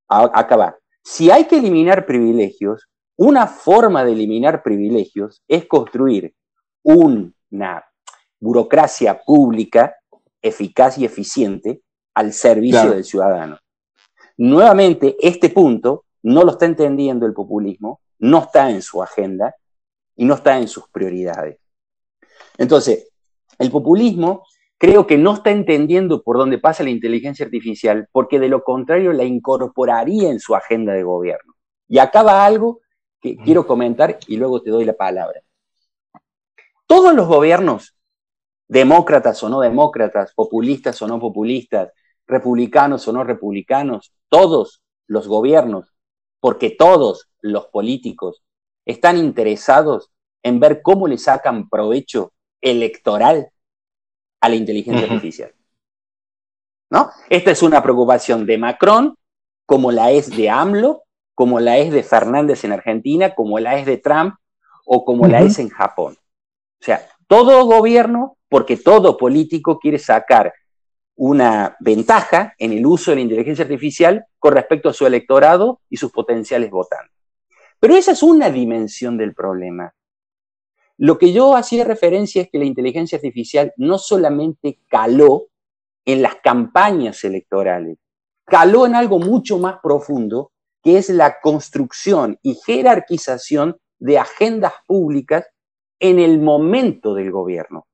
acaba. 0.08 0.78
Si 1.04 1.32
hay 1.32 1.46
que 1.46 1.58
eliminar 1.58 2.06
privilegios, 2.06 2.88
una 3.18 3.48
forma 3.48 4.06
de 4.06 4.12
eliminar 4.12 4.62
privilegios 4.62 5.42
es 5.48 5.66
construir 5.66 6.36
una 6.84 7.84
burocracia 8.40 9.20
pública 9.20 9.96
eficaz 10.40 11.00
y 11.00 11.06
eficiente 11.06 11.82
al 12.14 12.34
servicio 12.34 12.92
del 12.92 13.04
ciudadano. 13.04 13.58
Nuevamente, 14.38 15.18
este 15.20 15.50
punto 15.50 16.06
no 16.22 16.44
lo 16.44 16.52
está 16.52 16.68
entendiendo 16.68 17.26
el 17.26 17.34
populismo, 17.34 18.02
no 18.20 18.44
está 18.44 18.70
en 18.70 18.84
su 18.84 19.02
agenda 19.02 19.56
y 20.18 20.24
no 20.24 20.36
está 20.36 20.60
en 20.60 20.68
sus 20.68 20.88
prioridades. 20.90 21.58
Entonces, 22.60 23.10
el 23.58 23.72
populismo 23.72 24.44
creo 24.80 25.06
que 25.06 25.18
no 25.18 25.36
está 25.36 25.52
entendiendo 25.52 26.24
por 26.24 26.38
dónde 26.38 26.58
pasa 26.58 26.84
la 26.84 26.90
inteligencia 26.90 27.46
artificial, 27.46 28.08
porque 28.12 28.40
de 28.40 28.48
lo 28.48 28.64
contrario 28.64 29.14
la 29.14 29.26
incorporaría 29.26 30.32
en 30.32 30.40
su 30.40 30.56
agenda 30.56 30.94
de 30.94 31.04
gobierno. 31.04 31.54
Y 31.88 32.00
acaba 32.00 32.46
algo 32.46 32.80
que 33.22 33.36
quiero 33.36 33.68
comentar 33.68 34.18
y 34.26 34.38
luego 34.38 34.62
te 34.62 34.72
doy 34.72 34.86
la 34.86 34.94
palabra. 34.94 35.42
Todos 36.88 37.14
los 37.14 37.28
gobiernos, 37.28 37.98
demócratas 38.70 39.44
o 39.44 39.50
no 39.50 39.60
demócratas, 39.60 40.34
populistas 40.34 41.00
o 41.02 41.08
no 41.08 41.20
populistas, 41.20 41.92
republicanos 42.26 43.06
o 43.08 43.12
no 43.12 43.26
republicanos, 43.26 44.14
todos 44.30 44.82
los 45.08 45.28
gobiernos, 45.28 45.94
porque 46.40 46.70
todos 46.70 47.30
los 47.42 47.66
políticos 47.68 48.44
están 48.86 49.18
interesados 49.18 50.10
en 50.42 50.62
ver 50.62 50.82
cómo 50.82 51.08
le 51.08 51.18
sacan 51.18 51.68
provecho 51.68 52.32
electoral 52.62 53.52
a 54.42 54.50
la 54.50 54.56
inteligencia 54.56 55.06
artificial. 55.06 55.54
¿No? 56.92 57.12
Esta 57.30 57.52
es 57.52 57.62
una 57.62 57.84
preocupación 57.84 58.46
de 58.46 58.58
Macron, 58.58 59.16
como 59.66 59.92
la 59.92 60.12
es 60.12 60.36
de 60.36 60.50
AMLO, 60.50 61.04
como 61.36 61.60
la 61.60 61.78
es 61.78 61.92
de 61.92 62.04
Fernández 62.04 62.64
en 62.64 62.72
Argentina, 62.72 63.36
como 63.36 63.60
la 63.60 63.78
es 63.78 63.86
de 63.86 63.98
Trump 63.98 64.36
o 64.86 65.06
como 65.06 65.28
la 65.28 65.42
es 65.42 65.60
en 65.60 65.70
Japón. 65.70 66.18
O 66.18 66.84
sea, 66.84 67.06
todo 67.28 67.66
gobierno, 67.66 68.38
porque 68.50 68.78
todo 68.78 69.18
político 69.18 69.78
quiere 69.78 70.00
sacar 70.00 70.52
una 71.16 71.76
ventaja 71.80 72.56
en 72.58 72.74
el 72.74 72.86
uso 72.86 73.12
de 73.12 73.16
la 73.16 73.22
inteligencia 73.22 73.64
artificial 73.64 74.26
con 74.40 74.54
respecto 74.54 74.90
a 74.90 74.94
su 74.94 75.06
electorado 75.06 75.82
y 75.90 75.98
sus 75.98 76.12
potenciales 76.12 76.72
votantes. 76.72 77.14
Pero 77.80 77.96
esa 77.96 78.14
es 78.14 78.24
una 78.24 78.50
dimensión 78.50 79.18
del 79.18 79.34
problema. 79.34 79.94
Lo 81.02 81.18
que 81.18 81.32
yo 81.32 81.56
hacía 81.56 81.86
referencia 81.86 82.42
es 82.42 82.50
que 82.50 82.60
la 82.60 82.66
inteligencia 82.66 83.16
artificial 83.16 83.72
no 83.78 83.98
solamente 83.98 84.82
caló 84.90 85.48
en 86.04 86.22
las 86.22 86.36
campañas 86.44 87.24
electorales, 87.24 87.98
caló 88.44 88.86
en 88.86 88.96
algo 88.96 89.18
mucho 89.18 89.60
más 89.60 89.78
profundo 89.82 90.52
que 90.84 90.98
es 90.98 91.10
la 91.10 91.40
construcción 91.40 92.38
y 92.42 92.56
jerarquización 92.56 93.78
de 93.98 94.18
agendas 94.18 94.74
públicas 94.86 95.48
en 96.02 96.20
el 96.20 96.42
momento 96.42 97.14
del 97.14 97.32
gobierno, 97.32 97.88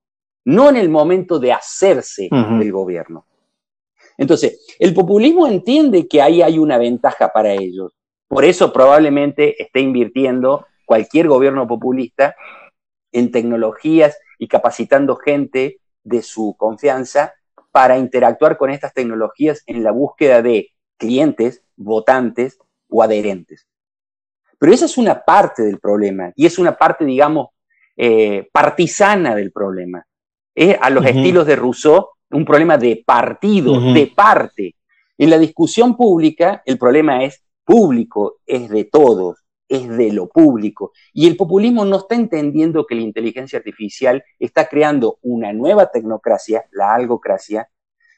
no 0.43 0.70
en 0.70 0.76
el 0.76 0.89
momento 0.89 1.38
de 1.38 1.53
hacerse 1.53 2.28
del 2.32 2.72
gobierno. 2.72 3.28
Entonces, 4.18 4.66
el 4.80 4.95
populismo 4.95 5.45
entiende 5.45 6.08
que 6.08 6.24
ahí 6.24 6.41
hay 6.41 6.58
una 6.58 6.80
ventaja 6.80 7.30
para 7.32 7.53
ellos. 7.53 7.93
Por 8.28 8.45
eso 8.45 8.74
probablemente 8.74 9.62
esté 9.62 9.82
invirtiendo 9.82 10.66
cualquier 10.88 11.28
gobierno 11.28 11.68
populista 11.68 12.36
en 13.16 13.32
tecnologías 13.32 14.20
y 14.38 14.49
capacitando 14.49 15.16
gente 15.16 15.80
de 16.03 16.22
su 16.22 16.55
confianza 16.57 17.34
para 17.72 17.97
interactuar 17.97 18.57
con 18.57 18.70
estas 18.70 18.93
tecnologías 18.93 19.63
en 19.68 19.84
la 19.84 19.91
búsqueda 19.91 20.41
de 20.41 20.72
clientes, 20.97 21.63
votantes 21.78 22.59
o 22.89 23.01
adherentes. 23.01 23.68
Pero 24.59 24.74
esa 24.74 24.86
es 24.86 24.97
una 24.97 25.24
parte 25.24 25.63
del 25.63 25.80
problema 25.80 26.34
y 26.36 26.45
es 26.45 26.59
una 26.59 26.78
parte, 26.78 27.05
digamos, 27.05 27.49
eh, 27.95 28.49
partisana 28.51 29.34
del 29.34 29.53
problema. 29.53 30.05
Es 30.53 30.78
a 30.82 30.89
los 30.89 31.05
estilos 31.05 31.47
de 31.47 31.55
Rousseau 31.55 32.09
un 32.32 32.43
problema 32.43 32.78
de 32.78 33.01
partido, 33.05 33.93
de 33.93 34.07
parte. 34.07 34.76
En 35.18 35.30
la 35.30 35.38
discusión 35.38 35.95
pública 35.95 36.61
el 36.66 36.78
problema 36.78 37.24
es 37.24 37.41
público, 37.63 38.39
es 38.45 38.70
de 38.70 38.84
todos, 38.84 39.44
es 39.68 39.88
de 39.88 40.11
lo 40.11 40.28
público. 40.28 40.91
Y 41.13 41.28
el 41.28 41.38
populismo 41.38 41.86
no 41.86 41.97
está 41.97 42.16
entendiendo 42.16 42.86
que 42.86 42.95
la 42.95 43.01
inteligencia 43.01 43.59
artificial 43.59 44.24
está 44.39 44.68
creando 44.68 45.20
una 45.22 45.53
nueva 45.53 45.91
tecnocracia, 45.91 46.66
la 46.72 46.93
algocracia, 46.93 47.70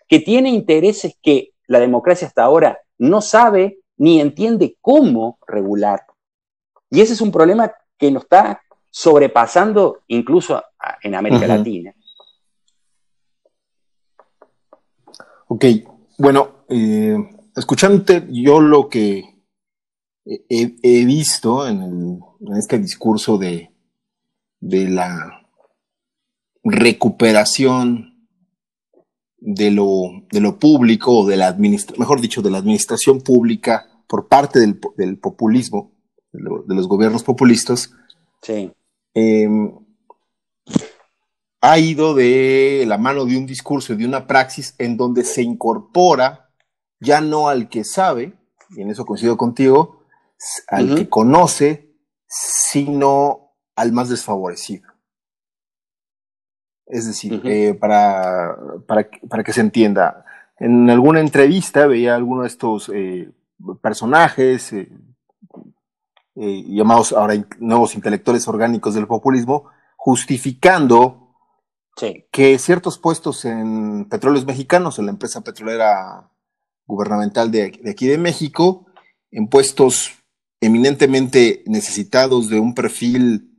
que 0.07 0.19
tiene 0.19 0.49
intereses 0.49 1.17
que 1.21 1.51
la 1.67 1.79
democracia 1.79 2.27
hasta 2.27 2.43
ahora 2.43 2.79
no 2.97 3.21
sabe 3.21 3.79
ni 3.97 4.21
entiende 4.21 4.77
cómo 4.81 5.39
regular. 5.47 6.01
Y 6.89 7.01
ese 7.01 7.13
es 7.13 7.21
un 7.21 7.31
problema 7.31 7.71
que 7.97 8.11
nos 8.11 8.23
está 8.23 8.61
sobrepasando 8.89 9.99
incluso 10.07 10.63
en 11.01 11.15
América 11.15 11.47
Latina. 11.47 11.93
Ok, 15.49 15.65
bueno, 16.17 16.65
eh, 16.69 17.17
escuchándote, 17.55 18.27
yo 18.29 18.59
lo 18.59 18.89
que 18.89 19.36
he, 20.27 21.05
visto 21.05 21.67
en, 21.67 22.19
este 22.57 22.79
discurso 22.79 23.37
de, 23.37 23.71
de 24.59 24.89
la 24.89 25.47
recuperación 26.63 28.27
de 29.39 29.71
lo, 29.71 30.25
de 30.31 30.41
lo 30.41 30.59
público, 30.59 31.25
de 31.25 31.37
la 31.37 31.53
mejor 31.53 32.19
dicho, 32.19 32.41
de 32.41 32.51
la 32.51 32.57
administración 32.57 33.21
pública 33.21 33.87
por 34.07 34.27
parte 34.27 34.59
del, 34.59 35.19
populismo, 35.19 35.91
de, 36.31 36.75
los 36.75 36.87
gobiernos 36.87 37.23
populistas, 37.23 37.93
sí. 38.41 38.71
Em, 39.13 39.71
ha 41.61 41.79
ido 41.79 42.13
de 42.13 42.85
la 42.87 42.97
mano 42.97 43.25
de 43.25 43.37
un 43.37 43.45
discurso 43.45 43.93
y 43.93 43.97
de 43.97 44.05
una 44.05 44.27
praxis 44.27 44.75
en 44.77 44.95
donde 44.95 45.23
se 45.23 45.41
incorpora 45.41 46.49
ya 46.99 47.21
no 47.21 47.47
al 47.47 47.69
que 47.69 47.83
sabe, 47.83 48.33
y 48.75 48.81
en 48.81 48.89
eso 48.89 49.05
coincido 49.05 49.37
contigo, 49.37 49.96
al 50.67 50.95
que 50.95 51.09
conoce, 51.09 51.95
sino 52.27 53.55
al 53.75 53.91
más 53.91 54.09
desfavorecido. 54.09 54.87
Es 56.85 57.05
decir, 57.05 57.41
eh, 57.43 57.73
para, 57.73 58.55
para, 58.87 59.43
que 59.43 59.53
se 59.53 59.61
entienda, 59.61 60.25
en 60.57 60.89
alguna 60.89 61.19
entrevista 61.19 61.85
veía 61.85 62.15
alguno 62.15 62.43
de 62.43 62.47
estos 62.47 62.89
eh, 62.93 63.29
personajes 63.81 64.71
eh, 64.73 64.89
llamados 66.35 67.11
ahora 67.11 67.33
nuevos 67.59 67.95
intelectuales 67.95 68.47
orgánicos 68.47 68.95
del 68.95 69.07
populismo, 69.07 69.69
justificando 69.97 71.27
que 72.31 72.59
ciertos 72.59 72.99
puestos 72.99 73.43
en 73.45 74.07
petróleos 74.07 74.45
mexicanos, 74.45 74.99
en 74.99 75.05
la 75.07 75.11
empresa 75.11 75.41
petrolera 75.41 76.29
gubernamental 76.85 77.49
de, 77.49 77.81
aquí 77.89 78.07
de 78.07 78.19
México, 78.19 78.85
en 79.31 79.47
puestos 79.47 80.11
eminentemente 80.61 81.63
necesitados 81.65 82.49
de 82.49 82.59
un 82.59 82.73
perfil 82.73 83.51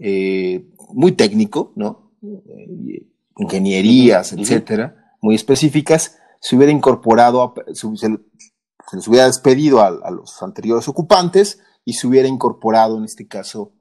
eh, 0.00 0.66
muy 0.92 1.12
técnico, 1.12 1.72
¿no? 1.76 2.12
Eh, 2.22 3.06
ingenierías, 3.38 4.32
etcétera, 4.32 5.16
muy 5.20 5.34
específicas, 5.34 6.18
se 6.40 6.56
hubiera 6.56 6.72
incorporado, 6.72 7.54
se, 7.72 8.08
les 8.92 9.08
hubiera 9.08 9.26
despedido 9.26 9.80
a 9.80 10.10
los 10.10 10.42
anteriores 10.42 10.86
ocupantes 10.88 11.60
y 11.84 11.94
se 11.94 12.06
hubiera 12.06 12.28
incorporado 12.28 12.98
en 12.98 13.04
este 13.04 13.26
caso 13.26 13.72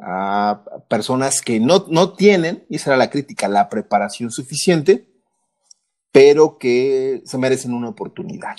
a 0.00 0.64
personas 0.88 1.42
que 1.42 1.60
no, 1.60 1.86
no 1.88 2.12
tienen, 2.12 2.64
y 2.68 2.76
esa 2.76 2.90
era 2.90 2.96
la 2.96 3.10
crítica, 3.10 3.48
la 3.48 3.68
preparación 3.68 4.30
suficiente, 4.30 5.08
pero 6.12 6.58
que 6.58 7.22
se 7.24 7.38
merecen 7.38 7.74
una 7.74 7.88
oportunidad. 7.88 8.56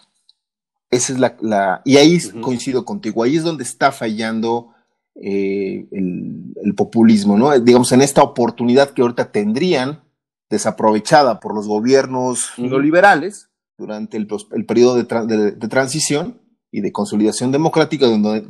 Esa 0.92 1.14
es 1.14 1.20
la, 1.20 1.82
y 1.86 1.98
ahí 1.98 2.20
coincido 2.42 2.84
contigo, 2.84 3.24
ahí 3.24 3.38
es 3.38 3.44
donde 3.44 3.64
está 3.64 3.92
fallando 3.92 4.74
eh, 5.16 5.88
el, 5.92 6.74
populismo, 6.76 7.38
¿no? 7.38 7.58
Digamos, 7.60 7.92
en 7.92 8.02
esta 8.02 8.24
oportunidad 8.24 8.92
que 8.92 9.02
ahorita 9.02 9.32
tendrían, 9.32 10.02
desaprovechada 10.50 11.40
por 11.40 11.54
los 11.54 11.68
gobiernos 11.68 12.54
neoliberales 12.58 13.50
durante 13.78 14.18
el, 14.18 14.28
periodo 14.66 14.96
de, 14.96 15.52
de, 15.52 15.68
transición 15.68 16.42
y 16.72 16.82
de 16.82 16.92
consolidación 16.92 17.52
democrática, 17.52 18.08
donde 18.08 18.48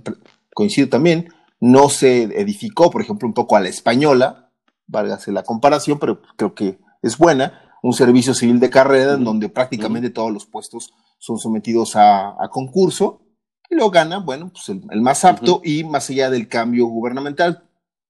coincido 0.54 0.88
también, 0.90 1.34
no 1.60 1.90
se 1.90 2.24
edificó, 2.24 2.90
por 2.90 3.02
ejemplo, 3.02 3.28
un 3.28 3.34
poco 3.34 3.56
a 3.56 3.62
la 3.62 3.70
española, 3.70 4.52
válgase 4.88 5.32
la 5.32 5.44
comparación, 5.44 6.00
pero 6.00 6.22
creo 6.36 6.54
que 6.56 6.80
es 7.02 7.18
buena, 7.18 7.69
un 7.82 7.94
servicio 7.94 8.34
civil 8.34 8.60
de 8.60 8.70
carrera 8.70 9.14
en 9.14 9.24
donde 9.24 9.50
prácticamente 9.50 10.10
todos 10.10 10.32
los 10.32 10.46
puestos 10.46 10.94
son 11.18 11.38
sometidos 11.38 11.96
a, 11.96 12.36
concurso 12.52 13.22
y 13.70 13.76
lo 13.76 13.90
gana, 13.90 14.20
bueno, 14.20 14.52
pues 14.52 14.70
el, 14.70 15.02
más 15.02 15.26
apto 15.26 15.62
y 15.64 15.84
más 15.84 16.10
allá 16.10 16.30
del 16.30 16.48
cambio 16.48 16.88
gubernamental, 16.88 17.64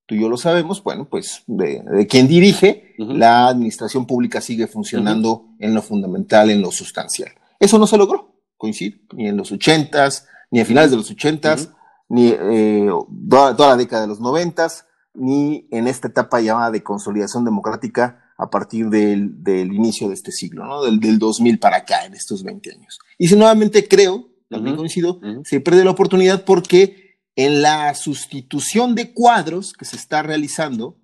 tú 0.05 0.15
y 0.15 0.21
yo 0.21 0.29
lo 0.29 0.37
sabemos, 0.37 0.81
bueno, 0.81 1.07
pues 1.09 1.43
de, 1.47 2.07
quien 2.09 2.27
dirige, 2.27 2.95
la 2.97 3.47
administración 3.47 4.05
pública 4.05 4.41
sigue 4.41 4.67
funcionando 4.67 5.45
en 5.59 5.73
lo 5.73 5.81
fundamental, 5.81 6.49
en 6.49 6.61
lo 6.61 6.71
sustancial. 6.71 7.31
Eso 7.59 7.77
no 7.77 7.87
se 7.87 7.97
logró, 7.97 8.41
coincido, 8.57 8.97
ni 9.13 9.27
en 9.27 9.37
los 9.37 9.51
ochentas, 9.51 10.27
ni 10.49 10.61
a 10.61 10.65
finales 10.65 10.91
de 10.91 10.97
los 10.97 11.11
ochentas, 11.11 11.69
ni 12.07 12.29
eh, 12.29 12.89
toda, 13.29 13.53
la 13.53 13.77
década 13.77 14.03
de 14.03 14.07
los 14.07 14.19
noventas, 14.19 14.87
ni 15.13 15.67
en 15.71 15.87
esta 15.87 16.07
etapa 16.07 16.39
llamada 16.39 16.71
de 16.71 16.83
consolidación 16.83 17.43
democrática 17.43 18.28
a 18.39 18.49
partir 18.49 18.89
del, 18.89 19.35
inicio 19.47 20.07
de 20.07 20.15
este 20.15 20.31
siglo, 20.31 20.65
¿no? 20.65 20.83
Del, 20.83 20.99
del 20.99 21.19
2000 21.19 21.59
para 21.59 21.77
acá, 21.77 22.05
en 22.05 22.13
estos 22.15 22.41
20 22.43 22.71
años. 22.71 22.97
Y 23.17 23.27
si 23.27 23.35
nuevamente 23.35 23.87
creo, 23.87 24.29
también 24.49 24.75
coincido, 24.75 25.19
se 25.43 25.59
pierde 25.59 25.83
la 25.83 25.91
oportunidad 25.91 26.45
porque 26.45 27.19
en 27.35 27.61
la 27.61 27.93
sustitución 27.93 28.95
de 28.95 29.13
cuadros 29.13 29.73
que 29.73 29.85
se 29.85 29.97
está 29.97 30.23
realizando, 30.23 30.97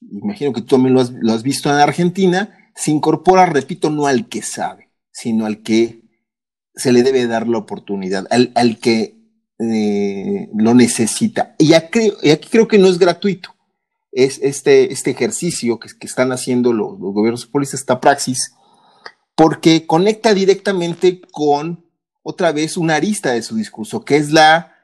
imagino 0.00 0.52
que 0.52 0.62
tú 0.62 0.76
también 0.76 0.94
lo 0.94 1.00
has, 1.00 1.12
lo 1.12 1.32
has 1.32 1.42
visto 1.42 1.68
en 1.70 1.76
Argentina, 1.76 2.72
se 2.74 2.90
incorpora, 2.90 3.46
repito, 3.46 3.90
no 3.90 4.06
al 4.06 4.28
que 4.28 4.42
sabe, 4.42 4.90
sino 5.12 5.46
al 5.46 5.62
que 5.62 6.02
se 6.74 6.92
le 6.92 7.02
debe 7.02 7.26
dar 7.26 7.46
la 7.46 7.58
oportunidad, 7.58 8.26
al, 8.30 8.52
al 8.54 8.78
que 8.78 9.20
eh, 9.58 10.48
lo 10.54 10.74
necesita. 10.74 11.54
Y, 11.58 11.74
aquí 11.74 12.10
creo 12.50 12.66
que 12.66 12.78
no 12.78 12.88
es 12.88 12.98
gratuito. 12.98 13.54
Es 14.12 14.38
este, 14.42 14.92
este 14.92 15.10
ejercicio 15.10 15.78
que, 15.78 15.88
están 16.00 16.32
haciendo 16.32 16.72
los, 16.72 16.98
gobiernos 16.98 17.46
populistas, 17.46 17.80
esta 17.80 18.00
praxis, 18.00 18.54
porque 19.34 19.86
conecta 19.86 20.34
directamente 20.34 21.20
con 21.32 21.84
otra 22.22 22.52
vez 22.52 22.76
una 22.76 22.96
arista 22.96 23.32
de 23.32 23.42
su 23.42 23.56
discurso, 23.56 24.04
que 24.04 24.16
es 24.16 24.30
la 24.32 24.74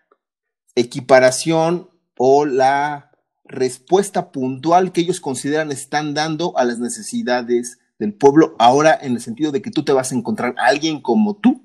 equiparación 0.74 1.90
o 2.16 2.44
la 2.44 3.10
respuesta 3.44 4.30
puntual 4.32 4.92
que 4.92 5.00
ellos 5.00 5.20
consideran 5.20 5.70
están 5.70 6.14
dando 6.14 6.56
a 6.56 6.64
las 6.64 6.78
necesidades 6.78 7.78
del 7.98 8.14
pueblo, 8.14 8.54
ahora 8.58 8.98
en 9.00 9.12
el 9.12 9.20
sentido 9.20 9.52
de 9.52 9.62
que 9.62 9.70
tú 9.70 9.84
te 9.84 9.92
vas 9.92 10.12
a 10.12 10.14
encontrar 10.14 10.54
a 10.58 10.66
alguien 10.66 11.00
como 11.00 11.36
tú 11.36 11.64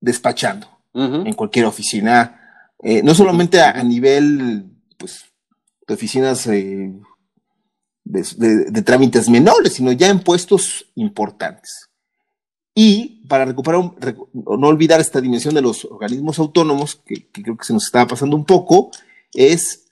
despachando 0.00 0.66
en 0.94 1.32
cualquier 1.34 1.66
oficina, 1.66 2.72
eh, 2.82 3.02
no 3.04 3.14
solamente 3.14 3.60
a, 3.60 3.80
nivel 3.84 4.64
pues, 4.96 5.26
de 5.88 5.94
oficinas 5.94 6.46
eh, 6.46 6.92
de, 8.04 8.82
trámites 8.82 9.28
menores, 9.28 9.72
sino 9.72 9.90
ya 9.90 10.08
en 10.08 10.20
puestos 10.20 10.86
importantes. 10.94 11.88
Y 12.74 13.26
para 13.26 13.46
recuperar, 13.46 13.80
no 14.32 14.68
olvidar 14.68 15.00
esta 15.00 15.20
dimensión 15.20 15.54
de 15.54 15.62
los 15.62 15.84
organismos 15.86 16.38
autónomos, 16.38 16.96
que, 17.04 17.28
creo 17.32 17.56
que 17.56 17.64
se 17.64 17.72
nos 17.72 17.86
estaba 17.86 18.06
pasando 18.06 18.36
un 18.36 18.44
poco, 18.44 18.90
es 19.32 19.86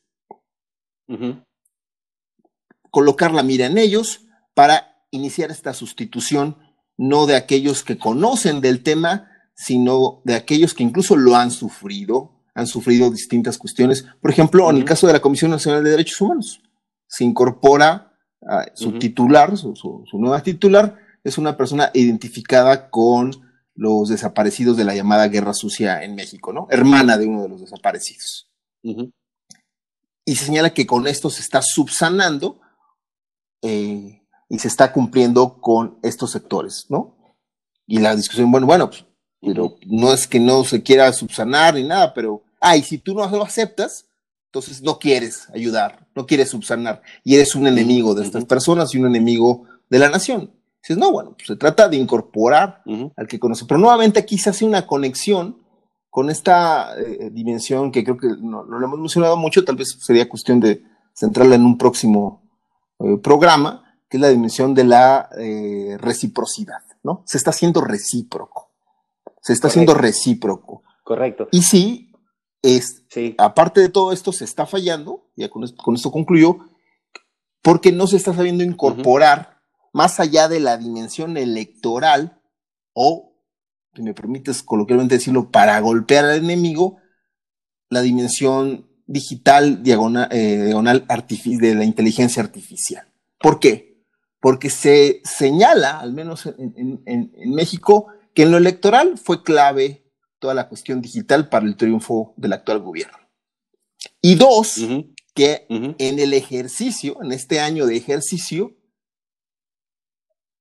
colocar 2.90 3.32
la 3.32 3.42
mira 3.42 3.66
en 3.66 3.78
ellos 3.78 4.26
para 4.54 5.02
iniciar 5.10 5.50
esta 5.50 5.74
sustitución, 5.74 6.58
no 6.96 7.26
de 7.26 7.36
aquellos 7.36 7.82
que 7.82 7.98
conocen 7.98 8.60
del 8.60 8.82
tema, 8.82 9.30
sino 9.54 10.20
de 10.24 10.34
aquellos 10.34 10.74
que 10.74 10.82
incluso 10.82 11.16
lo 11.16 11.36
han 11.36 11.50
sufrido, 11.50 12.35
han 12.56 12.66
sufrido 12.66 13.10
distintas 13.10 13.58
cuestiones. 13.58 14.06
Por 14.20 14.30
ejemplo, 14.30 14.68
en 14.70 14.76
el 14.76 14.84
caso 14.84 15.06
de 15.06 15.12
la 15.12 15.20
Comisión 15.20 15.50
Nacional 15.50 15.84
de 15.84 15.90
Derechos 15.90 16.20
Humanos, 16.22 16.62
se 17.06 17.22
incorpora 17.22 18.14
a 18.48 18.64
su 18.74 18.98
titular, 18.98 19.56
su, 19.58 20.04
nueva 20.14 20.42
titular, 20.42 20.98
es 21.22 21.36
una 21.36 21.54
persona 21.56 21.90
identificada 21.92 22.88
con 22.88 23.30
los 23.74 24.08
desaparecidos 24.08 24.78
de 24.78 24.84
la 24.84 24.94
llamada 24.94 25.28
Guerra 25.28 25.52
Sucia 25.52 26.02
en 26.02 26.14
México, 26.14 26.50
¿no? 26.54 26.66
Hermana 26.70 27.18
de 27.18 27.26
uno 27.26 27.42
de 27.42 27.50
los 27.50 27.60
desaparecidos. 27.60 28.48
y 28.82 30.34
se 30.34 30.44
señala 30.46 30.72
que 30.72 30.86
con 30.86 31.06
esto 31.06 31.28
se 31.28 31.42
está 31.42 31.60
subsanando 31.60 32.58
eh, 33.62 34.22
y 34.48 34.58
se 34.58 34.68
está 34.68 34.92
cumpliendo 34.92 35.60
con 35.60 35.98
estos 36.02 36.30
sectores, 36.30 36.86
¿no? 36.88 37.18
Y 37.86 37.98
la 37.98 38.16
discusión, 38.16 38.50
bueno, 38.50 38.66
bueno, 38.66 38.88
pues, 38.88 39.04
pero 39.42 39.76
no 39.86 40.12
es 40.12 40.26
que 40.26 40.40
no 40.40 40.64
se 40.64 40.82
quiera 40.82 41.12
subsanar 41.12 41.74
ni 41.74 41.84
nada, 41.84 42.14
pero, 42.14 42.45
ay, 42.66 42.82
si 42.82 42.98
tú 42.98 43.14
no 43.14 43.28
lo 43.28 43.44
aceptas, 43.44 44.06
entonces 44.46 44.82
no 44.82 44.98
quieres 44.98 45.48
ayudar, 45.54 46.08
no 46.14 46.26
quieres 46.26 46.50
subsanar, 46.50 47.02
y 47.22 47.34
eres 47.36 47.54
un 47.54 47.66
enemigo 47.66 48.14
de 48.14 48.24
estas 48.24 48.44
personas 48.44 48.94
y 48.94 48.98
un 48.98 49.06
enemigo 49.06 49.64
de 49.88 49.98
la 49.98 50.08
nación. 50.08 50.52
Dices, 50.82 50.98
no, 50.98 51.12
bueno, 51.12 51.34
pues 51.36 51.46
se 51.46 51.56
trata 51.56 51.88
de 51.88 51.96
incorporar 51.96 52.82
al 53.16 53.26
que 53.26 53.38
conoce, 53.38 53.64
pero 53.66 53.78
nuevamente 53.78 54.18
aquí 54.18 54.38
se 54.38 54.50
hace 54.50 54.64
una 54.64 54.86
conexión 54.86 55.58
con 56.10 56.30
esta 56.30 56.98
eh, 56.98 57.30
dimensión 57.30 57.92
que 57.92 58.02
creo 58.02 58.16
que 58.16 58.28
no, 58.40 58.64
lo 58.64 58.84
hemos 58.84 58.98
mencionado 58.98 59.36
mucho, 59.36 59.64
tal 59.64 59.76
vez 59.76 59.96
sería 60.00 60.28
cuestión 60.28 60.60
de 60.60 60.82
centrarla 61.14 61.56
en 61.56 61.64
un 61.64 61.76
próximo 61.76 62.42
eh, 63.00 63.18
programa, 63.22 63.84
que 64.08 64.16
es 64.16 64.20
la 64.20 64.28
dimensión 64.28 64.74
de 64.74 64.84
la 64.84 65.28
eh, 65.38 65.96
reciprocidad, 66.00 66.82
¿no? 67.02 67.22
Se 67.26 67.36
está 67.36 67.50
haciendo 67.50 67.80
recíproco. 67.80 68.70
Se 69.42 69.52
está 69.52 69.68
haciendo 69.68 69.94
recíproco. 69.94 70.82
Correcto. 71.06 71.48
Y 71.52 71.62
sí, 71.62 72.05
es, 72.62 73.04
aparte 73.38 73.80
de 73.80 73.88
todo 73.88 74.12
esto, 74.12 74.32
se 74.32 74.44
está 74.44 74.66
fallando, 74.66 75.30
ya 75.36 75.48
con 75.48 75.64
esto, 75.64 75.82
con 75.82 75.94
esto 75.94 76.10
concluyo, 76.10 76.58
porque 77.62 77.92
no 77.92 78.06
se 78.06 78.16
está 78.16 78.34
sabiendo 78.34 78.64
incorporar 78.64 79.60
más 79.92 80.20
allá 80.20 80.48
de 80.48 80.60
la 80.60 80.76
dimensión 80.76 81.36
electoral 81.36 82.40
o 82.92 83.36
si 83.96 84.02
me 84.02 84.14
permites 84.14 84.62
coloquialmente 84.62 85.16
decirlo, 85.16 85.50
para 85.50 85.80
golpear 85.80 86.26
al 86.26 86.36
enemigo, 86.36 86.98
la 87.88 88.02
dimensión 88.02 88.86
digital 89.06 89.82
diagonal, 89.82 90.28
eh, 90.30 90.64
diagonal 90.64 91.06
de 91.08 91.74
la 91.74 91.84
inteligencia 91.84 92.42
artificial. 92.42 93.08
¿Por 93.38 93.58
qué? 93.58 94.04
Porque 94.40 94.68
se 94.68 95.22
señala, 95.24 95.98
al 95.98 96.12
menos 96.12 96.46
en, 96.46 97.32
México, 97.46 98.08
que 98.34 98.42
en 98.42 98.50
lo 98.50 98.58
electoral 98.58 99.16
fue 99.16 99.42
clave 99.42 100.05
toda 100.38 100.54
la 100.54 100.68
cuestión 100.68 101.00
digital 101.00 101.48
para 101.48 101.66
el 101.66 101.76
triunfo 101.76 102.34
del 102.36 102.52
actual 102.52 102.80
gobierno. 102.80 103.18
Y 104.20 104.34
dos, 104.34 104.76
que 105.34 105.66
en 105.68 106.18
el 106.18 106.32
ejercicio, 106.34 107.22
en 107.22 107.32
este 107.32 107.60
año 107.60 107.86
de 107.86 107.96
ejercicio, 107.96 108.76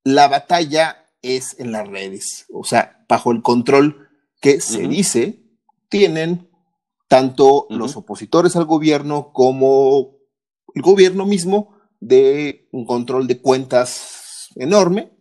la 0.04 0.28
batalla 0.28 1.06
es 1.22 1.58
en 1.58 1.72
las 1.72 1.88
redes, 1.88 2.46
o 2.52 2.64
sea, 2.64 3.04
bajo 3.08 3.32
el 3.32 3.42
control 3.42 4.08
que 4.40 4.60
se 4.60 4.86
dice 4.86 5.42
tienen 5.88 6.48
tanto 7.08 7.66
los 7.70 7.96
opositores 7.96 8.56
al 8.56 8.64
gobierno 8.64 9.32
como 9.32 10.16
el 10.74 10.82
gobierno 10.82 11.24
mismo 11.26 11.74
de 12.00 12.68
un 12.72 12.84
control 12.84 13.26
de 13.26 13.40
cuentas 13.40 14.50
enorme 14.56 15.12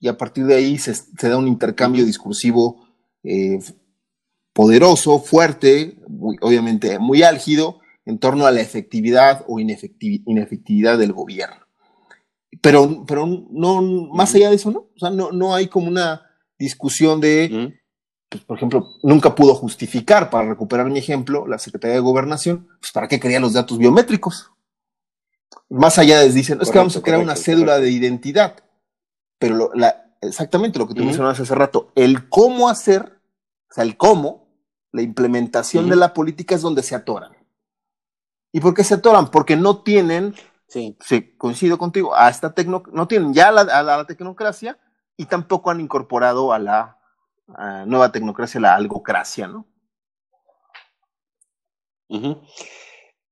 y 0.00 0.08
a 0.08 0.16
partir 0.16 0.46
de 0.46 0.56
ahí 0.56 0.78
se, 0.78 0.94
da 1.20 1.36
un 1.36 1.48
intercambio 1.48 2.04
discursivo 2.04 2.86
eh, 3.22 3.58
poderoso, 4.52 5.18
fuerte, 5.20 5.96
obviamente 6.40 6.98
muy 6.98 7.22
álgido 7.22 7.80
en 8.04 8.18
torno 8.18 8.46
a 8.46 8.50
la 8.50 8.60
efectividad 8.60 9.44
o 9.48 9.60
inefectividad 9.60 10.98
del 10.98 11.12
gobierno. 11.12 11.66
Pero, 12.60 13.04
pero 13.06 13.26
no, 13.26 13.82
más 14.12 14.34
allá 14.34 14.50
de 14.50 14.56
eso, 14.56 14.70
¿no? 14.70 14.90
O 14.94 14.98
sea, 14.98 15.10
no, 15.10 15.32
no 15.32 15.54
hay 15.54 15.68
como 15.68 15.88
una 15.88 16.22
discusión 16.58 17.20
de, 17.20 17.74
pues, 18.28 18.44
por 18.44 18.56
ejemplo, 18.56 18.88
nunca 19.02 19.34
pudo 19.34 19.54
justificar, 19.54 20.30
para 20.30 20.48
recuperar 20.48 20.90
mi 20.90 20.98
ejemplo, 20.98 21.46
la 21.46 21.58
Secretaría 21.58 21.96
de 21.96 22.02
Gobernación, 22.02 22.68
pues 22.80 22.92
para 22.92 23.08
qué 23.08 23.18
quería 23.18 23.40
los 23.40 23.52
datos 23.52 23.78
biométricos. 23.78 24.50
Más 25.68 25.98
allá 25.98 26.20
de 26.20 26.30
dicen, 26.30 26.58
es 26.60 26.70
que 26.70 26.78
vamos 26.78 26.96
a 26.96 27.02
crear 27.02 27.20
una 27.20 27.36
cédula 27.36 27.78
de 27.78 27.90
identidad. 27.90 28.56
Pero 29.38 29.70
la, 29.74 30.16
exactamente 30.20 30.78
lo 30.78 30.86
que 30.86 30.94
tú 30.94 31.04
mencionabas 31.04 31.40
hace 31.40 31.54
rato, 31.54 31.92
el 31.94 32.28
cómo 32.28 32.68
hacer, 32.68 33.18
o 33.70 33.74
sea, 33.74 33.84
el 33.84 33.96
cómo, 33.96 34.41
la 34.92 35.02
implementación 35.02 35.88
de 35.88 35.96
la 35.96 36.14
política 36.14 36.54
es 36.54 36.62
donde 36.62 36.82
se 36.82 36.94
atoran. 36.94 37.32
¿Y 38.52 38.60
por 38.60 38.74
qué 38.74 38.84
se 38.84 38.94
atoran? 38.94 39.30
Porque 39.30 39.56
no 39.56 39.82
tienen 39.82 40.34
Sí. 40.72 41.34
coincido 41.36 41.76
contigo. 41.76 42.14
A 42.14 42.30
esta 42.30 42.54
tecno, 42.54 42.82
no 42.92 43.06
tienen 43.06 43.34
ya 43.34 43.52
la, 43.52 43.60
a 43.60 43.82
la, 43.82 44.06
tecnocracia 44.06 44.78
y 45.18 45.26
tampoco 45.26 45.70
han 45.70 45.80
incorporado 45.80 46.52
a 46.52 46.58
la 46.58 46.98
nueva 47.86 48.10
tecnocracia 48.10 48.60
la 48.60 48.74
algocracia, 48.74 49.46
¿no? 49.46 49.66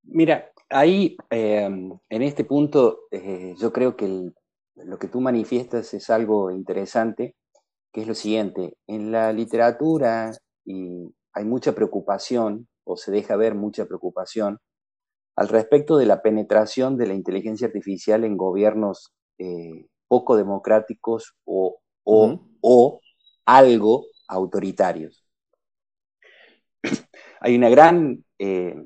Mira, 0.02 0.50
ahí 0.68 1.16
em, 1.30 1.98
en 2.10 2.22
este 2.22 2.44
punto 2.44 3.00
eh, 3.10 3.54
yo 3.58 3.72
creo 3.72 3.96
que 3.96 4.32
lo 4.74 4.98
que 4.98 5.08
tú 5.08 5.20
manifiestas 5.20 5.94
es 5.94 6.10
algo 6.10 6.50
interesante, 6.50 7.36
que 7.92 8.02
es 8.02 8.06
lo 8.08 8.14
siguiente, 8.14 8.76
en 8.86 9.12
la 9.12 9.32
literatura 9.32 10.32
y 10.66 11.14
hay 11.32 11.44
mucha 11.44 11.74
preocupación, 11.74 12.68
o 12.84 12.96
se 12.96 13.12
deja 13.12 13.36
ver 13.36 13.54
mucha 13.54 13.86
preocupación, 13.86 14.58
al 15.36 15.48
respecto 15.48 15.96
de 15.96 16.06
la 16.06 16.22
penetración 16.22 16.96
de 16.96 17.06
la 17.06 17.14
inteligencia 17.14 17.68
artificial 17.68 18.24
en 18.24 18.36
gobiernos 18.36 19.12
eh, 19.38 19.86
poco 20.08 20.36
democráticos 20.36 21.34
o, 21.44 21.78
o, 22.04 23.00
algo 23.46 24.06
autoritarios. 24.28 25.24
Hay 27.40 27.56
una 27.56 27.68
gran, 27.68 28.24
eh, 28.38 28.76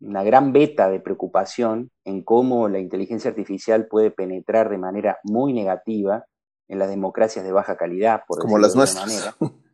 una 0.00 0.22
gran 0.22 0.52
beta 0.52 0.88
de 0.88 1.00
preocupación 1.00 1.90
en 2.04 2.22
cómo 2.22 2.68
la 2.68 2.78
inteligencia 2.78 3.30
artificial 3.30 3.86
puede 3.88 4.10
penetrar 4.10 4.70
de 4.70 4.78
manera 4.78 5.18
muy 5.24 5.52
negativa 5.52 6.24
en 6.68 6.78
las 6.78 6.88
democracias 6.88 7.44
de 7.44 7.52
baja 7.52 7.76
calidad, 7.76 8.22
por 8.26 8.40
Como 8.40 8.58
las 8.58 8.72
de 8.72 8.78
nuestras. 8.78 9.06
manera, 9.06 9.36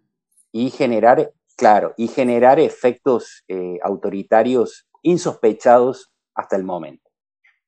y 0.53 0.71
generar, 0.71 1.31
claro, 1.57 1.95
y 1.97 2.09
generar 2.09 2.61
efectos 2.61 3.45
eh, 3.49 3.79
autoritarios 3.83 4.87
insospechados 5.03 6.13
hasta 6.35 6.57
el 6.57 6.65
momento. 6.65 7.11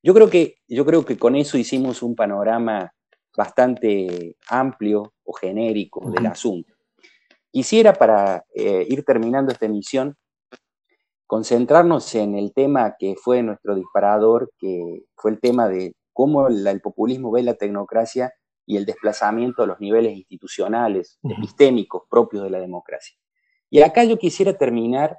Yo 0.03 0.15
creo 0.15 0.31
que, 0.31 0.57
yo 0.69 0.85
creo 0.85 1.05
que 1.05 1.19
con 1.19 1.35
eso 1.35 1.59
hicimos 1.59 2.03
un 2.03 2.15
panorama 2.15 2.93
bastante 3.37 4.37
amplio 4.49 5.15
o 5.25 5.33
genérico 5.33 6.11
del 6.11 6.27
asunto. 6.27 6.75
Quisiera, 7.51 7.95
para 7.95 8.45
eh, 8.55 8.87
ir 8.89 9.05
terminando 9.05 9.53
esta 9.53 9.67
emisión, 9.67 10.17
concentrarnos 11.27 12.15
en 12.15 12.35
el 12.35 12.53
tema 12.53 12.97
que 12.99 13.15
fue 13.17 13.43
nuestro 13.43 13.75
disparador, 13.75 14.51
que 14.59 15.05
fue 15.17 15.33
el 15.33 15.41
tema 15.41 15.69
de 15.69 15.95
cómo 16.13 16.49
el 16.49 16.81
populismo 16.81 17.31
ve 17.31 17.43
la 17.43 17.55
tecnocracia 17.55 18.33
y 18.67 18.77
el 18.77 18.85
desplazamiento 18.85 19.63
a 19.63 19.67
los 19.67 19.81
niveles 19.81 20.17
institucionales, 20.17 21.19
epistémicos 21.23 22.03
propios 22.09 22.45
de 22.45 22.51
la 22.51 22.61
democracia. 22.61 23.17
Y 23.71 23.83
acá 23.83 24.05
yo 24.05 24.19
quisiera 24.19 24.57
terminar 24.57 25.19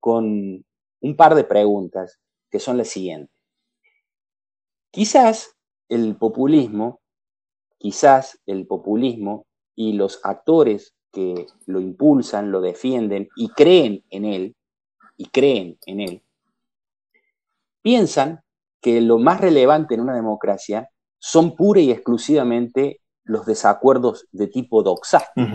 con 0.00 0.64
un 1.00 1.16
par 1.16 1.34
de 1.34 1.44
preguntas 1.44 2.18
que 2.50 2.60
son 2.60 2.76
las 2.76 2.88
siguientes. 2.88 3.34
Quizás 4.90 5.56
el 5.88 6.16
populismo, 6.16 7.00
quizás 7.78 8.40
el 8.46 8.66
populismo 8.66 9.46
y 9.74 9.92
los 9.92 10.20
actores 10.24 10.94
que 11.12 11.46
lo 11.66 11.80
impulsan, 11.80 12.50
lo 12.50 12.60
defienden 12.60 13.28
y 13.36 13.48
creen 13.50 14.04
en 14.10 14.24
él, 14.24 14.56
y 15.16 15.26
creen 15.26 15.78
en 15.86 16.00
él, 16.00 16.22
piensan 17.82 18.42
que 18.80 19.00
lo 19.00 19.18
más 19.18 19.40
relevante 19.40 19.94
en 19.94 20.00
una 20.00 20.14
democracia 20.14 20.90
son 21.18 21.56
pura 21.56 21.80
y 21.80 21.90
exclusivamente 21.90 23.00
los 23.24 23.46
desacuerdos 23.46 24.26
de 24.32 24.46
tipo 24.46 24.82
doxástico. 24.82 25.48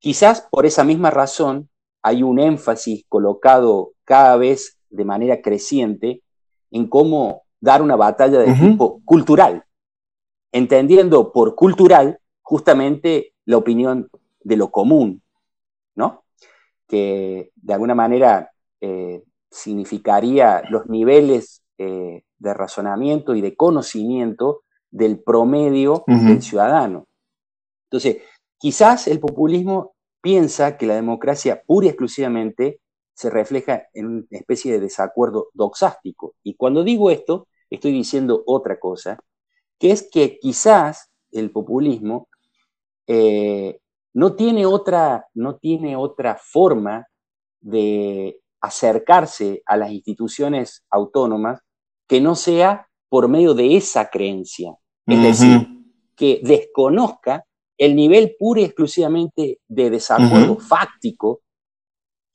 Quizás 0.00 0.48
por 0.50 0.64
esa 0.64 0.82
misma 0.82 1.10
razón 1.10 1.68
hay 2.02 2.22
un 2.22 2.38
énfasis 2.38 3.04
colocado 3.08 3.92
cada 4.04 4.36
vez 4.36 4.78
de 4.88 5.04
manera 5.04 5.42
creciente 5.42 6.22
en 6.70 6.88
cómo 6.88 7.42
dar 7.60 7.82
una 7.82 7.96
batalla 7.96 8.40
de 8.40 8.54
tipo 8.54 9.02
cultural, 9.04 9.64
entendiendo 10.52 11.32
por 11.32 11.54
cultural 11.54 12.18
justamente 12.40 13.34
la 13.44 13.58
opinión 13.58 14.08
de 14.42 14.56
lo 14.56 14.70
común, 14.70 15.22
¿no? 15.94 16.24
Que 16.88 17.52
de 17.56 17.74
alguna 17.74 17.94
manera 17.94 18.50
eh, 18.80 19.22
significaría 19.50 20.62
los 20.70 20.86
niveles 20.86 21.62
eh, 21.76 22.24
de 22.38 22.54
razonamiento 22.54 23.34
y 23.34 23.42
de 23.42 23.54
conocimiento 23.54 24.62
del 24.90 25.20
promedio 25.20 26.04
del 26.06 26.42
ciudadano. 26.42 27.06
Entonces, 27.84 28.18
quizás 28.60 29.08
el 29.08 29.18
populismo 29.18 29.94
piensa 30.20 30.76
que 30.76 30.86
la 30.86 30.94
democracia 30.94 31.62
pura 31.66 31.86
y 31.86 31.88
exclusivamente 31.88 32.80
se 33.14 33.30
refleja 33.30 33.88
en 33.94 34.06
una 34.06 34.24
especie 34.30 34.72
de 34.72 34.80
desacuerdo 34.80 35.48
doxástico. 35.54 36.34
Y 36.44 36.54
cuando 36.54 36.84
digo 36.84 37.10
esto, 37.10 37.48
estoy 37.70 37.92
diciendo 37.92 38.42
otra 38.46 38.78
cosa, 38.78 39.18
que 39.78 39.90
es 39.90 40.08
que 40.10 40.38
quizás 40.38 41.10
el 41.32 41.50
populismo 41.50 42.28
eh, 43.06 43.80
no, 44.12 44.36
tiene 44.36 44.66
otra, 44.66 45.26
no 45.34 45.56
tiene 45.56 45.96
otra 45.96 46.38
forma 46.40 47.06
de 47.60 48.40
acercarse 48.60 49.62
a 49.64 49.76
las 49.78 49.90
instituciones 49.90 50.84
autónomas 50.90 51.60
que 52.06 52.20
no 52.20 52.34
sea 52.34 52.88
por 53.08 53.28
medio 53.28 53.54
de 53.54 53.76
esa 53.76 54.10
creencia. 54.10 54.76
Es 55.06 55.22
decir, 55.22 55.66
que 56.14 56.40
desconozca 56.44 57.44
el 57.80 57.96
nivel 57.96 58.36
puro 58.38 58.60
y 58.60 58.64
exclusivamente 58.64 59.58
de 59.66 59.88
desacuerdo 59.88 60.58
fáctico, 60.58 61.40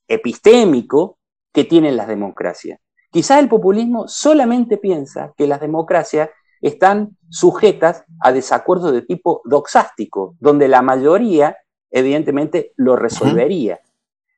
epistémico, 0.08 1.20
que 1.54 1.64
tienen 1.64 1.96
las 1.96 2.08
democracias. 2.08 2.80
Quizás 3.12 3.40
el 3.40 3.48
populismo 3.48 4.08
solamente 4.08 4.78
piensa 4.78 5.34
que 5.38 5.46
las 5.46 5.62
democracias 5.62 6.32
están 6.62 7.16
sujetas 7.30 8.06
a 8.22 8.32
desacuerdos 8.32 8.92
de 8.92 9.04
tipo 9.04 9.44
doxástico, 9.46 10.36
donde 10.40 10.68
la 10.68 10.82
mayoría 10.82 11.56
evidentemente 11.92 12.74
lo 12.76 12.96
resolvería. 12.96 13.80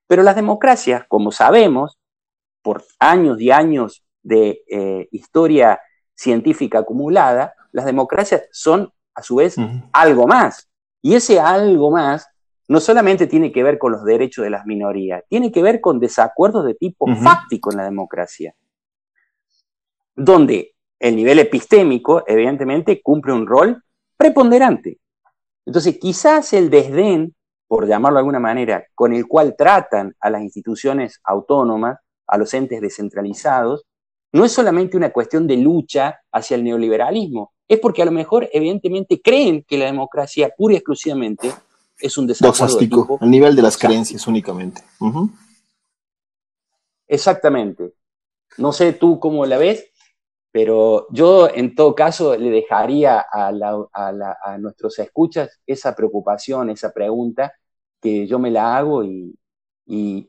Pero 0.08 0.24
las 0.24 0.36
democracias, 0.36 1.06
como 1.08 1.32
sabemos, 1.32 1.98
por 2.62 2.84
años 3.00 3.40
y 3.40 3.50
años 3.50 4.04
de 4.24 4.62
eh, 4.70 5.08
historia 5.12 5.80
científica 6.16 6.80
acumulada, 6.80 7.54
las 7.72 7.86
democracias 7.86 8.44
son 8.52 8.92
a 9.16 9.24
su 9.24 9.38
vez 9.38 9.56
algo 9.94 10.28
más. 10.28 10.68
Y 11.02 11.16
ese 11.16 11.40
algo 11.40 11.92
más 11.92 12.28
no 12.68 12.80
solamente 12.80 13.28
tiene 13.28 13.52
que 13.52 13.64
ver 13.64 13.78
con 13.78 13.94
los 13.94 14.04
derechos 14.04 14.44
de 14.44 14.50
las 14.50 14.66
minorías, 14.66 15.24
tiene 15.30 15.52
que 15.52 15.64
ver 15.64 15.80
con 15.80 16.00
desacuerdos 16.00 16.66
de 16.66 16.76
tipo 16.76 17.08
fáctico 17.16 17.72
en 17.72 17.78
la 17.78 17.86
democracia, 17.86 18.54
donde 20.16 20.76
el 21.00 21.16
nivel 21.16 21.40
epistémico 21.40 22.24
evidentemente 22.28 23.02
cumple 23.02 23.34
un 23.34 23.48
rol 23.48 23.84
preponderante. 24.18 25.00
Entonces, 25.66 25.98
quizás 26.00 26.54
el 26.54 26.70
desdén, 26.70 27.36
por 27.68 27.88
llamarlo 27.88 28.18
de 28.18 28.22
alguna 28.22 28.40
manera, 28.40 28.86
con 28.96 29.14
el 29.14 29.28
cual 29.28 29.56
tratan 29.58 30.16
a 30.20 30.30
las 30.30 30.42
instituciones 30.42 31.20
autónomas, 31.24 32.00
a 32.26 32.38
los 32.38 32.54
entes 32.54 32.82
descentralizados, 32.82 33.86
no 34.32 34.46
es 34.46 34.52
solamente 34.52 34.98
una 34.98 35.12
cuestión 35.12 35.48
de 35.48 35.58
lucha 35.58 36.20
hacia 36.32 36.56
el 36.56 36.64
neoliberalismo, 36.64 37.54
es 37.68 37.80
porque 37.80 38.02
a 38.02 38.06
lo 38.06 38.12
mejor 38.12 38.50
evidentemente 38.52 39.22
creen 39.22 39.64
que 39.68 39.78
la 39.78 39.86
democracia 39.86 40.54
pura 40.56 40.74
y 40.74 40.78
exclusivamente 40.78 41.52
es 42.00 42.18
un 42.18 42.28
desafío. 42.28 43.18
al 43.20 43.32
nivel 43.32 43.56
de 43.56 43.62
las 43.62 43.78
creencias 43.78 44.28
únicamente. 44.28 44.82
Exactamente. 47.08 47.94
No 48.58 48.72
sé 48.72 48.94
tú 48.94 49.20
cómo 49.20 49.46
la 49.46 49.58
ves, 49.58 49.92
pero 50.52 51.08
yo 51.12 51.50
en 51.54 51.76
todo 51.76 51.94
caso 51.94 52.36
le 52.36 52.50
dejaría 52.50 53.26
a, 53.32 54.58
nuestros 54.60 54.98
escuchas 55.00 55.62
esa 55.66 55.96
preocupación, 55.96 56.70
esa 56.70 56.92
pregunta, 56.92 57.54
que 58.02 58.28
yo 58.28 58.40
me 58.40 58.52
la 58.52 58.78
hago 58.78 59.04
y, 59.04 59.38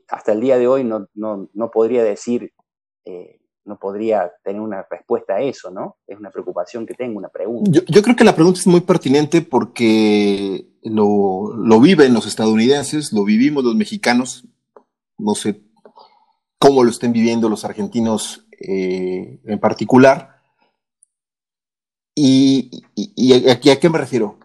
hasta 0.07 0.31
el 0.31 0.41
día 0.41 0.57
de 0.57 0.67
hoy 0.67 0.83
no, 0.83 1.71
podría 1.71 2.03
decir, 2.03 2.53
eh, 3.05 3.38
no 3.69 3.77
podría 3.77 4.29
tener 4.43 4.59
una 4.59 4.85
respuesta 4.89 5.35
a 5.35 5.41
eso, 5.41 5.71
¿no? 5.71 5.95
Es 6.05 6.17
una 6.17 6.31
preocupación 6.31 6.85
que 6.85 6.95
tengo, 6.95 7.17
una 7.17 7.29
pregunta. 7.29 7.71
Yo, 7.87 8.01
creo 8.01 8.15
que 8.15 8.23
la 8.25 8.35
pregunta 8.35 8.59
es 8.59 8.67
muy 8.67 8.81
pertinente 8.81 9.41
porque 9.41 10.67
lo, 10.83 11.53
lo 11.55 11.79
viven 11.79 12.13
los 12.13 12.27
estadounidenses, 12.27 13.13
lo 13.13 13.23
vivimos 13.23 13.63
los 13.63 13.75
mexicanos, 13.75 14.45
no 15.17 15.35
sé 15.35 15.61
cómo 16.57 16.83
lo 16.83 16.89
estén 16.89 17.13
viviendo 17.13 17.47
los 17.47 17.63
argentinos 17.63 18.45
eh, 18.59 19.39
en 19.45 19.59
particular. 19.59 20.41
Y, 22.13 22.83
aquí 23.49 23.69
a 23.69 23.79
qué 23.79 23.89
me 23.89 23.97
refiero? 23.97 24.37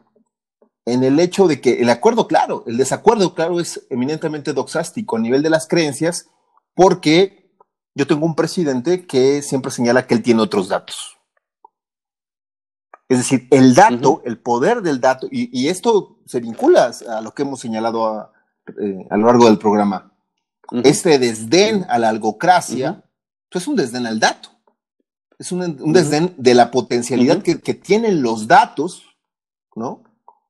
En 0.86 1.02
el 1.02 1.18
hecho 1.18 1.48
de 1.48 1.60
que 1.60 1.80
el 1.80 1.90
acuerdo, 1.90 2.28
claro, 2.28 2.62
el 2.66 2.76
desacuerdo, 2.76 3.34
claro, 3.34 3.58
es 3.58 3.84
eminentemente 3.90 4.52
doxástico 4.52 5.16
a 5.16 5.20
nivel 5.20 5.42
de 5.42 5.50
las 5.50 5.66
creencias, 5.66 6.28
porque 6.74 7.43
yo 7.94 8.06
tengo 8.06 8.26
un 8.26 8.34
presidente 8.34 9.06
que 9.06 9.40
siempre 9.42 9.70
señala 9.70 10.06
que 10.06 10.14
él 10.14 10.22
tiene 10.22 10.42
otros 10.42 10.68
datos. 10.68 11.16
Es 13.08 13.18
decir, 13.18 13.46
el 13.50 13.74
dato, 13.74 14.22
el 14.24 14.38
poder 14.38 14.82
del 14.82 15.00
dato, 15.00 15.28
y, 15.30 15.68
esto 15.68 16.18
se 16.26 16.40
vincula 16.40 16.90
a 17.08 17.20
lo 17.20 17.32
que 17.32 17.42
hemos 17.42 17.60
señalado 17.60 18.06
a, 18.06 18.32
eh, 18.80 19.06
lo 19.10 19.26
largo 19.26 19.46
del 19.46 19.58
programa. 19.58 20.12
Este 20.82 21.18
desdén 21.18 21.84
a 21.88 21.98
la 21.98 22.08
algocracia 22.08 23.04
pues, 23.50 23.64
es 23.64 23.68
un 23.68 23.76
desdén 23.76 24.06
al 24.06 24.18
dato. 24.18 24.48
Es 25.38 25.52
un, 25.52 25.92
desdén 25.92 26.34
de 26.38 26.54
la 26.54 26.70
potencialidad 26.70 27.42
que, 27.42 27.74
tienen 27.74 28.22
los 28.22 28.48
datos, 28.48 29.02
¿no? 29.76 30.02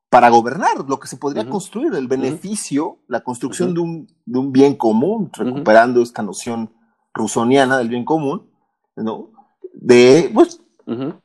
Para 0.08 0.28
gobernar, 0.28 0.88
lo 0.88 1.00
que 1.00 1.08
se 1.08 1.16
podría 1.16 1.48
construir, 1.48 1.92
el 1.94 2.06
beneficio, 2.06 3.00
la 3.08 3.24
construcción 3.24 3.74
de 3.74 3.80
un, 3.80 4.08
de 4.24 4.38
un 4.38 4.52
bien 4.52 4.76
común, 4.76 5.30
recuperando 5.34 6.02
esta 6.02 6.22
noción 6.22 6.70
rusoniana 7.14 7.78
del 7.78 7.88
bien 7.88 8.04
común, 8.04 8.50
¿no? 8.96 9.30
De, 9.72 10.30
pues, 10.34 10.60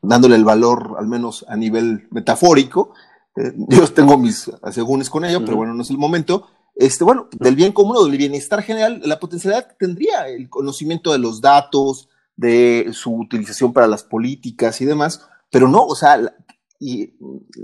dándole 0.02 0.36
el 0.36 0.46
valor, 0.46 0.96
al 0.98 1.08
menos 1.08 1.46
a 1.50 1.58
nivel 1.58 2.08
metafórico. 2.12 2.94
Eh, 3.36 3.54
yo 3.70 3.88
tengo 3.88 4.18
mis 4.18 4.50
asegúnes 4.62 5.10
con 5.10 5.26
ello, 5.26 5.44
pero 5.44 5.58
bueno, 5.58 5.74
no 5.74 5.82
es 5.82 5.90
el 5.90 5.98
momento. 5.98 6.48
Este, 6.76 7.04
bueno, 7.04 7.28
del 7.38 7.56
bien 7.56 7.74
común 7.74 7.98
o 7.98 8.06
del 8.06 8.18
bienestar 8.18 8.62
general, 8.62 9.02
la 9.04 9.20
potencialidad 9.20 9.68
que 9.68 9.76
tendría 9.76 10.30
el 10.30 10.50
conocimiento 10.50 11.12
de 11.12 11.20
los 11.20 11.42
datos, 11.42 12.08
de 12.38 12.92
su 12.94 13.14
utilización 13.14 13.74
para 13.74 13.88
las 13.88 14.04
políticas 14.04 14.80
y 14.80 14.86
demás, 14.86 15.28
pero 15.52 15.68
no, 15.68 15.84
o 15.84 15.94
sea, 15.94 16.34
y 16.80 17.16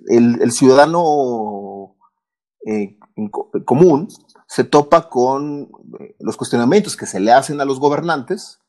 el, 0.09 0.51
ciudadano 0.51 1.95
eh, 2.65 2.97
común 3.65 4.09
se 4.47 4.63
topa 4.63 5.09
con 5.09 5.69
eh, 5.99 6.15
los 6.19 6.37
cuestionamientos 6.37 6.95
que 6.95 7.05
se 7.05 7.19
le 7.19 7.31
hacen 7.31 7.61
a 7.61 7.65
los 7.65 7.79
gobernantes 7.79 8.59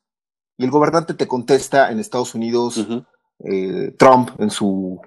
y 0.56 0.64
el 0.64 0.70
gobernante 0.70 1.14
te 1.14 1.28
contesta 1.28 1.90
en 1.90 1.98
Estados 1.98 2.34
Unidos, 2.34 2.86
eh, 3.44 3.94
Trump 3.98 4.30
en 4.38 4.50
su, 4.50 5.00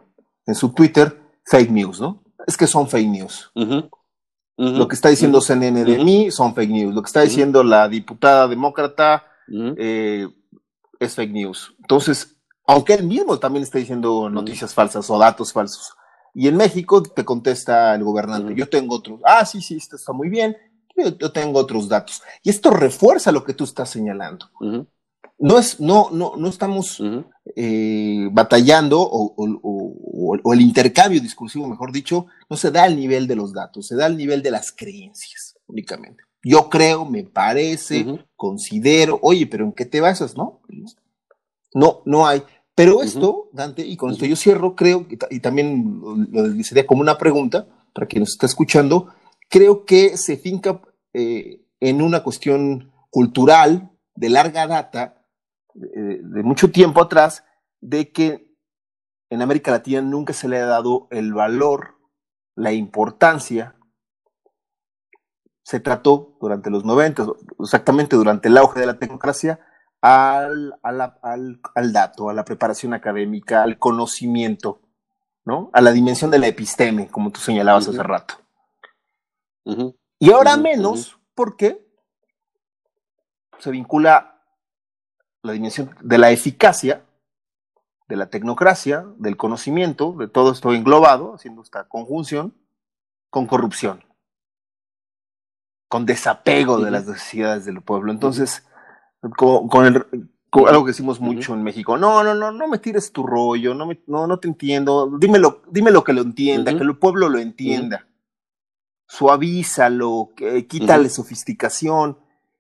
en 0.46 0.56
su 0.56 0.70
Twitter, 0.74 1.20
fake 1.46 1.72
news, 1.72 2.00
¿no? 2.00 2.24
Es 2.46 2.56
que 2.56 2.68
son 2.68 2.88
fake 2.88 3.08
news. 3.08 3.52
Lo 4.58 4.88
que 4.88 4.96
está 4.96 5.10
diciendo 5.10 5.40
CNN 5.40 5.86
de 5.86 6.04
mí 6.04 6.32
son 6.32 6.54
fake 6.54 6.70
news. 6.70 6.94
Lo 6.94 7.02
que 7.02 7.08
está 7.08 7.22
diciendo 7.22 7.64
la 7.64 7.88
diputada 7.88 8.48
demócrata 8.48 9.24
eh, 9.78 10.28
es 11.00 11.16
fake 11.16 11.32
news. 11.32 11.74
Entonces, 11.80 12.36
aunque 12.68 12.94
él 12.94 13.06
mismo 13.06 13.40
también 13.40 13.64
está 13.64 13.80
diciendo 13.80 14.30
noticias 14.30 14.74
falsas 14.74 15.10
o 15.10 15.18
datos 15.18 15.54
falsos. 15.54 15.94
Y 16.34 16.48
en 16.48 16.58
México 16.58 17.04
te 17.04 17.26
contesta 17.26 17.96
el 17.96 18.04
gobernante, 18.04 18.54
yo 18.56 18.70
tengo 18.70 18.96
otros, 18.96 19.20
ah, 19.26 19.46
sí, 19.46 19.62
sí, 19.62 19.78
esto 19.78 19.96
está 19.96 20.14
muy 20.14 20.30
bien, 20.30 20.56
yo, 20.96 21.32
tengo 21.32 21.60
otros 21.60 21.88
datos. 21.88 22.22
Y 22.44 22.50
esto 22.50 22.72
refuerza 22.72 23.32
lo 23.32 23.44
que 23.44 23.54
tú 23.54 23.64
estás 23.64 23.90
señalando. 23.90 24.50
No, 25.42 25.58
es, 25.58 25.80
no, 25.80 26.10
no, 26.12 26.34
no 26.36 26.50
estamos 26.50 27.02
eh, 27.56 28.28
batallando 28.32 29.00
o, 29.02 30.54
el 30.54 30.62
intercambio 30.62 31.22
discursivo, 31.22 31.68
mejor 31.68 31.92
dicho, 31.92 32.28
no 32.50 32.58
se 32.58 32.72
da 32.72 32.84
al 32.84 32.96
nivel 32.96 33.28
de 33.28 33.36
los 33.36 33.54
datos, 33.54 33.88
se 33.88 33.96
da 33.96 34.06
al 34.06 34.18
nivel 34.18 34.42
de 34.42 34.52
las 34.52 34.72
creencias 34.72 35.56
únicamente. 35.68 36.24
Yo 36.44 36.70
creo, 36.70 37.06
me 37.06 37.24
parece, 37.24 38.26
considero, 38.36 39.20
oye, 39.22 39.46
pero 39.48 39.66
¿en 39.66 39.74
qué 39.74 39.86
te 39.86 40.02
basas? 40.02 40.36
No, 40.36 40.62
no, 41.74 42.02
no 42.06 42.28
hay. 42.28 42.44
Pero 42.80 43.02
esto, 43.04 43.50
Dante, 43.52 43.86
y 43.86 43.98
con 43.98 44.12
esto 44.12 44.26
yo 44.26 44.38
cierro, 44.38 44.74
creo, 44.74 45.06
y, 45.10 45.42
también 45.42 46.00
lo, 46.32 46.64
sería 46.64 46.88
como 46.88 47.02
una 47.02 47.18
pregunta 47.18 47.68
para 47.94 48.08
quien 48.08 48.22
nos 48.22 48.30
está 48.30 48.46
escuchando, 48.46 49.14
creo 49.50 49.84
que 49.84 50.16
se 50.16 50.38
finca 50.38 50.80
eh, 51.12 51.62
en 51.82 52.02
una 52.02 52.24
cuestión 52.24 52.94
cultural 53.10 53.92
de 54.16 54.30
larga 54.30 54.66
data, 54.66 55.26
de, 55.74 56.42
mucho 56.44 56.72
tiempo 56.72 57.02
atrás, 57.02 57.44
de 57.82 58.14
que 58.14 58.50
en 59.30 59.42
América 59.42 59.72
Latina 59.72 60.02
nunca 60.02 60.32
se 60.32 60.48
le 60.48 60.60
ha 60.60 60.66
dado 60.66 61.10
el 61.12 61.34
valor, 61.34 61.98
la 62.56 62.72
importancia. 62.72 63.76
Se 65.64 65.82
trató 65.82 66.38
durante 66.40 66.70
los 66.70 66.86
90, 66.86 67.28
exactamente 67.60 68.16
durante 68.16 68.48
el 68.48 68.58
auge 68.58 68.80
de 68.80 68.86
la 68.86 68.98
tecnocracia, 68.98 69.60
al, 70.02 70.80
al, 70.84 71.94
dato, 71.94 72.30
a 72.30 72.34
la 72.34 72.46
preparación 72.46 72.94
académica, 72.94 73.64
al 73.64 73.78
conocimiento, 73.78 74.82
¿no? 75.46 75.70
A 75.74 75.82
la 75.82 75.92
dimensión 75.92 76.32
de 76.32 76.40
la 76.40 76.48
episteme, 76.48 77.08
como 77.08 77.32
tú 77.32 77.40
señalabas 77.40 77.88
hace 77.88 78.04
rato. 78.04 78.36
Y 80.18 80.32
ahora 80.32 80.58
menos, 80.58 81.20
porque 81.36 81.86
se 83.60 83.72
vincula 83.72 84.42
la 85.44 85.54
dimensión 85.54 85.96
de 86.02 86.18
la 86.18 86.32
eficacia, 86.32 87.06
de 88.08 88.16
la 88.16 88.30
tecnocracia, 88.30 89.06
del 89.18 89.38
conocimiento, 89.38 90.16
de 90.18 90.28
todo 90.28 90.52
esto 90.52 90.74
englobado, 90.74 91.36
haciendo 91.36 91.62
esta 91.62 91.88
conjunción, 91.88 92.56
con 93.30 93.46
corrupción, 93.46 94.04
con 95.88 96.06
desapego 96.06 96.80
de 96.80 96.90
las 96.90 97.06
necesidades 97.06 97.66
del 97.66 97.82
pueblo. 97.82 98.12
Entonces, 98.12 98.66
con, 99.38 99.86
el, 99.86 100.06
algo 100.52 100.86
que 100.86 100.92
decimos 100.92 101.20
mucho 101.20 101.54
en 101.54 101.64
México. 101.64 101.98
No, 101.98 102.24
no, 102.24 102.34
no, 102.34 102.52
no 102.52 102.68
me 102.68 102.80
tires 102.80 103.12
tu 103.12 103.24
rollo, 103.24 103.74
no, 103.74 103.86
me, 103.86 104.00
no, 104.08 104.28
no 104.28 104.40
te 104.40 104.48
entiendo. 104.48 105.18
Dímelo, 105.20 105.62
dímelo 105.70 106.04
que 106.04 106.14
lo 106.14 106.22
entienda, 106.22 106.76
que 106.76 106.84
el 106.84 106.98
pueblo 106.98 107.30
lo 107.30 107.40
entienda. 107.40 108.08
Suavízalo, 109.08 110.32
quítale 110.68 111.10
sofisticación. 111.10 112.18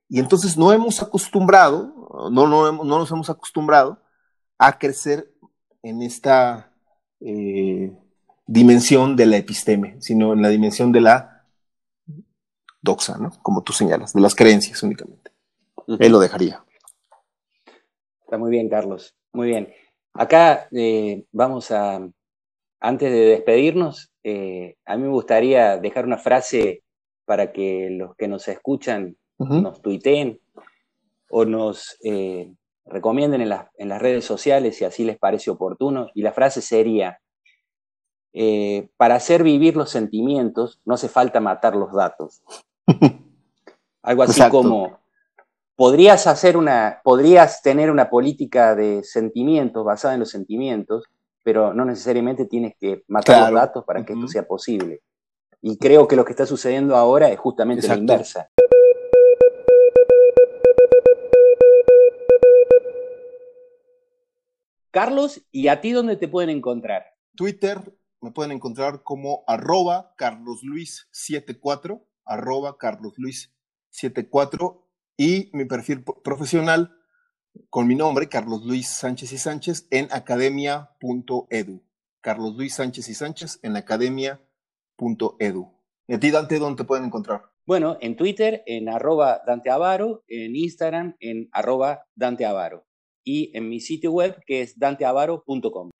Y 0.07 0.19
entonces 0.19 0.57
no 0.57 0.71
hemos 0.73 1.01
acostumbrado, 1.01 1.93
no, 2.31 2.47
no, 2.47 2.71
no 2.71 2.83
nos 2.83 3.11
hemos 3.11 3.29
acostumbrado 3.29 4.01
a 4.57 4.77
crecer 4.77 5.31
en 5.83 6.01
esta 6.01 6.71
eh, 7.21 7.95
dimensión 8.47 9.15
de 9.15 9.25
la 9.25 9.37
episteme, 9.37 10.01
sino 10.01 10.33
en 10.33 10.41
la 10.41 10.49
dimensión 10.49 10.91
de 10.91 11.01
la 11.01 11.45
doxa, 12.81 13.17
¿no? 13.17 13.31
Como 13.41 13.61
tú 13.61 13.73
señalas, 13.73 14.13
de 14.13 14.21
las 14.21 14.35
creencias 14.35 14.81
únicamente. 14.83 15.28
Él 15.97 16.11
lo 16.11 16.19
dejaría. 16.19 16.63
Está 18.21 18.37
muy 18.37 18.51
bien, 18.51 18.69
Carlos. 18.69 19.15
Muy 19.33 19.47
bien. 19.47 19.73
Acá 20.13 20.67
eh, 20.71 21.25
vamos 21.31 21.71
a, 21.71 22.07
antes 22.79 23.11
de 23.11 23.19
despedirnos, 23.19 24.11
eh, 24.23 24.75
a 24.85 24.97
mí 24.97 25.03
me 25.03 25.09
gustaría 25.09 25.77
dejar 25.77 26.05
una 26.05 26.17
frase 26.17 26.83
para 27.25 27.51
que 27.51 27.89
los 27.91 28.15
que 28.15 28.27
nos 28.27 28.47
escuchan 28.47 29.15
nos 29.37 29.81
tuiteen 29.81 30.41
o 31.29 31.45
nos 31.45 31.97
eh, 32.03 32.51
recomienden 32.85 33.41
en, 33.41 33.53
en, 33.77 33.89
las 33.89 34.01
redes 34.01 34.25
sociales 34.25 34.75
si 34.75 34.83
así 34.83 35.05
les 35.05 35.17
parece 35.17 35.49
oportuno. 35.49 36.09
Y 36.13 36.21
la 36.21 36.33
frase 36.33 36.61
sería, 36.61 37.19
para 38.97 39.15
hacer 39.15 39.43
vivir 39.43 39.75
los 39.75 39.89
sentimientos 39.89 40.81
no 40.85 40.95
hace 40.95 41.07
falta 41.07 41.39
matar 41.39 41.75
los 41.75 41.93
datos. 41.93 42.43
Algo 44.03 44.23
así 44.23 44.41
como, 44.49 44.98
podrías 45.79 46.27
hacer 46.27 46.57
una, 46.57 46.99
podrías 47.05 47.61
tener 47.61 47.89
una 47.89 48.09
política 48.09 48.75
de 48.75 49.01
sentimientos 49.01 49.85
basada 49.85 50.13
en 50.13 50.19
los 50.19 50.29
sentimientos, 50.29 51.05
pero 51.41 51.73
no 51.73 51.85
necesariamente 51.85 52.43
tienes 52.43 52.73
que 52.77 53.05
matar 53.07 53.49
los 53.49 53.61
datos 53.61 53.85
para 53.85 54.03
que 54.03 54.11
esto 54.11 54.27
sea 54.27 54.45
posible. 54.45 55.01
Y 55.61 55.77
creo 55.77 56.05
que 56.05 56.17
lo 56.17 56.25
que 56.25 56.33
está 56.33 56.45
sucediendo 56.45 56.97
ahora 56.97 57.29
es 57.29 57.39
justamente 57.39 57.87
la 57.87 57.95
inversa. 57.95 58.49
Carlos, 64.91 65.41
¿y 65.49 65.69
a 65.69 65.79
ti 65.79 65.93
dónde 65.93 66.17
te 66.17 66.27
pueden 66.27 66.49
encontrar? 66.49 67.05
Twitter 67.37 67.97
me 68.19 68.31
pueden 68.31 68.51
encontrar 68.51 69.01
como 69.01 69.45
arroba 69.47 70.13
carlosluis74, 70.17 72.03
arroba 72.25 72.77
carlosluis74 72.77 74.88
y 75.19 75.49
mi 75.51 75.65
perfil 75.65 76.01
profesional 76.23 76.95
con 77.69 77.87
mi 77.87 77.95
nombre, 77.95 78.29
Carlos 78.29 78.65
Luis 78.65 78.87
Sánchez 78.87 79.33
y 79.33 79.37
Sánchez, 79.37 79.85
en 79.91 80.07
academia.edu. 80.11 81.83
Carlos 82.21 82.55
Luis 82.55 82.75
Sánchez 82.75 83.09
y 83.09 83.13
Sánchez 83.13 83.59
en 83.61 83.75
academia.edu. 83.75 85.73
¿Y 86.07 86.13
a 86.13 86.19
ti, 86.19 86.31
Dante, 86.31 86.57
dónde 86.57 86.83
te 86.83 86.87
pueden 86.87 87.05
encontrar? 87.05 87.43
Bueno, 87.65 87.97
en 87.99 88.15
Twitter, 88.15 88.63
en 88.65 88.87
arroba 88.87 89.41
Dante 89.45 89.69
Avaro, 89.69 90.23
en 90.27 90.55
Instagram, 90.55 91.17
en 91.19 91.49
arroba 91.51 92.05
Dante 92.15 92.45
Avaro 92.45 92.87
y 93.25 93.55
en 93.55 93.67
mi 93.67 93.81
sitio 93.81 94.13
web 94.13 94.41
que 94.47 94.61
es 94.61 94.79
danteavaro.com. 94.79 95.91